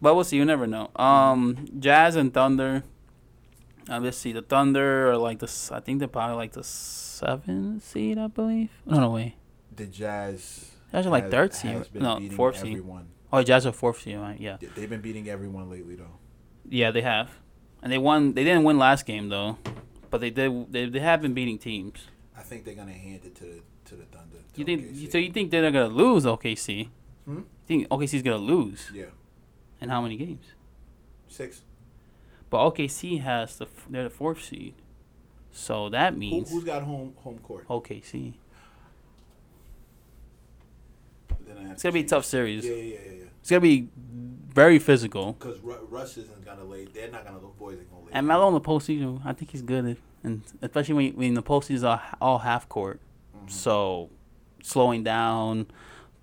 But 0.00 0.14
we'll 0.14 0.24
see. 0.24 0.36
You 0.36 0.44
never 0.44 0.66
know. 0.66 0.90
Um, 0.96 1.66
Jazz 1.78 2.16
and 2.16 2.32
Thunder. 2.32 2.84
Uh, 3.88 4.00
let's 4.00 4.16
see. 4.18 4.32
The 4.32 4.42
Thunder 4.42 5.10
are 5.10 5.16
like 5.16 5.38
the. 5.38 5.70
I 5.72 5.80
think 5.80 5.98
they're 5.98 6.08
probably 6.08 6.36
like 6.36 6.52
the 6.52 6.64
seven 6.64 7.80
seed, 7.80 8.18
I 8.18 8.26
believe. 8.28 8.70
No, 8.84 9.00
no 9.00 9.10
way. 9.10 9.36
The 9.74 9.86
Jazz. 9.86 10.70
Jazz 10.92 11.06
are 11.06 11.10
like 11.10 11.24
has- 11.24 11.32
third 11.32 11.54
seed. 11.54 11.86
No, 11.94 12.20
fourth 12.30 12.56
seed. 12.58 12.72
everyone. 12.72 13.08
Oh, 13.32 13.42
Jazz 13.42 13.66
are 13.66 13.72
fourth 13.72 14.02
seed. 14.02 14.16
Right? 14.18 14.38
Yeah. 14.40 14.56
They've 14.74 14.88
been 14.88 15.00
beating 15.00 15.28
everyone 15.28 15.68
lately, 15.70 15.96
though. 15.96 16.18
Yeah, 16.68 16.90
they 16.90 17.02
have, 17.02 17.30
and 17.82 17.92
they 17.92 17.98
won. 17.98 18.34
They 18.34 18.44
didn't 18.44 18.64
win 18.64 18.78
last 18.78 19.06
game 19.06 19.28
though, 19.28 19.58
but 20.10 20.20
they 20.20 20.30
did. 20.30 20.72
They, 20.72 20.86
they 20.88 21.00
have 21.00 21.22
been 21.22 21.34
beating 21.34 21.58
teams. 21.58 22.06
I 22.36 22.42
think 22.42 22.64
they're 22.64 22.74
gonna 22.74 22.92
hand 22.92 23.20
it 23.24 23.34
to 23.36 23.44
the 23.44 23.60
to 23.86 23.94
the 23.96 24.04
Thunder. 24.04 24.38
to 24.54 24.58
You 24.58 24.64
think? 24.64 24.82
OKC. 24.92 25.12
So 25.12 25.18
you 25.18 25.30
think 25.32 25.50
they're 25.50 25.70
gonna 25.70 25.86
lose 25.88 26.24
OKC? 26.24 26.88
Hmm? 27.24 27.36
You 27.38 27.44
think 27.66 27.88
OKC's 27.88 28.22
gonna 28.22 28.36
lose? 28.38 28.90
Yeah, 28.94 29.06
And 29.80 29.90
how 29.90 30.00
many 30.02 30.16
games? 30.16 30.46
six. 31.28 31.62
But 32.50 32.58
OKC 32.70 33.20
has 33.22 33.56
the 33.58 33.66
they're 33.90 34.04
the 34.04 34.10
fourth 34.10 34.42
seed, 34.44 34.74
so 35.52 35.88
that 35.88 36.16
means 36.16 36.50
who's 36.50 36.62
got 36.64 36.82
home 36.82 37.14
home 37.16 37.38
court? 37.40 37.66
OKC. 37.68 38.34
Then 41.46 41.58
I 41.58 41.72
It's 41.72 41.82
to 41.82 41.88
gonna 41.88 41.92
be 41.94 42.00
a 42.00 42.08
tough 42.08 42.24
series. 42.24 42.64
Yeah, 42.64 42.74
yeah, 42.74 42.82
yeah, 42.82 43.12
yeah. 43.18 43.24
It's 43.40 43.50
gonna 43.50 43.60
be 43.60 43.88
very 44.56 44.78
physical. 44.80 45.34
Because 45.34 45.58
Russ 45.60 46.16
isn't 46.16 46.44
gonna 46.44 46.64
lay. 46.64 46.86
They're 46.86 47.10
not 47.10 47.24
gonna. 47.24 47.38
Those 47.40 47.54
boys 47.58 47.78
ain't 47.78 47.90
gonna 47.90 48.04
lay. 48.06 48.10
And 48.12 48.26
Melo 48.26 48.48
in 48.48 48.54
the 48.54 48.60
postseason, 48.60 49.20
I 49.24 49.32
think 49.32 49.52
he's 49.52 49.62
good, 49.62 49.84
at, 49.86 49.96
and 50.24 50.42
especially 50.62 50.94
when, 50.94 51.12
when 51.16 51.34
the 51.34 51.42
postseason 51.42 51.84
are 51.88 52.02
all 52.20 52.38
half 52.38 52.68
court, 52.68 53.00
Mhm. 53.36 53.50
so 53.50 54.10
slowing 54.62 55.04
down. 55.04 55.66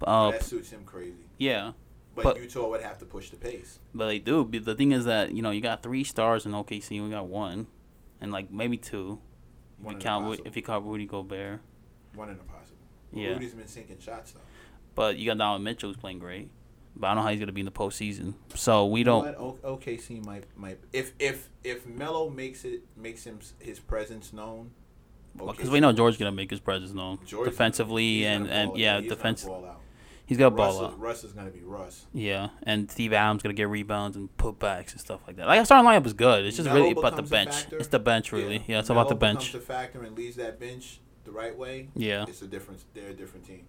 Uh, 0.05 0.31
that 0.31 0.43
suits 0.43 0.69
him 0.71 0.83
crazy. 0.85 1.25
yeah. 1.37 1.71
But, 2.15 2.23
But- 2.25 2.37
Utah 2.41 2.69
would 2.69 2.81
have 2.81 2.99
to 2.99 3.05
push 3.05 3.29
the 3.31 3.37
pace. 3.37 3.79
But 3.95 4.05
they 4.07 4.19
do. 4.19 4.43
But 4.45 4.65
the 4.65 4.75
thing 4.75 4.91
is 4.91 5.05
that 5.05 5.31
you 5.31 5.41
know 5.41 5.49
you 5.51 5.61
got 5.61 5.81
three 5.81 6.03
stars 6.03 6.45
in 6.45 6.51
OKC. 6.53 7.01
We 7.01 7.09
got 7.09 7.27
one, 7.27 7.67
and 8.21 8.31
like 8.31 8.51
maybe 8.51 8.77
two. 8.77 9.19
If 9.79 9.85
One 9.85 9.95
you 9.95 9.99
count 10.01 10.25
Ru- 10.25 10.45
if 10.45 10.55
you 10.55 10.61
count 10.61 10.85
Rudy 10.85 11.05
Gobert, 11.05 11.59
One 12.15 12.29
in 12.29 12.35
a 12.35 12.37
possible. 12.43 12.77
Well, 13.11 13.23
Yeah. 13.23 13.29
Rudy's 13.33 13.53
been 13.53 13.67
sinking 13.67 13.99
shots 13.99 14.31
though. 14.33 14.39
but 14.95 15.17
you 15.17 15.25
got 15.25 15.37
Donovan 15.39 15.63
Mitchell 15.63 15.89
who's 15.89 15.97
playing 15.97 16.19
great. 16.19 16.49
But 16.95 17.07
I 17.07 17.09
don't 17.11 17.17
know 17.17 17.23
how 17.23 17.29
he's 17.31 17.39
gonna 17.39 17.51
be 17.51 17.61
in 17.61 17.65
the 17.65 17.71
postseason. 17.71 18.35
So 18.55 18.85
we 18.85 18.99
You 18.99 19.05
know 19.05 19.23
don't. 19.23 19.39
what? 19.39 19.59
O- 19.65 19.77
OKC 19.77 20.23
might 20.25 20.43
might 20.55 20.79
if 20.93 21.13
if 21.19 21.49
if 21.63 21.85
Melo 21.87 22.29
makes 22.29 22.63
it 22.65 22.83
makes 22.95 23.23
him 23.23 23.39
his 23.59 23.79
presence 23.79 24.31
known. 24.33 24.71
Because 25.35 25.71
we 25.71 25.79
know 25.79 25.91
George's 25.91 26.17
gonna 26.19 26.31
make 26.31 26.51
his 26.51 26.59
presence 26.59 26.93
known 26.93 27.17
George- 27.25 27.49
defensively 27.49 28.17
he's 28.19 28.27
and 28.27 28.47
and 28.47 28.77
yeah, 28.77 28.99
he's 28.99 29.09
defense. 29.09 29.43
ball 29.43 29.65
out. 29.65 29.79
He's 30.25 30.37
got 30.37 30.53
Russ 30.57 30.75
ball 30.75 30.85
is, 30.85 30.93
out. 30.93 30.99
Russ 30.99 31.23
is 31.23 31.33
gonna 31.33 31.49
be 31.49 31.61
Russ. 31.63 32.05
Yeah, 32.13 32.49
and 32.63 32.89
Steve 32.89 33.11
Adams 33.13 33.41
gonna 33.41 33.53
get 33.55 33.67
rebounds 33.67 34.15
and 34.15 34.29
putbacks 34.37 34.91
and 34.91 35.01
stuff 35.01 35.21
like 35.25 35.35
that. 35.37 35.47
Like 35.47 35.57
our 35.59 35.65
starting 35.65 35.89
lineup 35.89 36.05
is 36.05 36.13
good. 36.13 36.45
It's 36.45 36.55
just 36.57 36.67
Melo 36.67 36.79
really 36.81 36.91
about 36.91 37.15
the 37.15 37.23
bench. 37.23 37.65
It's 37.71 37.87
the 37.87 37.99
bench 37.99 38.31
really. 38.31 38.63
Yeah, 38.67 38.79
it's 38.79 38.89
about 38.91 39.09
the 39.09 39.15
bench. 39.15 39.47
becomes 39.47 39.63
a 39.63 39.65
factor 39.65 40.03
and 40.03 40.15
leads 40.15 40.35
that 40.35 40.59
bench 40.59 40.99
the 41.25 41.31
right 41.31 41.57
way. 41.57 41.89
Yeah, 41.95 42.25
It's 42.27 42.41
a 42.43 42.47
different. 42.47 42.83
They're 42.93 43.09
a 43.09 43.13
different 43.13 43.47
team. 43.47 43.65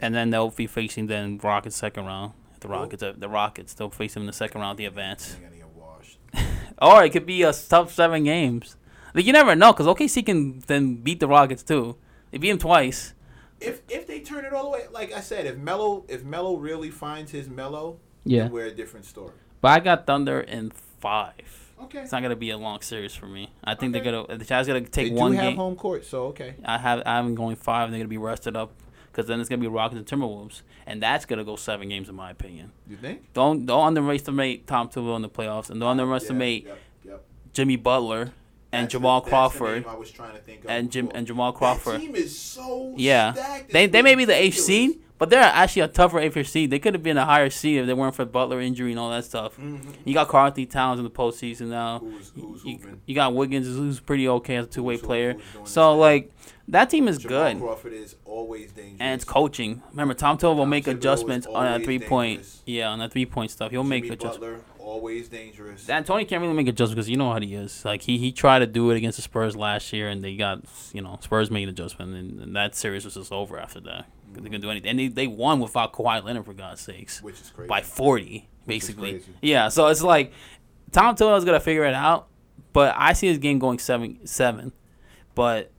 and 0.00 0.14
then 0.14 0.30
they'll 0.30 0.50
be 0.50 0.68
facing 0.68 1.08
then 1.08 1.38
Rockets 1.42 1.74
second 1.76 2.06
round. 2.06 2.32
The 2.60 2.68
Rockets, 2.68 3.02
uh, 3.02 3.14
the 3.16 3.28
Rockets, 3.28 3.74
they'll 3.74 3.90
face 3.90 4.14
them 4.14 4.22
in 4.24 4.26
the 4.26 4.32
second 4.32 4.60
round 4.60 4.72
of 4.72 4.76
the 4.78 4.84
advance. 4.86 5.34
They're 5.34 5.48
gonna 5.48 5.56
get 5.56 5.68
washed. 5.74 6.18
Or 6.80 7.04
it 7.04 7.10
could 7.10 7.26
be 7.26 7.42
a 7.42 7.52
tough 7.52 7.92
seven 7.92 8.24
games. 8.24 8.76
Like 9.14 9.24
you 9.24 9.32
never 9.32 9.56
know, 9.56 9.72
because 9.72 9.86
OKC 9.86 10.24
can 10.24 10.60
then 10.66 10.96
beat 10.96 11.18
the 11.20 11.26
Rockets 11.26 11.62
too. 11.62 11.96
They 12.30 12.38
beat 12.38 12.50
them 12.50 12.58
twice. 12.58 13.14
If 13.60 13.82
if 13.88 14.06
they 14.06 14.20
turn 14.20 14.44
it 14.44 14.52
all 14.52 14.64
the 14.64 14.70
way, 14.70 14.82
like 14.92 15.12
I 15.12 15.20
said, 15.20 15.46
if 15.46 15.56
Melo 15.56 16.04
if 16.08 16.24
Melo 16.24 16.56
really 16.56 16.90
finds 16.90 17.32
his 17.32 17.48
Melo, 17.48 17.98
then 18.24 18.52
we're 18.52 18.66
a 18.66 18.70
different 18.74 19.06
story. 19.06 19.32
But 19.60 19.68
I 19.72 19.80
got 19.80 20.06
Thunder 20.06 20.40
in 20.40 20.70
five. 21.00 21.72
Okay. 21.82 22.00
It's 22.00 22.12
not 22.12 22.22
gonna 22.22 22.36
be 22.36 22.50
a 22.50 22.58
long 22.58 22.80
series 22.82 23.14
for 23.14 23.26
me. 23.26 23.50
I 23.64 23.74
think 23.74 23.94
Okay. 23.96 24.04
they're 24.04 24.12
gonna 24.24 24.38
the 24.38 24.44
Jazz 24.44 24.66
gonna 24.68 24.82
take 24.82 25.12
they 25.12 25.18
one 25.20 25.32
do 25.32 25.36
have 25.38 25.46
game. 25.48 25.56
home 25.56 25.74
court, 25.74 26.04
so 26.04 26.26
okay. 26.26 26.54
I 26.64 26.78
have 26.78 27.02
I'm 27.06 27.34
going 27.34 27.56
five. 27.56 27.84
and 27.86 27.92
They're 27.94 28.00
gonna 28.00 28.08
be 28.08 28.18
rested 28.18 28.56
up 28.56 28.70
because 29.18 29.26
then 29.26 29.40
it's 29.40 29.48
gonna 29.48 29.60
be 29.60 29.66
Rockets 29.66 29.98
and 29.98 30.06
Timberwolves, 30.06 30.62
and 30.86 31.02
that's 31.02 31.24
gonna 31.24 31.42
go 31.42 31.56
seven 31.56 31.88
games 31.88 32.08
in 32.08 32.14
my 32.14 32.30
opinion. 32.30 32.70
You 32.88 32.96
think? 32.96 33.32
Don't 33.32 33.66
don't 33.66 33.84
underestimate 33.88 34.68
Tom 34.68 34.88
Thibodeau 34.88 35.16
in 35.16 35.22
the 35.22 35.28
playoffs, 35.28 35.70
and 35.70 35.80
don't 35.80 35.98
underestimate 35.98 36.66
Yep, 36.66 36.78
yep. 37.04 37.24
Jimmy 37.52 37.74
Butler 37.74 38.30
and 38.72 38.84
That's 38.84 38.92
Jamal 38.92 39.20
the 39.22 39.28
Crawford 39.30 39.82
name 39.84 39.90
I 39.94 39.96
was 39.96 40.10
trying 40.10 40.34
to 40.34 40.40
think 40.40 40.64
of 40.64 40.70
and 40.70 40.90
Jim 40.90 41.10
and 41.14 41.26
Jamal 41.26 41.52
Crawford. 41.52 42.00
team 42.00 42.14
is 42.14 42.38
so 42.38 42.94
Yeah, 42.96 43.32
stacked, 43.32 43.72
they 43.72 43.86
they 43.86 44.02
may 44.02 44.14
be 44.14 44.24
the 44.24 44.34
eighth 44.34 44.58
seed, 44.58 45.00
but 45.16 45.30
they're 45.30 45.40
actually 45.42 45.82
a 45.82 45.88
tougher 45.88 46.18
eighth 46.18 46.46
seed. 46.48 46.70
They 46.70 46.78
could 46.78 46.92
have 46.94 47.02
been 47.02 47.16
a 47.16 47.24
higher 47.24 47.48
seed 47.50 47.78
if 47.80 47.86
they 47.86 47.94
weren't 47.94 48.14
for 48.14 48.24
Butler 48.26 48.60
injury 48.60 48.90
and 48.90 49.00
all 49.00 49.10
that 49.10 49.24
stuff. 49.24 49.56
Mhm. 49.56 49.80
You 50.04 50.12
got 50.14 50.28
Karl-Anthony 50.28 50.66
Towns 50.66 50.98
in 51.00 51.04
the 51.04 51.10
postseason 51.10 51.68
now. 51.68 52.00
Who's 52.00 52.30
who's 52.34 52.64
You, 52.64 52.78
you 53.06 53.14
got 53.14 53.34
Wiggins, 53.34 53.66
who's 53.66 54.00
pretty 54.00 54.28
okay 54.28 54.56
as 54.56 54.66
a 54.66 54.68
two 54.68 54.82
way 54.82 54.98
player. 54.98 55.36
So 55.64 55.96
like 55.96 56.30
that 56.68 56.90
team 56.90 57.08
is 57.08 57.16
Jamal 57.16 57.38
good. 57.54 57.60
Crawford 57.60 57.94
is 57.94 58.16
always 58.26 58.70
dangerous. 58.72 58.96
And 59.00 59.14
it's 59.14 59.24
coaching. 59.24 59.82
Remember, 59.92 60.12
Tom 60.12 60.36
Thibodeau 60.36 60.48
will 60.54 60.56
Tom 60.64 60.70
make 60.70 60.84
Thibodeau 60.84 60.96
adjustments 60.96 61.46
on 61.46 61.64
that 61.64 61.82
three 61.84 61.98
point. 61.98 62.44
Yeah, 62.66 62.90
on 62.90 62.98
that 62.98 63.12
three 63.12 63.24
point 63.24 63.50
stuff. 63.50 63.70
He'll 63.70 63.82
make 63.84 64.10
adjustments. 64.10 64.62
Always 64.88 65.28
dangerous. 65.28 65.84
D'Antoni 65.84 66.26
can't 66.26 66.40
really 66.40 66.54
make 66.54 66.66
adjustments 66.66 66.94
because 66.94 67.10
you 67.10 67.18
know 67.18 67.30
how 67.30 67.38
he 67.38 67.54
is. 67.54 67.84
Like 67.84 68.00
he 68.00 68.16
he 68.16 68.32
tried 68.32 68.60
to 68.60 68.66
do 68.66 68.90
it 68.90 68.96
against 68.96 69.16
the 69.16 69.22
Spurs 69.22 69.54
last 69.54 69.92
year, 69.92 70.08
and 70.08 70.24
they 70.24 70.34
got 70.34 70.64
you 70.94 71.02
know 71.02 71.18
Spurs 71.20 71.50
made 71.50 71.64
an 71.64 71.68
adjustment, 71.68 72.14
and, 72.14 72.40
and 72.40 72.56
that 72.56 72.74
series 72.74 73.04
was 73.04 73.12
just 73.12 73.30
over 73.30 73.58
after 73.58 73.80
that. 73.80 74.06
They 74.32 74.40
couldn't 74.40 74.62
do 74.62 74.70
anything, 74.70 74.88
and 74.88 74.98
they, 74.98 75.08
they 75.08 75.26
won 75.26 75.60
without 75.60 75.92
Kawhi 75.92 76.24
Leonard 76.24 76.46
for 76.46 76.54
God's 76.54 76.80
sakes 76.80 77.22
which 77.22 77.38
is 77.38 77.50
crazy. 77.50 77.68
by 77.68 77.82
forty 77.82 78.48
basically. 78.66 79.22
Yeah, 79.42 79.68
so 79.68 79.88
it's 79.88 80.02
like 80.02 80.32
Tom 80.90 81.16
Thibodeau's 81.16 81.44
gonna 81.44 81.60
figure 81.60 81.84
it 81.84 81.94
out, 81.94 82.28
but 82.72 82.94
I 82.96 83.12
see 83.12 83.26
his 83.26 83.36
game 83.36 83.58
going 83.58 83.78
seven 83.78 84.26
seven, 84.26 84.72
but 85.34 85.70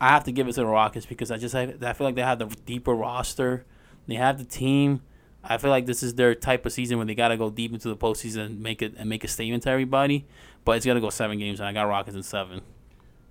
I 0.00 0.10
have 0.10 0.22
to 0.24 0.32
give 0.32 0.46
it 0.46 0.52
to 0.52 0.60
the 0.60 0.66
Rockets 0.66 1.06
because 1.06 1.32
I 1.32 1.38
just 1.38 1.56
have, 1.56 1.82
I 1.82 1.92
feel 1.92 2.06
like 2.06 2.14
they 2.14 2.22
have 2.22 2.38
the 2.38 2.46
deeper 2.46 2.94
roster, 2.94 3.64
they 4.06 4.14
have 4.14 4.38
the 4.38 4.44
team. 4.44 5.02
I 5.44 5.56
feel 5.58 5.70
like 5.70 5.86
this 5.86 6.02
is 6.02 6.14
their 6.14 6.34
type 6.34 6.66
of 6.66 6.72
season 6.72 6.98
where 6.98 7.06
they 7.06 7.14
gotta 7.14 7.36
go 7.36 7.48
deep 7.50 7.72
into 7.72 7.88
the 7.88 7.96
postseason 7.96 8.46
and 8.46 8.60
make 8.62 8.82
it 8.82 8.94
and 8.96 9.08
make 9.08 9.24
a 9.24 9.28
statement 9.28 9.62
to 9.64 9.70
everybody. 9.70 10.26
But 10.64 10.76
it's 10.76 10.86
gonna 10.86 11.00
go 11.00 11.10
seven 11.10 11.38
games, 11.38 11.60
and 11.60 11.68
I 11.68 11.72
got 11.72 11.84
Rockets 11.84 12.16
in 12.16 12.22
seven. 12.22 12.60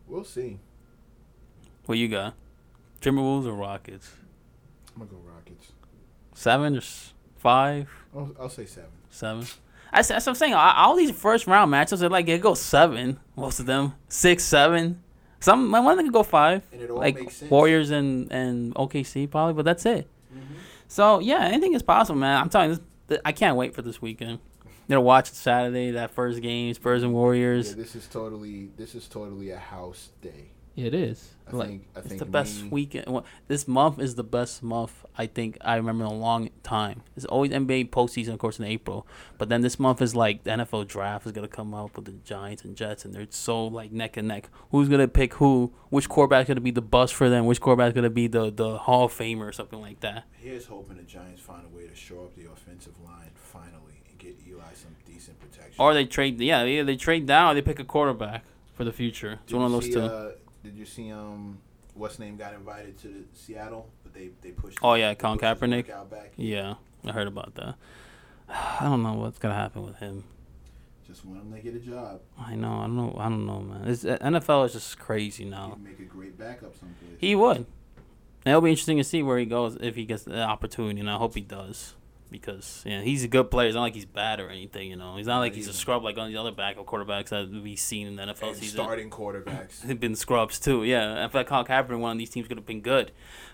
We'll 0.07 0.23
see. 0.23 0.59
What 1.85 1.97
you 1.97 2.07
got? 2.07 2.33
Timberwolves 3.01 3.45
or 3.45 3.53
Rockets? 3.53 4.11
I'm 4.95 5.05
gonna 5.05 5.11
go 5.11 5.17
Rockets. 5.33 5.71
Seven 6.33 6.77
or 6.77 6.81
five? 7.37 7.89
I'll, 8.15 8.31
I'll 8.39 8.49
say 8.49 8.65
seven. 8.65 8.89
Seven. 9.09 9.45
That's, 9.93 10.09
that's 10.09 10.25
what 10.25 10.31
I'm 10.31 10.35
saying. 10.35 10.53
All, 10.53 10.95
these 10.95 11.11
first 11.11 11.47
round 11.47 11.71
matchups 11.71 12.01
are 12.01 12.09
like 12.09 12.27
it 12.27 12.41
goes 12.41 12.61
seven. 12.61 13.19
Most 13.35 13.59
of 13.59 13.65
them 13.65 13.93
six, 14.09 14.43
seven. 14.43 15.01
Some 15.39 15.71
one 15.71 15.85
of 15.85 15.97
them 15.97 16.05
could 16.07 16.13
go 16.13 16.23
five. 16.23 16.63
And 16.71 16.81
it 16.81 16.89
all 16.89 16.97
like 16.97 17.15
makes 17.15 17.35
sense. 17.37 17.51
Warriors 17.51 17.91
and 17.91 18.31
and 18.31 18.73
OKC 18.75 19.29
probably, 19.29 19.53
but 19.53 19.65
that's 19.65 19.85
it. 19.85 20.07
Mhm. 20.35 20.41
So 20.87 21.19
yeah, 21.19 21.45
anything 21.45 21.73
is 21.73 21.83
possible, 21.83 22.19
man. 22.19 22.41
I'm 22.41 22.49
telling 22.49 22.71
you, 22.71 22.79
this, 23.07 23.19
I 23.25 23.31
can't 23.31 23.55
wait 23.57 23.73
for 23.73 23.81
this 23.81 24.01
weekend. 24.01 24.39
Gonna 24.89 25.01
watch 25.01 25.29
Saturday 25.31 25.91
that 25.91 26.11
first 26.11 26.41
game, 26.41 26.73
Spurs 26.73 27.03
and 27.03 27.13
Warriors. 27.13 27.69
Yeah, 27.69 27.75
this 27.75 27.95
is 27.95 28.07
totally 28.07 28.69
this 28.77 28.95
is 28.95 29.07
totally 29.07 29.51
a 29.51 29.57
house 29.59 30.09
day. 30.21 30.51
It 30.85 30.93
is. 30.93 31.33
I 31.47 31.55
like 31.55 31.67
think 31.69 31.87
I 31.95 31.99
it's 31.99 32.07
think 32.09 32.19
the 32.19 32.25
best 32.25 32.63
weekend. 32.65 33.07
well, 33.07 33.25
This 33.47 33.67
month 33.67 33.99
is 33.99 34.15
the 34.15 34.23
best 34.23 34.61
month 34.61 35.05
I 35.17 35.25
think 35.25 35.57
I 35.61 35.75
remember 35.77 36.03
in 36.05 36.11
a 36.11 36.13
long 36.13 36.49
time. 36.61 37.01
It's 37.15 37.25
always 37.25 37.51
NBA 37.51 37.89
postseason, 37.89 38.33
of 38.33 38.39
course, 38.39 38.59
in 38.59 38.65
April. 38.65 39.07
But 39.37 39.49
then 39.49 39.61
this 39.61 39.79
month 39.79 40.01
is 40.01 40.15
like 40.15 40.43
the 40.43 40.51
NFL 40.51 40.87
draft 40.87 41.25
is 41.25 41.31
gonna 41.31 41.47
come 41.47 41.73
up 41.73 41.95
with 41.95 42.05
the 42.05 42.11
Giants 42.23 42.63
and 42.63 42.75
Jets, 42.75 43.05
and 43.05 43.13
they're 43.13 43.27
so 43.29 43.65
like 43.65 43.91
neck 43.91 44.17
and 44.17 44.27
neck. 44.27 44.49
Who's 44.71 44.87
gonna 44.89 45.07
pick 45.07 45.35
who? 45.35 45.73
Which 45.89 46.07
quarterback's 46.09 46.47
gonna 46.47 46.61
be 46.61 46.71
the 46.71 46.81
bust 46.81 47.13
for 47.15 47.29
them? 47.29 47.45
Which 47.45 47.59
quarterback's 47.61 47.95
gonna 47.95 48.09
be 48.09 48.27
the 48.27 48.51
the 48.51 48.77
Hall 48.77 49.05
of 49.05 49.13
Famer 49.13 49.47
or 49.47 49.51
something 49.53 49.81
like 49.81 50.01
that? 50.01 50.25
Here's 50.33 50.67
hoping 50.67 50.97
the 50.97 51.03
Giants 51.03 51.41
find 51.41 51.63
a 51.65 51.75
way 51.75 51.87
to 51.87 51.95
shore 51.95 52.25
up 52.25 52.35
the 52.35 52.45
offensive 52.51 52.93
line 53.03 53.31
finally 53.35 54.03
and 54.09 54.19
get 54.19 54.35
Eli 54.47 54.73
some 54.73 54.95
decent 55.05 55.39
protection. 55.39 55.75
Or 55.79 55.93
they 55.93 56.05
trade, 56.05 56.39
yeah, 56.41 56.63
they 56.83 56.95
trade 56.97 57.25
down 57.25 57.51
or 57.51 57.53
they 57.55 57.61
pick 57.61 57.79
a 57.79 57.83
quarterback 57.85 58.43
for 58.75 58.83
the 58.83 58.91
future. 58.93 59.39
It's 59.43 59.51
Did 59.51 59.55
one 59.57 59.65
of 59.65 59.71
those 59.71 59.85
see, 59.85 59.93
two. 59.93 60.01
Uh, 60.01 60.31
did 60.63 60.75
you 60.75 60.85
see 60.85 61.11
um 61.11 61.59
what's 61.93 62.19
name 62.19 62.37
got 62.37 62.53
invited 62.53 62.97
to 62.99 63.07
the 63.07 63.23
Seattle, 63.33 63.89
but 64.03 64.13
they 64.13 64.29
they 64.41 64.51
pushed. 64.51 64.79
Oh, 64.81 64.93
yeah, 64.93 65.13
Colin 65.13 65.39
Kaepernick. 65.39 65.87
Yeah, 66.37 66.75
I 67.05 67.11
heard 67.11 67.27
about 67.27 67.55
that. 67.55 67.75
I 68.49 68.79
don't 68.83 69.03
know 69.03 69.13
what's 69.13 69.39
gonna 69.39 69.55
happen 69.55 69.85
with 69.85 69.97
him. 69.97 70.23
Just 71.05 71.25
want 71.25 71.41
him 71.41 71.53
to 71.53 71.59
get 71.59 71.73
a 71.73 71.79
job. 71.79 72.19
I 72.37 72.55
know, 72.55 72.79
I 72.79 72.81
don't 72.81 72.97
know, 72.97 73.15
I 73.17 73.29
don't 73.29 73.45
know, 73.45 73.61
man. 73.61 73.87
It's, 73.87 74.03
uh, 74.03 74.17
NFL 74.17 74.65
is 74.65 74.73
just 74.73 74.99
crazy 74.99 75.45
now. 75.45 75.77
He'd 75.77 75.83
make 75.83 75.99
a 75.99 76.03
great 76.03 76.37
backup 76.37 76.75
someplace. 76.77 77.17
He 77.17 77.33
would. 77.33 77.65
It'll 78.45 78.61
be 78.61 78.71
interesting 78.71 78.97
to 78.97 79.03
see 79.05 79.23
where 79.23 79.37
he 79.37 79.45
goes 79.45 79.77
if 79.79 79.95
he 79.95 80.05
gets 80.05 80.23
the 80.23 80.41
opportunity, 80.41 80.99
and 80.99 81.09
I 81.09 81.15
hope 81.17 81.35
he 81.35 81.41
does. 81.41 81.95
Because 82.29 82.83
yeah, 82.85 83.01
he's 83.01 83.23
a 83.23 83.27
good 83.27 83.49
player. 83.49 83.67
It's 83.67 83.75
not 83.75 83.81
like 83.81 83.95
he's 83.95 84.05
bad 84.05 84.39
or 84.39 84.49
anything, 84.49 84.89
you 84.89 84.95
know. 84.95 85.15
He's 85.15 85.27
not 85.27 85.39
like 85.39 85.53
he's 85.53 85.67
a 85.67 85.73
scrub 85.73 86.03
like 86.03 86.17
on 86.17 86.31
the 86.31 86.37
other 86.37 86.51
backup 86.51 86.85
quarterbacks 86.85 87.29
that 87.29 87.49
we've 87.49 87.79
seen 87.79 88.07
in 88.07 88.15
the 88.15 88.23
NFL 88.23 88.49
and 88.49 88.57
season. 88.57 88.79
starting 88.79 89.09
quarterbacks. 89.09 89.81
They've 89.85 89.99
been 89.99 90.15
scrubs 90.15 90.59
too. 90.59 90.83
Yeah, 90.83 91.23
I 91.23 91.27
feel 91.29 91.41
like 91.41 91.47
Colin 91.47 91.65
Kaepernick, 91.65 91.99
one 91.99 92.11
of 92.11 92.17
these 92.17 92.29
teams 92.29 92.47
could 92.47 92.57
have 92.57 92.65
been 92.65 92.81
good. 92.81 93.11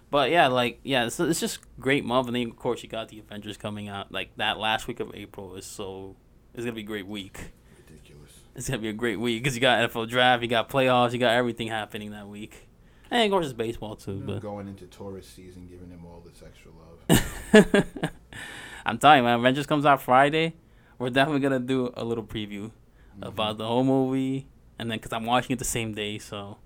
But 0.10 0.32
yeah, 0.32 0.48
like 0.48 0.80
yeah, 0.84 1.06
it's, 1.06 1.20
it's 1.20 1.40
just 1.40 1.60
great 1.80 2.06
month, 2.06 2.28
and 2.28 2.36
then 2.36 2.50
of 2.50 2.56
course 2.56 2.84
you 2.84 2.90
got 2.90 3.10
the 3.10 3.20
Avengers 3.20 3.58
coming 3.58 3.90
out. 3.90 4.12
Like 4.12 4.36
that 4.38 4.58
last 4.60 4.88
week 4.88 5.00
of 5.00 5.12
April 5.16 5.56
is 5.56 5.66
so 5.66 6.16
it's 6.54 6.64
gonna 6.64 6.74
be 6.76 6.82
a 6.82 6.86
great 6.86 7.08
week. 7.08 7.52
Ridiculous. 7.88 8.32
It's 8.56 8.70
gonna 8.70 8.82
be 8.82 8.90
a 8.90 8.94
great 8.94 9.20
week 9.20 9.42
because 9.42 9.56
you 9.56 9.62
got 9.62 9.90
NFL 9.90 10.10
draft, 10.10 10.44
you 10.44 10.50
got 10.50 10.70
playoffs, 10.70 11.14
you 11.14 11.20
got 11.20 11.32
everything 11.32 11.68
happening 11.68 12.12
that 12.12 12.28
week. 12.28 12.68
And 13.14 13.24
of 13.26 13.32
course 13.32 13.46
it's 13.46 13.54
baseball 13.54 13.96
too, 13.96 14.22
but 14.26 14.42
going 14.42 14.68
into 14.68 14.86
tourist 14.88 15.36
season, 15.36 15.68
giving 15.70 15.90
them 15.90 16.04
all 16.06 16.22
this 16.26 16.42
extra 16.44 16.72
love. 16.72 18.04
I'm 18.86 18.98
telling 18.98 19.18
you, 19.20 19.24
man, 19.24 19.40
Avengers 19.40 19.68
comes 19.68 19.86
out 19.86 20.02
Friday. 20.02 20.56
We're 20.98 21.12
definitely 21.12 21.42
gonna 21.42 21.60
do 21.60 21.94
a 21.96 22.04
little 22.04 22.24
preview 22.24 22.72
Mm-hmm. 23.14 23.24
about 23.26 23.60
the 23.60 23.68
whole 23.68 23.84
movie, 23.84 24.48
and 24.80 24.90
then 24.90 24.98
because 24.98 25.14
I'm 25.14 25.26
watching 25.26 25.54
it 25.54 25.60
the 25.60 25.66
same 25.66 25.94
day, 25.94 26.18
so 26.18 26.58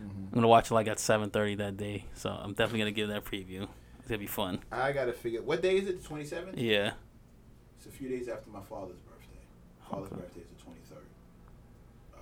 Mhm. 0.00 0.26
I'm 0.28 0.30
gonna 0.34 0.46
watch 0.46 0.70
it 0.70 0.74
like 0.74 0.86
at 0.86 0.98
7:30 1.00 1.56
that 1.56 1.76
day. 1.76 2.04
So 2.14 2.30
I'm 2.30 2.52
definitely 2.52 2.78
gonna 2.78 2.92
give 2.92 3.08
that 3.08 3.24
preview. 3.24 3.66
It's 3.98 4.06
gonna 4.06 4.18
be 4.20 4.28
fun. 4.28 4.60
I 4.70 4.92
gotta 4.92 5.12
figure. 5.12 5.42
What 5.42 5.62
day 5.62 5.78
is 5.78 5.88
it? 5.88 6.00
The 6.00 6.06
twenty 6.06 6.24
seventh. 6.24 6.56
Yeah. 6.56 6.92
It's 7.76 7.86
a 7.86 7.90
few 7.90 8.08
days 8.08 8.28
after 8.28 8.48
my 8.50 8.60
father's 8.62 9.00
birthday. 9.00 9.40
Father's 9.90 10.12
Okay. 10.12 10.20
birthday 10.20 10.40
is 10.42 10.48
the 10.50 10.62
twenty 10.62 10.78
third. 10.88 11.06
Uh, 12.14 12.18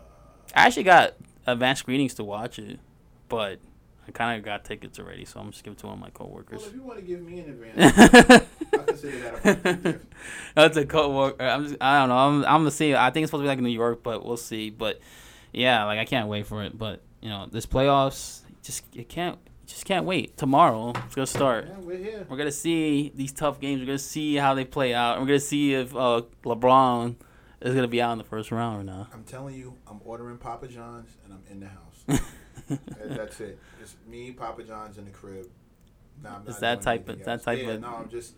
I 0.57 0.67
actually 0.67 0.85
got 0.85 1.17
advanced 1.47 1.81
screenings 1.81 2.15
to 2.15 2.25
watch 2.25 2.59
it, 2.59 2.81
but 3.29 3.59
I 4.07 4.13
kind 4.13 4.39
of 4.39 4.45
got 4.45 4.65
tickets 4.65 4.99
already, 4.99 5.25
so 5.25 5.41
I'm 5.41 5.51
just 5.51 5.65
giving 5.65 5.77
it 5.77 5.81
to 5.81 5.87
one 5.87 5.95
of 5.95 6.01
my 6.01 6.11
coworkers. 6.11 6.61
well, 6.61 6.69
if 6.69 6.75
you 6.75 6.83
want 6.83 6.99
to 6.99 7.05
give 7.05 7.23
me 7.23 7.41
an 7.41 7.51
advance, 7.51 8.47
I 8.73 8.79
consider 8.79 9.19
that 9.19 9.87
a. 9.87 10.01
That's 10.55 10.77
a 10.77 10.85
coworker. 10.85 11.43
I'm 11.43 11.65
just, 11.65 11.77
I 11.81 12.01
don't 12.01 12.11
know. 12.11 12.17
I'm, 12.17 12.37
I'm 12.45 12.61
gonna 12.61 12.71
see. 12.71 12.95
I 12.95 13.11
think 13.11 13.25
it's 13.25 13.31
supposed 13.31 13.41
to 13.41 13.45
be 13.45 13.49
like 13.49 13.59
in 13.59 13.65
New 13.65 13.71
York, 13.71 14.03
but 14.03 14.25
we'll 14.25 14.37
see. 14.37 14.71
But 14.71 15.01
yeah, 15.53 15.85
like 15.85 15.99
I 15.99 16.05
can't 16.05 16.29
wait 16.29 16.47
for 16.47 16.63
it. 16.65 16.77
But 16.77 17.03
you 17.23 17.31
know, 17.31 17.47
this 17.51 17.65
playoffs, 17.67 18.41
just 18.63 18.85
you 18.93 19.05
can't, 19.05 19.39
just 19.67 19.85
can't 19.87 20.05
wait. 20.05 20.37
Tomorrow 20.37 20.93
it's 21.07 21.15
gonna 21.15 21.27
start. 21.27 21.69
Yeah, 21.69 21.79
we're 21.79 21.97
here. 21.97 22.27
We're 22.29 22.37
gonna 22.37 22.53
see 22.53 23.11
these 23.15 23.33
tough 23.33 23.59
games. 23.59 23.81
We're 23.81 23.87
gonna 23.87 23.99
see 23.99 24.35
how 24.37 24.55
they 24.55 24.65
play 24.67 24.93
out. 24.93 25.19
We're 25.19 25.27
gonna 25.27 25.41
see 25.41 25.73
if 25.75 25.95
uh, 25.97 26.23
LeBron 26.45 27.17
is 27.63 27.75
gonna 27.75 27.89
be 27.89 28.03
out 28.03 28.13
in 28.13 28.19
the 28.19 28.25
first 28.25 28.51
round 28.51 28.81
or 28.81 28.85
not. 28.85 29.09
I'm 29.15 29.25
telling 29.25 29.55
you, 29.55 29.75
I'm 29.87 30.01
ordering 30.05 30.37
Papa 30.37 30.69
John's 30.69 31.17
and 31.25 31.33
I'm 31.33 31.43
in 31.51 31.61
the 31.61 31.69
house. 31.69 32.23
That- 32.69 32.81
That's 33.17 33.41
it. 33.41 33.59
Just 33.81 33.97
me, 34.07 34.33
Papa 34.33 34.63
John's 34.65 34.99
in 34.99 35.05
the 35.05 35.11
crib. 35.11 35.47
Nah, 36.23 36.37
I'm 36.37 36.43
It's 36.47 36.59
that 36.61 36.83
type 36.83 37.09
of- 37.09 37.25
that 37.25 37.43
type 37.43 37.59
yeah, 37.61 37.71
of- 37.73 37.81
No, 37.81 37.89
I'm 37.97 38.09
just. 38.09 38.35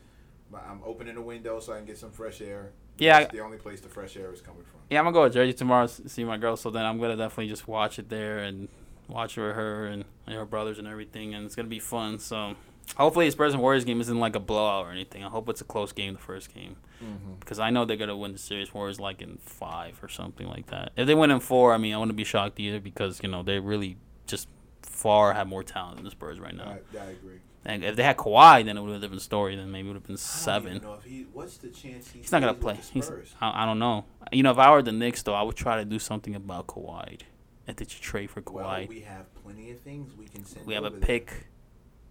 I'm 0.54 0.80
opening 0.84 1.16
the 1.16 1.20
window 1.22 1.58
so 1.58 1.72
I 1.72 1.78
can 1.78 1.86
get 1.86 1.98
some 1.98 2.12
fresh 2.12 2.40
air. 2.40 2.70
Yeah, 2.98 3.18
That's 3.20 3.32
the 3.32 3.40
only 3.40 3.58
place 3.58 3.80
the 3.80 3.88
fresh 3.88 4.16
air 4.16 4.32
is 4.32 4.40
coming 4.40 4.62
from. 4.62 4.80
Yeah, 4.88 5.00
I'm 5.00 5.04
gonna 5.06 5.14
go 5.14 5.24
to 5.28 5.34
Jersey 5.34 5.52
tomorrow 5.52 5.84
s- 5.84 6.00
see 6.06 6.22
my 6.24 6.36
girl. 6.38 6.56
So 6.56 6.70
then 6.70 6.84
I'm 6.84 6.98
gonna 7.00 7.16
definitely 7.16 7.48
just 7.48 7.66
watch 7.66 7.98
it 7.98 8.08
there 8.08 8.38
and 8.38 8.68
watch 9.08 9.36
it 9.36 9.42
with 9.42 9.56
her 9.56 9.86
and, 9.88 10.04
and 10.26 10.36
her 10.36 10.44
brothers 10.46 10.78
and 10.78 10.86
everything, 10.86 11.34
and 11.34 11.44
it's 11.44 11.56
gonna 11.56 11.68
be 11.68 11.80
fun. 11.80 12.20
So 12.20 12.54
hopefully, 12.96 13.26
this 13.26 13.34
Spurs 13.34 13.52
and 13.54 13.60
Warriors 13.62 13.84
game 13.84 14.00
isn't 14.00 14.18
like 14.18 14.36
a 14.36 14.40
blowout 14.40 14.86
or 14.86 14.92
anything. 14.92 15.24
I 15.24 15.28
hope 15.28 15.48
it's 15.48 15.60
a 15.60 15.64
close 15.64 15.90
game, 15.92 16.14
the 16.14 16.20
first 16.20 16.54
game, 16.54 16.76
Mm-hmm. 17.04 17.34
because 17.40 17.58
I 17.58 17.70
know 17.70 17.84
they're 17.84 17.96
gonna 17.98 18.16
win 18.16 18.32
the 18.32 18.38
series. 18.38 18.72
Warriors 18.72 19.00
like 19.00 19.20
in 19.20 19.38
five 19.42 19.98
or 20.02 20.08
something 20.08 20.46
like 20.46 20.66
that. 20.68 20.92
If 20.96 21.06
they 21.08 21.14
win 21.16 21.32
in 21.32 21.40
four, 21.40 21.74
I 21.74 21.78
mean, 21.78 21.92
I 21.92 21.98
wouldn't 21.98 22.16
be 22.16 22.24
shocked 22.24 22.58
either 22.60 22.78
because 22.80 23.20
you 23.22 23.28
know 23.28 23.42
they 23.42 23.58
really 23.58 23.96
just 24.26 24.48
far 24.82 25.32
have 25.34 25.46
more 25.46 25.62
talent 25.62 25.96
than 25.96 26.04
the 26.04 26.10
Spurs 26.10 26.38
right 26.40 26.54
now. 26.54 26.78
I, 26.94 26.98
I 26.98 27.04
agree. 27.10 27.38
And 27.64 27.84
if 27.84 27.96
they 27.96 28.04
had 28.04 28.16
Kawhi, 28.16 28.64
then 28.64 28.76
it 28.76 28.80
would 28.80 28.92
have 28.92 28.94
been 28.94 28.98
a 28.98 29.00
different 29.00 29.22
story. 29.22 29.56
Then 29.56 29.72
maybe 29.72 29.88
it 29.88 29.92
would 29.92 29.96
have 29.96 30.02
been 30.04 30.12
I 30.14 30.16
don't 30.16 30.18
seven. 30.20 30.76
even 30.76 30.82
know 30.88 30.94
if 30.94 31.02
he. 31.04 31.26
What's 31.32 31.56
the 31.56 31.68
chance 31.68 32.10
he 32.10 32.20
He's 32.20 32.30
not 32.30 32.40
gonna 32.40 32.54
play. 32.54 32.74
the 32.74 32.82
He's, 32.82 33.06
Spurs? 33.06 33.34
I, 33.40 33.62
I 33.64 33.66
don't 33.66 33.78
know. 33.80 34.04
You 34.32 34.42
know, 34.44 34.52
if 34.52 34.58
I 34.58 34.70
were 34.70 34.82
the 34.82 34.92
Knicks, 34.92 35.22
though, 35.22 35.34
I 35.34 35.42
would 35.42 35.56
try 35.56 35.76
to 35.76 35.84
do 35.84 35.98
something 35.98 36.34
about 36.36 36.68
Kawhi. 36.68 37.20
And 37.66 37.76
did 37.76 37.92
you 37.92 37.98
trade 38.00 38.30
for 38.30 38.40
Well, 38.48 38.64
Kawhi? 38.64 38.88
we 38.88 39.00
have 39.00 39.32
plenty 39.42 39.72
of 39.72 39.80
things 39.80 40.14
we 40.16 40.26
can 40.26 40.44
send. 40.44 40.64
we 40.66 40.74
have 40.74 40.84
a 40.84 40.88
over 40.88 40.96
there. 40.98 41.06
pick. 41.06 41.46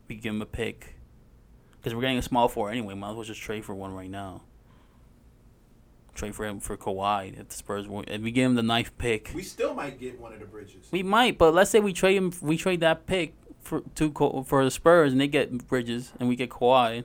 We 0.09 0.16
give 0.16 0.34
him 0.34 0.41
a 0.41 0.45
pick. 0.45 0.95
Because 1.78 1.95
we're 1.95 2.01
getting 2.01 2.18
a 2.18 2.22
small 2.22 2.49
four 2.49 2.70
anyway. 2.70 2.93
Might 2.93 3.11
as 3.11 3.16
well 3.16 3.24
just 3.24 3.39
trade 3.41 3.63
for 3.63 3.74
one 3.74 3.93
right 3.93 4.09
now. 4.09 4.41
Trade 6.16 6.34
for 6.34 6.45
him 6.45 6.59
for 6.61 6.76
Kawhi 6.78 7.38
if 7.39 7.49
the 7.49 7.55
Spurs 7.55 7.88
win. 7.88 8.05
If 8.07 8.22
we 8.22 8.32
give 8.32 8.45
him 8.49 8.55
the 8.55 8.63
ninth 8.63 8.97
pick, 8.97 9.32
We 9.36 9.43
still 9.43 9.74
might 9.76 9.99
get 9.99 10.20
one 10.20 10.34
of 10.34 10.39
the 10.39 10.45
bridges. 10.45 10.88
we 10.91 11.03
might. 11.03 11.38
But 11.38 11.53
let's 11.53 11.70
say 11.70 11.80
we 11.80 11.93
trade 11.93 12.16
him. 12.16 12.32
We 12.41 12.55
trade 12.57 12.80
that 12.80 13.05
pick 13.05 13.34
for 13.59 13.82
to 13.95 14.11
for 14.47 14.63
the 14.63 14.72
Spurs, 14.72 15.11
and 15.11 15.20
they 15.22 15.28
get 15.28 15.68
Bridges, 15.68 16.13
and 16.20 16.30
we 16.30 16.36
get 16.36 16.49
Kawhi. 16.49 17.03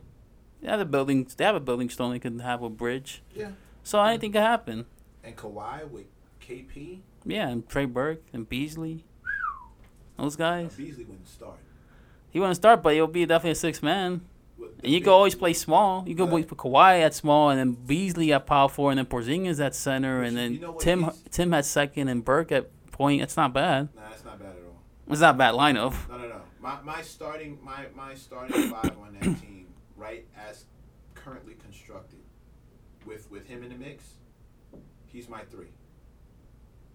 They 0.63 0.69
have 0.69 0.81
a 0.81 0.85
building. 0.85 1.27
They 1.37 1.45
have 1.45 1.57
a 1.57 1.61
building 1.61 1.91
stone. 1.91 2.13
They 2.13 2.19
can 2.21 2.39
have 2.39 2.63
a 2.63 2.71
bridge. 2.71 3.23
yeah. 3.35 3.51
So 3.83 4.01
anything 4.03 4.33
can 4.33 4.43
happen. 4.43 4.87
And 5.25 5.37
Kawhi 5.37 5.89
with 5.91 6.07
KP. 6.41 7.01
Yeah, 7.25 7.49
and 7.49 7.69
Trey 7.69 7.87
Burke 7.87 8.23
and 8.33 8.49
Beasley. 8.49 9.05
Those 10.19 10.37
guys. 10.37 10.75
Beasley 10.75 11.05
wouldn't 11.05 11.29
start. 11.29 11.59
He 12.31 12.39
wouldn't 12.39 12.57
start, 12.57 12.83
but 12.83 12.95
he'll 12.95 13.07
be 13.07 13.25
definitely 13.27 13.53
a 13.53 13.55
six 13.57 13.83
man. 13.83 14.21
And 14.83 14.93
you 14.93 15.01
can 15.01 15.11
always 15.11 15.35
play 15.35 15.53
small. 15.53 16.09
You 16.09 16.15
can 16.15 16.31
Right. 16.31 16.47
put 16.47 16.59
Kawhi 16.59 17.01
at 17.03 17.15
small, 17.15 17.51
and 17.51 17.59
then 17.59 17.73
Beasley 17.73 18.33
at 18.33 18.47
power 18.47 18.69
four, 18.69 18.91
and 18.91 18.99
then 18.99 19.07
Porzingis 19.07 19.61
at 19.65 19.75
center, 19.75 20.23
and 20.23 20.37
then 20.37 20.55
You 20.55 20.61
know 20.61 20.73
Tim 20.79 21.03
he's- 21.05 21.23
Tim 21.31 21.53
at 21.55 21.65
second, 21.67 22.09
and 22.09 22.25
Burke 22.25 22.51
at 22.53 22.71
point. 22.93 23.21
It's 23.23 23.37
not 23.37 23.53
bad. 23.53 23.89
Nah, 23.95 24.09
that's 24.11 24.25
not 24.25 24.39
bad 24.39 24.57
at 24.57 24.63
all. 24.65 24.83
It's 25.09 25.21
not 25.21 25.35
a 25.35 25.39
bad 25.39 25.55
lineup. 25.55 25.95
No, 26.09 26.17
no, 26.19 26.29
no. 26.29 26.41
My 26.61 26.81
my 26.83 27.03
starting 27.03 27.59
my 27.63 27.87
my 27.95 28.15
starting 28.15 28.71
five 28.71 28.97
on 28.99 29.15
that 29.21 29.23
team, 29.43 29.67
right 29.97 30.27
as 30.49 30.65
currently 31.15 31.55
constructed, 31.55 32.21
with 33.07 33.31
with 33.31 33.47
him 33.49 33.63
in 33.63 33.69
the 33.71 33.77
mix, 33.79 34.15
he's 35.07 35.29
my 35.29 35.41
three. 35.51 35.69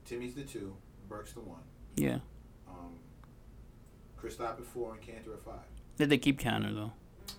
Timmy's 0.06 0.34
the 0.36 0.44
two, 0.44 0.76
Burke's 1.10 1.34
the 1.34 1.42
one. 1.42 1.62
Yeah. 1.96 2.20
Um, 2.68 3.00
Kristaps 4.22 4.60
at 4.60 4.66
four 4.66 4.94
and 4.94 5.02
Kanter 5.02 5.34
at 5.34 5.44
five. 5.44 5.66
Did 5.98 6.10
they 6.10 6.18
keep 6.18 6.40
Kanter 6.40 6.74
though? 6.74 6.94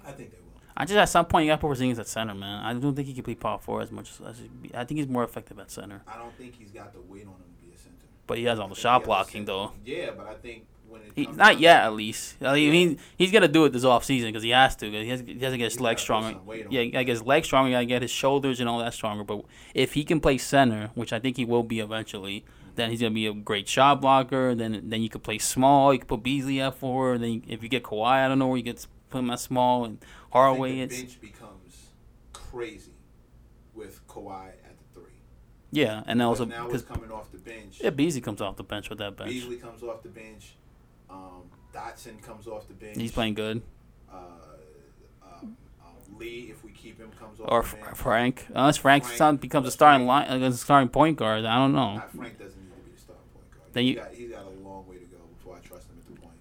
I 0.06 0.12
think 0.12 0.30
they 0.30 0.38
will. 0.38 0.60
I 0.76 0.84
just 0.84 0.96
at 0.96 1.06
some 1.08 1.24
point 1.26 1.46
you 1.46 1.52
got 1.52 1.60
to 1.60 1.66
put 1.66 1.76
Porzingis 1.76 1.98
at 1.98 2.06
center, 2.08 2.34
man. 2.34 2.62
I 2.64 2.72
don't 2.74 2.94
think 2.94 3.08
he 3.08 3.14
can 3.14 3.24
play 3.24 3.34
power 3.34 3.58
four 3.58 3.80
as 3.80 3.90
much 3.90 4.10
as. 4.26 4.40
I 4.74 4.84
think 4.84 4.98
he's 4.98 5.08
more 5.08 5.24
effective 5.24 5.58
at 5.58 5.70
center, 5.70 6.02
I 6.06 6.18
don't 6.18 6.36
think 6.36 6.54
he's 6.58 6.70
got 6.70 6.92
the 6.92 7.00
weight 7.00 7.22
on 7.22 7.28
him 7.34 7.54
to 7.60 7.66
be 7.66 7.74
a 7.74 7.78
center. 7.78 7.96
but 8.26 8.38
he 8.38 8.44
has 8.44 8.58
all 8.58 8.68
the 8.68 8.74
shot 8.74 8.90
he 8.90 8.98
has 9.00 9.02
a 9.02 9.06
blocking 9.06 9.44
though. 9.46 9.72
Yeah, 9.84 10.10
but 10.16 10.26
I 10.26 10.34
think 10.34 10.66
when 10.88 11.00
it 11.02 11.12
He, 11.16 11.26
not 11.26 11.58
yet, 11.58 11.82
at 11.84 11.94
least. 11.94 12.36
I 12.42 12.54
mean, 12.54 12.90
Yeah. 12.92 12.96
he's 13.16 13.32
gonna 13.32 13.48
do 13.48 13.64
it 13.64 13.72
this 13.72 13.84
off 13.84 14.04
season 14.04 14.28
because 14.28 14.42
he 14.42 14.50
has 14.50 14.76
to. 14.76 14.90
He 14.90 15.08
has, 15.08 15.20
he 15.20 15.38
has 15.40 15.52
to 15.52 15.58
get 15.58 15.64
his 15.64 15.72
He's 15.74 15.80
legs 15.80 16.02
stronger. 16.02 16.30
some 16.36 16.44
weight 16.46 16.66
on 16.66 16.72
Yeah, 16.72 16.80
I 16.82 16.86
get 17.04 17.08
his 17.08 17.22
legs 17.22 17.46
stronger. 17.46 17.70
Gotta 17.70 17.86
get 17.86 18.02
his 18.02 18.10
shoulders 18.10 18.60
and 18.60 18.68
all 18.68 18.78
that 18.80 18.92
stronger. 18.94 19.24
But 19.24 19.44
if 19.74 19.94
he 19.94 20.04
can 20.04 20.20
play 20.20 20.36
center, 20.38 20.90
which 20.94 21.12
I 21.12 21.18
think 21.18 21.36
he 21.38 21.44
will 21.46 21.62
be 21.62 21.80
eventually, 21.80 22.44
then 22.74 22.90
he's 22.90 23.00
gonna 23.00 23.14
be 23.14 23.26
a 23.26 23.32
great 23.32 23.66
shot 23.66 24.02
blocker. 24.02 24.54
Then 24.54 24.82
then 24.90 25.00
you 25.02 25.08
could 25.08 25.22
play 25.22 25.38
small. 25.38 25.92
You 25.94 26.00
could 26.00 26.08
put 26.08 26.22
Beasley 26.22 26.60
at 26.60 26.74
forward. 26.74 27.22
Then 27.22 27.32
you, 27.32 27.42
if 27.48 27.62
you 27.62 27.70
get 27.70 27.82
Kawhi, 27.82 28.06
I 28.24 28.28
don't 28.28 28.38
know 28.38 28.48
where 28.48 28.58
you 28.58 28.62
get 28.62 28.86
put 29.16 29.24
him 29.24 29.30
at 29.30 29.40
small 29.40 29.84
and 29.84 29.98
I 30.02 30.38
Hardaway. 30.38 30.76
think 30.86 30.90
the 30.90 30.96
bench 31.02 31.20
becomes 31.20 31.86
crazy 32.32 32.92
with 33.74 34.06
Kawhi 34.08 34.48
at 34.48 34.76
the 34.78 35.00
three. 35.00 35.12
yeah, 35.70 36.02
and 36.06 36.20
also 36.22 36.44
now 36.44 36.66
because 36.66 36.82
it's 36.82 36.90
coming 36.90 37.10
off 37.10 37.30
the 37.32 37.38
bench. 37.38 37.78
yeah, 37.82 37.90
Beasley 37.90 38.20
comes 38.20 38.40
off 38.40 38.56
the 38.56 38.62
bench 38.64 38.88
with 38.90 38.98
that 38.98 39.16
bench. 39.16 39.30
Beasley 39.30 39.56
comes 39.56 39.82
off 39.82 40.02
the 40.02 40.08
bench. 40.08 40.56
Um, 41.08 41.42
Dotson 41.72 42.22
comes 42.22 42.46
off 42.46 42.66
the 42.68 42.74
bench. 42.74 42.96
He's 42.96 43.12
playing 43.12 43.34
good. 43.34 43.62
Uh, 44.10 44.16
um, 45.22 45.56
um, 45.84 46.18
Lee, 46.18 46.48
if 46.50 46.64
we 46.64 46.70
keep 46.72 46.98
him, 46.98 47.10
comes 47.18 47.38
off 47.40 47.46
Or 47.50 47.62
the 47.62 47.68
F- 47.68 47.80
bench. 47.84 47.96
Frank, 47.96 48.46
unless 48.54 48.76
Frank, 48.78 49.04
Frank- 49.04 49.40
becomes 49.40 49.68
a 49.68 49.70
starting 49.70 50.06
Frank- 50.06 50.28
line, 50.30 50.42
uh, 50.42 50.46
a 50.48 50.52
starting 50.52 50.88
point 50.88 51.16
guard. 51.18 51.44
I 51.44 51.56
don't 51.56 51.72
know. 51.72 51.94
Nah, 51.96 52.00
Frank 52.14 52.38
doesn't 52.38 52.60
need 52.62 52.70
to 52.74 52.80
be 52.82 52.92
the 52.92 53.00
starting 53.00 53.24
point 53.34 53.50
guard. 53.50 53.72
Then 53.72 53.82
He 53.84 53.90
you- 53.90 53.96
got, 53.96 54.12
he's 54.14 54.30
got 54.30 54.44
a 54.46 54.50
long 54.66 54.86
way 54.88 54.96
to 54.96 55.04
go 55.04 55.18
before 55.36 55.56
I 55.56 55.58
trust 55.60 55.88
him 55.90 55.96
at 56.00 56.14
the 56.14 56.20
point. 56.20 56.32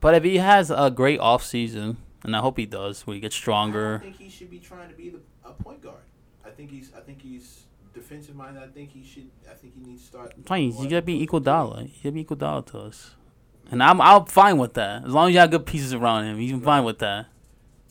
But 0.00 0.14
if 0.14 0.24
he 0.24 0.36
has 0.36 0.70
a 0.70 0.90
great 0.90 1.18
off 1.20 1.42
season, 1.42 1.96
and 2.26 2.36
I 2.36 2.40
hope 2.40 2.58
he 2.58 2.66
does, 2.66 3.06
where 3.06 3.14
he 3.14 3.20
gets 3.20 3.34
I 3.36 3.38
stronger. 3.38 3.92
don't 3.98 4.00
think 4.02 4.16
he 4.18 4.28
should 4.28 4.50
be 4.50 4.58
trying 4.58 4.88
to 4.90 4.94
be 4.94 5.10
the, 5.10 5.20
a 5.44 5.52
point 5.52 5.82
guard. 5.82 5.96
I 6.44 6.50
think 6.50 6.70
he's. 6.70 6.92
I 6.96 7.00
think 7.00 7.22
he's 7.22 7.64
defensive 7.94 8.36
minded. 8.36 8.62
I 8.62 8.66
think 8.68 8.90
he 8.92 9.02
should. 9.04 9.30
I 9.50 9.54
think 9.54 9.74
he 9.74 9.80
needs 9.88 10.02
to 10.02 10.08
start. 10.08 10.34
Fine, 10.44 10.62
you 10.64 10.72
going 10.72 10.88
gotta 10.90 11.02
be 11.02 11.22
equal 11.22 11.40
dollar. 11.40 11.82
You 11.82 11.90
gotta 12.02 12.12
be 12.12 12.20
equal 12.20 12.36
dollar 12.36 12.62
to 12.62 12.78
us. 12.78 13.12
And 13.70 13.82
I'm 13.82 14.00
I'm 14.00 14.26
fine 14.26 14.58
with 14.58 14.74
that. 14.74 15.04
As 15.04 15.12
long 15.12 15.28
as 15.28 15.34
you 15.34 15.40
have 15.40 15.50
good 15.50 15.66
pieces 15.66 15.92
around 15.94 16.24
him, 16.26 16.38
he's 16.38 16.52
fine 16.62 16.84
with 16.84 16.98
that. 17.00 17.26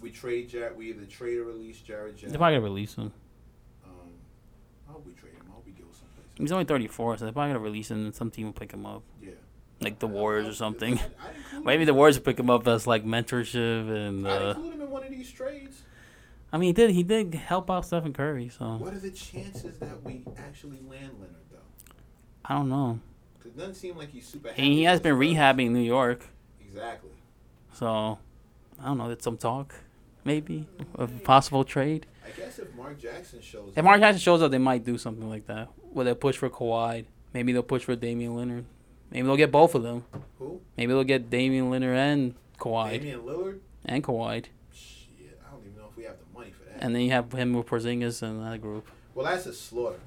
We 0.01 0.11
trade 0.11 0.49
Jarrett. 0.49 0.75
We 0.77 0.89
either 0.91 1.05
trade 1.05 1.37
or 1.39 1.45
release 1.45 1.81
Jarrett 1.81 2.13
Jackson. 2.13 2.29
They're 2.29 2.37
probably 2.37 2.57
gonna 2.57 2.65
release 2.65 2.95
him. 2.95 3.11
Um, 3.83 3.91
I 4.87 4.91
hope 4.93 5.05
we 5.05 5.13
trade 5.13 5.33
him. 5.33 5.41
I 5.49 5.53
hope 5.53 5.65
we 5.65 5.71
go 5.71 5.85
someplace. 5.91 6.25
He's 6.37 6.51
only 6.51 6.65
34, 6.65 7.17
so 7.17 7.25
they're 7.25 7.33
probably 7.33 7.49
gonna 7.53 7.59
release 7.63 7.89
him, 7.91 8.05
and 8.05 8.15
some 8.15 8.29
team 8.31 8.45
will 8.45 8.53
pick 8.53 8.71
him 8.71 8.85
up, 8.85 9.01
Yeah. 9.21 9.31
Like 9.81 9.99
the 9.99 10.07
Warriors 10.07 10.47
or 10.47 10.53
something. 10.53 10.93
I'd- 10.93 11.03
I'd 11.03 11.35
include 11.35 11.65
Maybe 11.65 11.85
the 11.85 11.93
Warriors 11.93 12.19
pick 12.19 12.39
him 12.39 12.49
up 12.49 12.67
as 12.67 12.85
like 12.87 13.05
mentorship, 13.05 13.89
and 13.89 14.25
uh, 14.27 14.53
include 14.55 14.73
him 14.75 14.81
in 14.81 14.89
one 14.89 15.03
of 15.03 15.09
these 15.09 15.31
trades. 15.31 15.81
I 16.53 16.57
mean, 16.57 16.67
he 16.67 16.73
did 16.73 16.91
he 16.91 17.03
did 17.03 17.33
help 17.33 17.69
out 17.71 17.85
Stephen 17.85 18.13
Curry, 18.13 18.49
so 18.49 18.77
What 18.77 18.93
are 18.93 18.99
the 18.99 19.11
chances 19.11 19.77
that 19.79 20.03
we 20.03 20.23
actually 20.37 20.79
land 20.89 21.11
Leonard 21.19 21.35
though? 21.51 21.57
I 22.45 22.53
don't 22.55 22.69
know. 22.69 22.99
It 23.43 23.57
doesn't 23.57 23.75
seem 23.75 23.95
like 23.97 24.09
he's 24.11 24.27
super. 24.27 24.49
happy 24.49 24.61
He, 24.61 24.73
he 24.77 24.83
has 24.83 24.99
been 24.99 25.15
rehabbing 25.15 25.71
New 25.71 25.81
York, 25.81 26.25
Exactly. 26.65 27.11
so 27.73 28.19
I 28.81 28.85
don't 28.85 28.97
know. 28.97 29.07
There's 29.07 29.23
some 29.23 29.37
talk, 29.37 29.73
maybe 30.23 30.67
of 30.95 31.15
a 31.15 31.19
possible 31.19 31.63
trade. 31.63 32.05
I 32.25 32.29
guess 32.39 32.57
if 32.59 32.73
Mark 32.75 32.99
Jackson 32.99 33.41
shows. 33.41 33.69
Up 33.71 33.77
if 33.77 33.83
Mark 33.83 33.99
Jackson 33.99 34.19
shows 34.19 34.41
up, 34.41 34.51
they 34.51 34.57
might 34.57 34.83
do 34.83 34.97
something 34.97 35.29
like 35.29 35.45
that. 35.47 35.69
Where 35.93 36.05
they'll 36.05 36.15
push 36.15 36.37
for 36.37 36.49
Kawhi. 36.49 37.05
Maybe 37.33 37.53
they'll 37.53 37.63
push 37.63 37.83
for 37.83 37.95
Damian 37.95 38.35
Leonard. 38.35 38.65
Maybe 39.11 39.25
they'll 39.27 39.37
get 39.37 39.51
both 39.51 39.75
of 39.75 39.83
them. 39.83 40.03
who? 40.39 40.61
Maybe 40.77 40.93
they'll 40.93 41.03
get 41.03 41.29
Damian 41.29 41.69
Lillard 41.71 41.95
and 41.95 42.35
Kawhi. 42.59 42.91
Damian 42.91 43.21
Lillard. 43.21 43.59
And 43.85 44.03
Kawhi. 44.03 44.45
Shit, 44.73 45.39
I 45.47 45.51
don't 45.51 45.61
even 45.65 45.77
know 45.77 45.87
if 45.91 45.95
we 45.97 46.03
have 46.03 46.15
the 46.17 46.37
money 46.37 46.51
for 46.51 46.65
that. 46.69 46.83
And 46.83 46.93
then 46.95 47.01
you 47.03 47.11
have 47.11 47.31
him 47.31 47.53
with 47.53 47.67
Porzingis 47.67 48.21
and 48.21 48.43
that 48.43 48.61
group. 48.61 48.87
well, 49.13 49.25
that's 49.25 49.45
a 49.45 49.53
slaughter. 49.53 49.99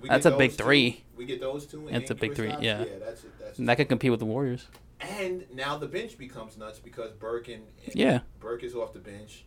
We 0.00 0.08
That's 0.08 0.24
a 0.24 0.30
big 0.36 0.52
two- 0.52 0.56
three. 0.64 1.04
We 1.14 1.26
get 1.26 1.40
those 1.40 1.66
two. 1.66 1.86
That's 1.90 2.10
a 2.10 2.14
big 2.14 2.34
three, 2.34 2.48
yeah. 2.48 2.56
Yeah, 2.60 2.84
that's 3.04 3.22
it. 3.24 3.32
That's 3.38 3.58
And 3.58 3.68
that 3.68 3.76
could 3.76 3.90
compete 3.90 4.10
with 4.10 4.20
the 4.20 4.26
Warriors. 4.26 4.66
And 4.98 5.44
now 5.52 5.76
the 5.76 5.86
bench 5.86 6.16
becomes 6.16 6.56
nuts 6.56 6.78
because 6.78 7.12
Burke 7.12 7.48
and, 7.48 7.62
and 7.84 7.94
Yeah. 7.94 8.20
Burke 8.40 8.64
is 8.64 8.74
off 8.74 8.94
the 8.94 8.98
bench, 8.98 9.44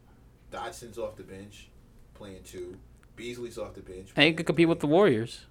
Dotson's 0.51 0.99
off 0.99 1.15
the 1.15 1.23
bench, 1.23 1.69
playing 2.13 2.43
two. 2.43 2.77
Beasley's 3.15 3.57
off 3.57 3.73
the 3.73 3.81
bench. 3.81 4.09
And 4.15 4.27
you 4.27 4.33
could 4.35 4.45
compete 4.45 4.67
with 4.69 4.79
the. 4.79 4.87
Warriors. 4.87 5.45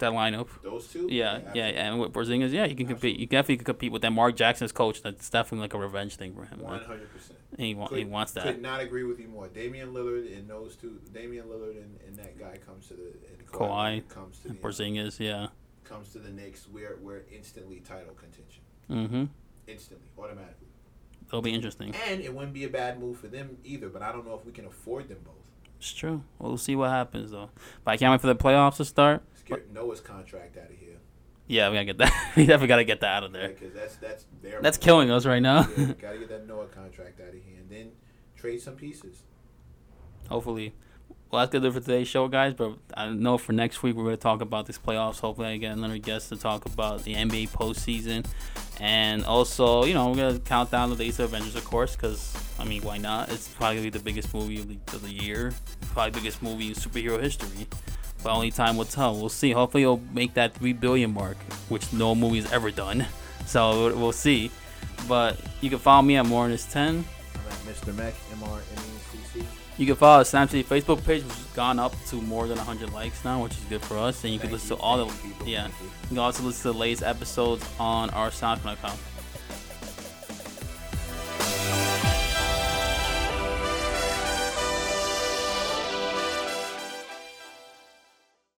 Yeah. 0.00 0.10
That 0.10 0.16
lineup. 0.16 0.48
Those 0.62 0.86
two. 0.88 1.08
Yeah, 1.10 1.32
yeah, 1.32 1.36
absolutely. 1.36 1.76
and 1.76 2.00
with 2.00 2.12
Porzingis, 2.12 2.52
yeah, 2.52 2.64
you 2.66 2.74
can 2.76 2.86
compete. 2.86 3.18
You 3.18 3.26
definitely 3.26 3.56
can 3.56 3.64
compete 3.64 3.92
with 3.92 4.02
that. 4.02 4.10
Mark 4.10 4.36
Jackson's 4.36 4.72
coach. 4.72 5.02
That's 5.02 5.28
definitely 5.28 5.64
like 5.64 5.74
a 5.74 5.78
revenge 5.78 6.16
thing 6.16 6.34
for 6.34 6.44
him. 6.44 6.60
One 6.60 6.80
hundred 6.80 7.12
percent. 7.12 7.38
And 7.52 7.66
he, 7.66 7.74
wa- 7.74 7.88
he 7.88 8.04
wants 8.04 8.32
that. 8.32 8.46
I 8.46 8.52
could 8.52 8.62
not 8.62 8.80
agree 8.80 9.04
with 9.04 9.18
you 9.18 9.28
more. 9.28 9.48
Damian 9.48 9.92
Lillard 9.92 10.36
and 10.36 10.48
those 10.48 10.76
two. 10.76 11.00
Damian 11.12 11.46
Lillard 11.46 11.76
and, 11.82 11.98
and 12.06 12.16
that 12.16 12.38
guy 12.38 12.58
comes 12.58 12.86
to 12.88 12.94
the 12.94 13.12
and 13.28 13.46
Kawhi 13.50 14.06
comes 14.08 14.38
to 14.40 14.48
And 14.48 14.58
the 14.58 14.62
Porzingis, 14.62 15.18
yeah. 15.18 15.48
comes 15.84 16.12
to 16.12 16.18
the 16.18 16.30
Knicks. 16.30 16.68
We're 16.72 16.98
we're 17.02 17.22
instantly 17.32 17.80
title 17.80 18.14
contention. 18.14 18.62
Mm-hmm. 18.90 19.24
Instantly, 19.66 20.06
automatically. 20.18 20.68
It'll 21.26 21.42
be 21.42 21.52
interesting. 21.54 21.94
And 22.08 22.20
it 22.20 22.32
wouldn't 22.32 22.54
be 22.54 22.64
a 22.64 22.68
bad 22.70 23.00
move 23.00 23.18
for 23.18 23.26
them 23.26 23.58
either. 23.64 23.88
But 23.88 24.02
I 24.02 24.12
don't 24.12 24.26
know 24.26 24.34
if 24.34 24.46
we 24.46 24.52
can 24.52 24.64
afford 24.66 25.08
them 25.08 25.18
both. 25.24 25.34
It's 25.78 25.92
true. 25.92 26.22
We'll 26.38 26.56
see 26.58 26.74
what 26.74 26.90
happens 26.90 27.30
though. 27.30 27.50
But 27.84 27.92
I 27.92 27.96
can't 27.96 28.10
wait 28.10 28.20
for 28.20 28.26
the 28.26 28.36
playoffs 28.36 28.76
to 28.76 28.84
start. 28.84 29.22
Get 29.48 29.72
Noah's 29.72 30.00
contract 30.00 30.56
out 30.56 30.70
of 30.70 30.76
here. 30.76 30.96
Yeah, 31.46 31.70
we 31.70 31.76
gotta 31.76 31.86
get 31.86 31.98
that. 31.98 32.32
we 32.36 32.44
definitely 32.44 32.68
gotta 32.68 32.84
get 32.84 33.00
that 33.00 33.16
out 33.16 33.24
of 33.24 33.32
there. 33.32 33.48
Because 33.48 33.74
that's 33.74 33.96
that's 33.96 34.26
their 34.42 34.60
That's 34.60 34.76
killing 34.76 35.10
us 35.10 35.26
right 35.26 35.42
now. 35.42 35.68
Yeah, 35.76 35.92
gotta 36.00 36.18
get 36.18 36.28
that 36.28 36.46
Noah 36.46 36.66
contract 36.66 37.20
out 37.20 37.28
of 37.28 37.34
here, 37.34 37.58
and 37.58 37.70
then 37.70 37.92
trade 38.36 38.60
some 38.60 38.74
pieces. 38.74 39.22
Hopefully. 40.28 40.74
Well, 41.30 41.46
that's 41.46 41.52
good 41.52 41.72
for 41.74 41.80
today's 41.80 42.08
show, 42.08 42.26
guys. 42.28 42.54
But 42.54 42.78
I 42.94 43.10
know 43.10 43.36
for 43.36 43.52
next 43.52 43.82
week 43.82 43.96
we're 43.96 44.04
going 44.04 44.16
to 44.16 44.22
talk 44.22 44.40
about 44.40 44.64
these 44.64 44.78
playoffs. 44.78 45.20
Hopefully, 45.20 45.48
I 45.48 45.56
get 45.58 45.76
another 45.76 45.98
guest 45.98 46.30
to 46.30 46.36
talk 46.36 46.64
about 46.64 47.04
the 47.04 47.14
NBA 47.14 47.50
postseason, 47.50 48.24
and 48.80 49.26
also, 49.26 49.84
you 49.84 49.92
know, 49.92 50.08
we're 50.08 50.16
going 50.16 50.34
to 50.34 50.40
count 50.40 50.70
down 50.70 50.88
the 50.88 50.96
days 50.96 51.18
of 51.18 51.26
Avengers, 51.26 51.54
of 51.54 51.64
course, 51.66 51.96
because 51.96 52.34
I 52.58 52.64
mean, 52.64 52.82
why 52.82 52.98
not? 52.98 53.30
It's 53.30 53.48
probably 53.48 53.76
gonna 53.76 53.90
be 53.90 53.98
the 53.98 54.04
biggest 54.04 54.34
movie 54.34 54.58
of 54.58 54.68
the, 54.68 54.78
of 54.94 55.02
the 55.02 55.12
year, 55.12 55.52
probably 55.92 56.10
the 56.10 56.18
biggest 56.18 56.42
movie 56.42 56.68
in 56.68 56.74
superhero 56.74 57.22
history. 57.22 57.68
But 58.22 58.32
only 58.32 58.50
time 58.50 58.76
will 58.76 58.84
tell. 58.84 59.14
We'll 59.14 59.28
see. 59.28 59.52
Hopefully, 59.52 59.84
it'll 59.84 60.02
make 60.12 60.34
that 60.34 60.54
three 60.54 60.72
billion 60.72 61.14
mark, 61.14 61.36
which 61.68 61.92
no 61.92 62.14
movie's 62.14 62.50
ever 62.52 62.70
done. 62.70 63.06
So 63.46 63.96
we'll 63.96 64.12
see. 64.12 64.50
But 65.08 65.40
you 65.62 65.70
can 65.70 65.78
follow 65.78 66.02
me 66.02 66.16
at 66.16 66.26
Mornis10. 66.26 66.88
I'm 66.88 67.00
at 67.00 67.58
Mr. 67.64 67.96
Mac, 67.96 68.12
M 68.30 68.42
R 68.44 68.58
M 68.58 68.58
E 68.60 68.98
C 69.32 69.40
C. 69.40 69.46
You 69.78 69.86
can 69.86 69.94
follow 69.94 70.18
our 70.18 70.24
Snap 70.24 70.50
City 70.50 70.64
Facebook 70.64 71.02
page, 71.02 71.22
which 71.22 71.32
has 71.32 71.44
gone 71.54 71.78
up 71.78 71.94
to 72.08 72.16
more 72.16 72.46
than 72.46 72.58
100 72.58 72.92
likes 72.92 73.24
now, 73.24 73.42
which 73.42 73.52
is 73.52 73.64
good 73.70 73.80
for 73.80 73.96
us. 73.96 74.22
And 74.24 74.34
you 74.34 74.38
can 74.38 74.50
Thank 74.50 74.60
listen 74.60 74.70
you, 74.72 74.76
to 74.76 74.82
all 74.82 75.06
the 75.06 75.14
people, 75.22 75.46
yeah. 75.46 75.68
you. 75.68 75.72
You 76.02 76.08
can 76.08 76.18
also 76.18 76.42
listen 76.42 76.62
to 76.62 76.72
the 76.72 76.78
latest 76.78 77.04
episodes 77.04 77.64
on 77.80 78.10
our 78.10 78.28
SoundCloud 78.28 78.74
account. 78.74 78.98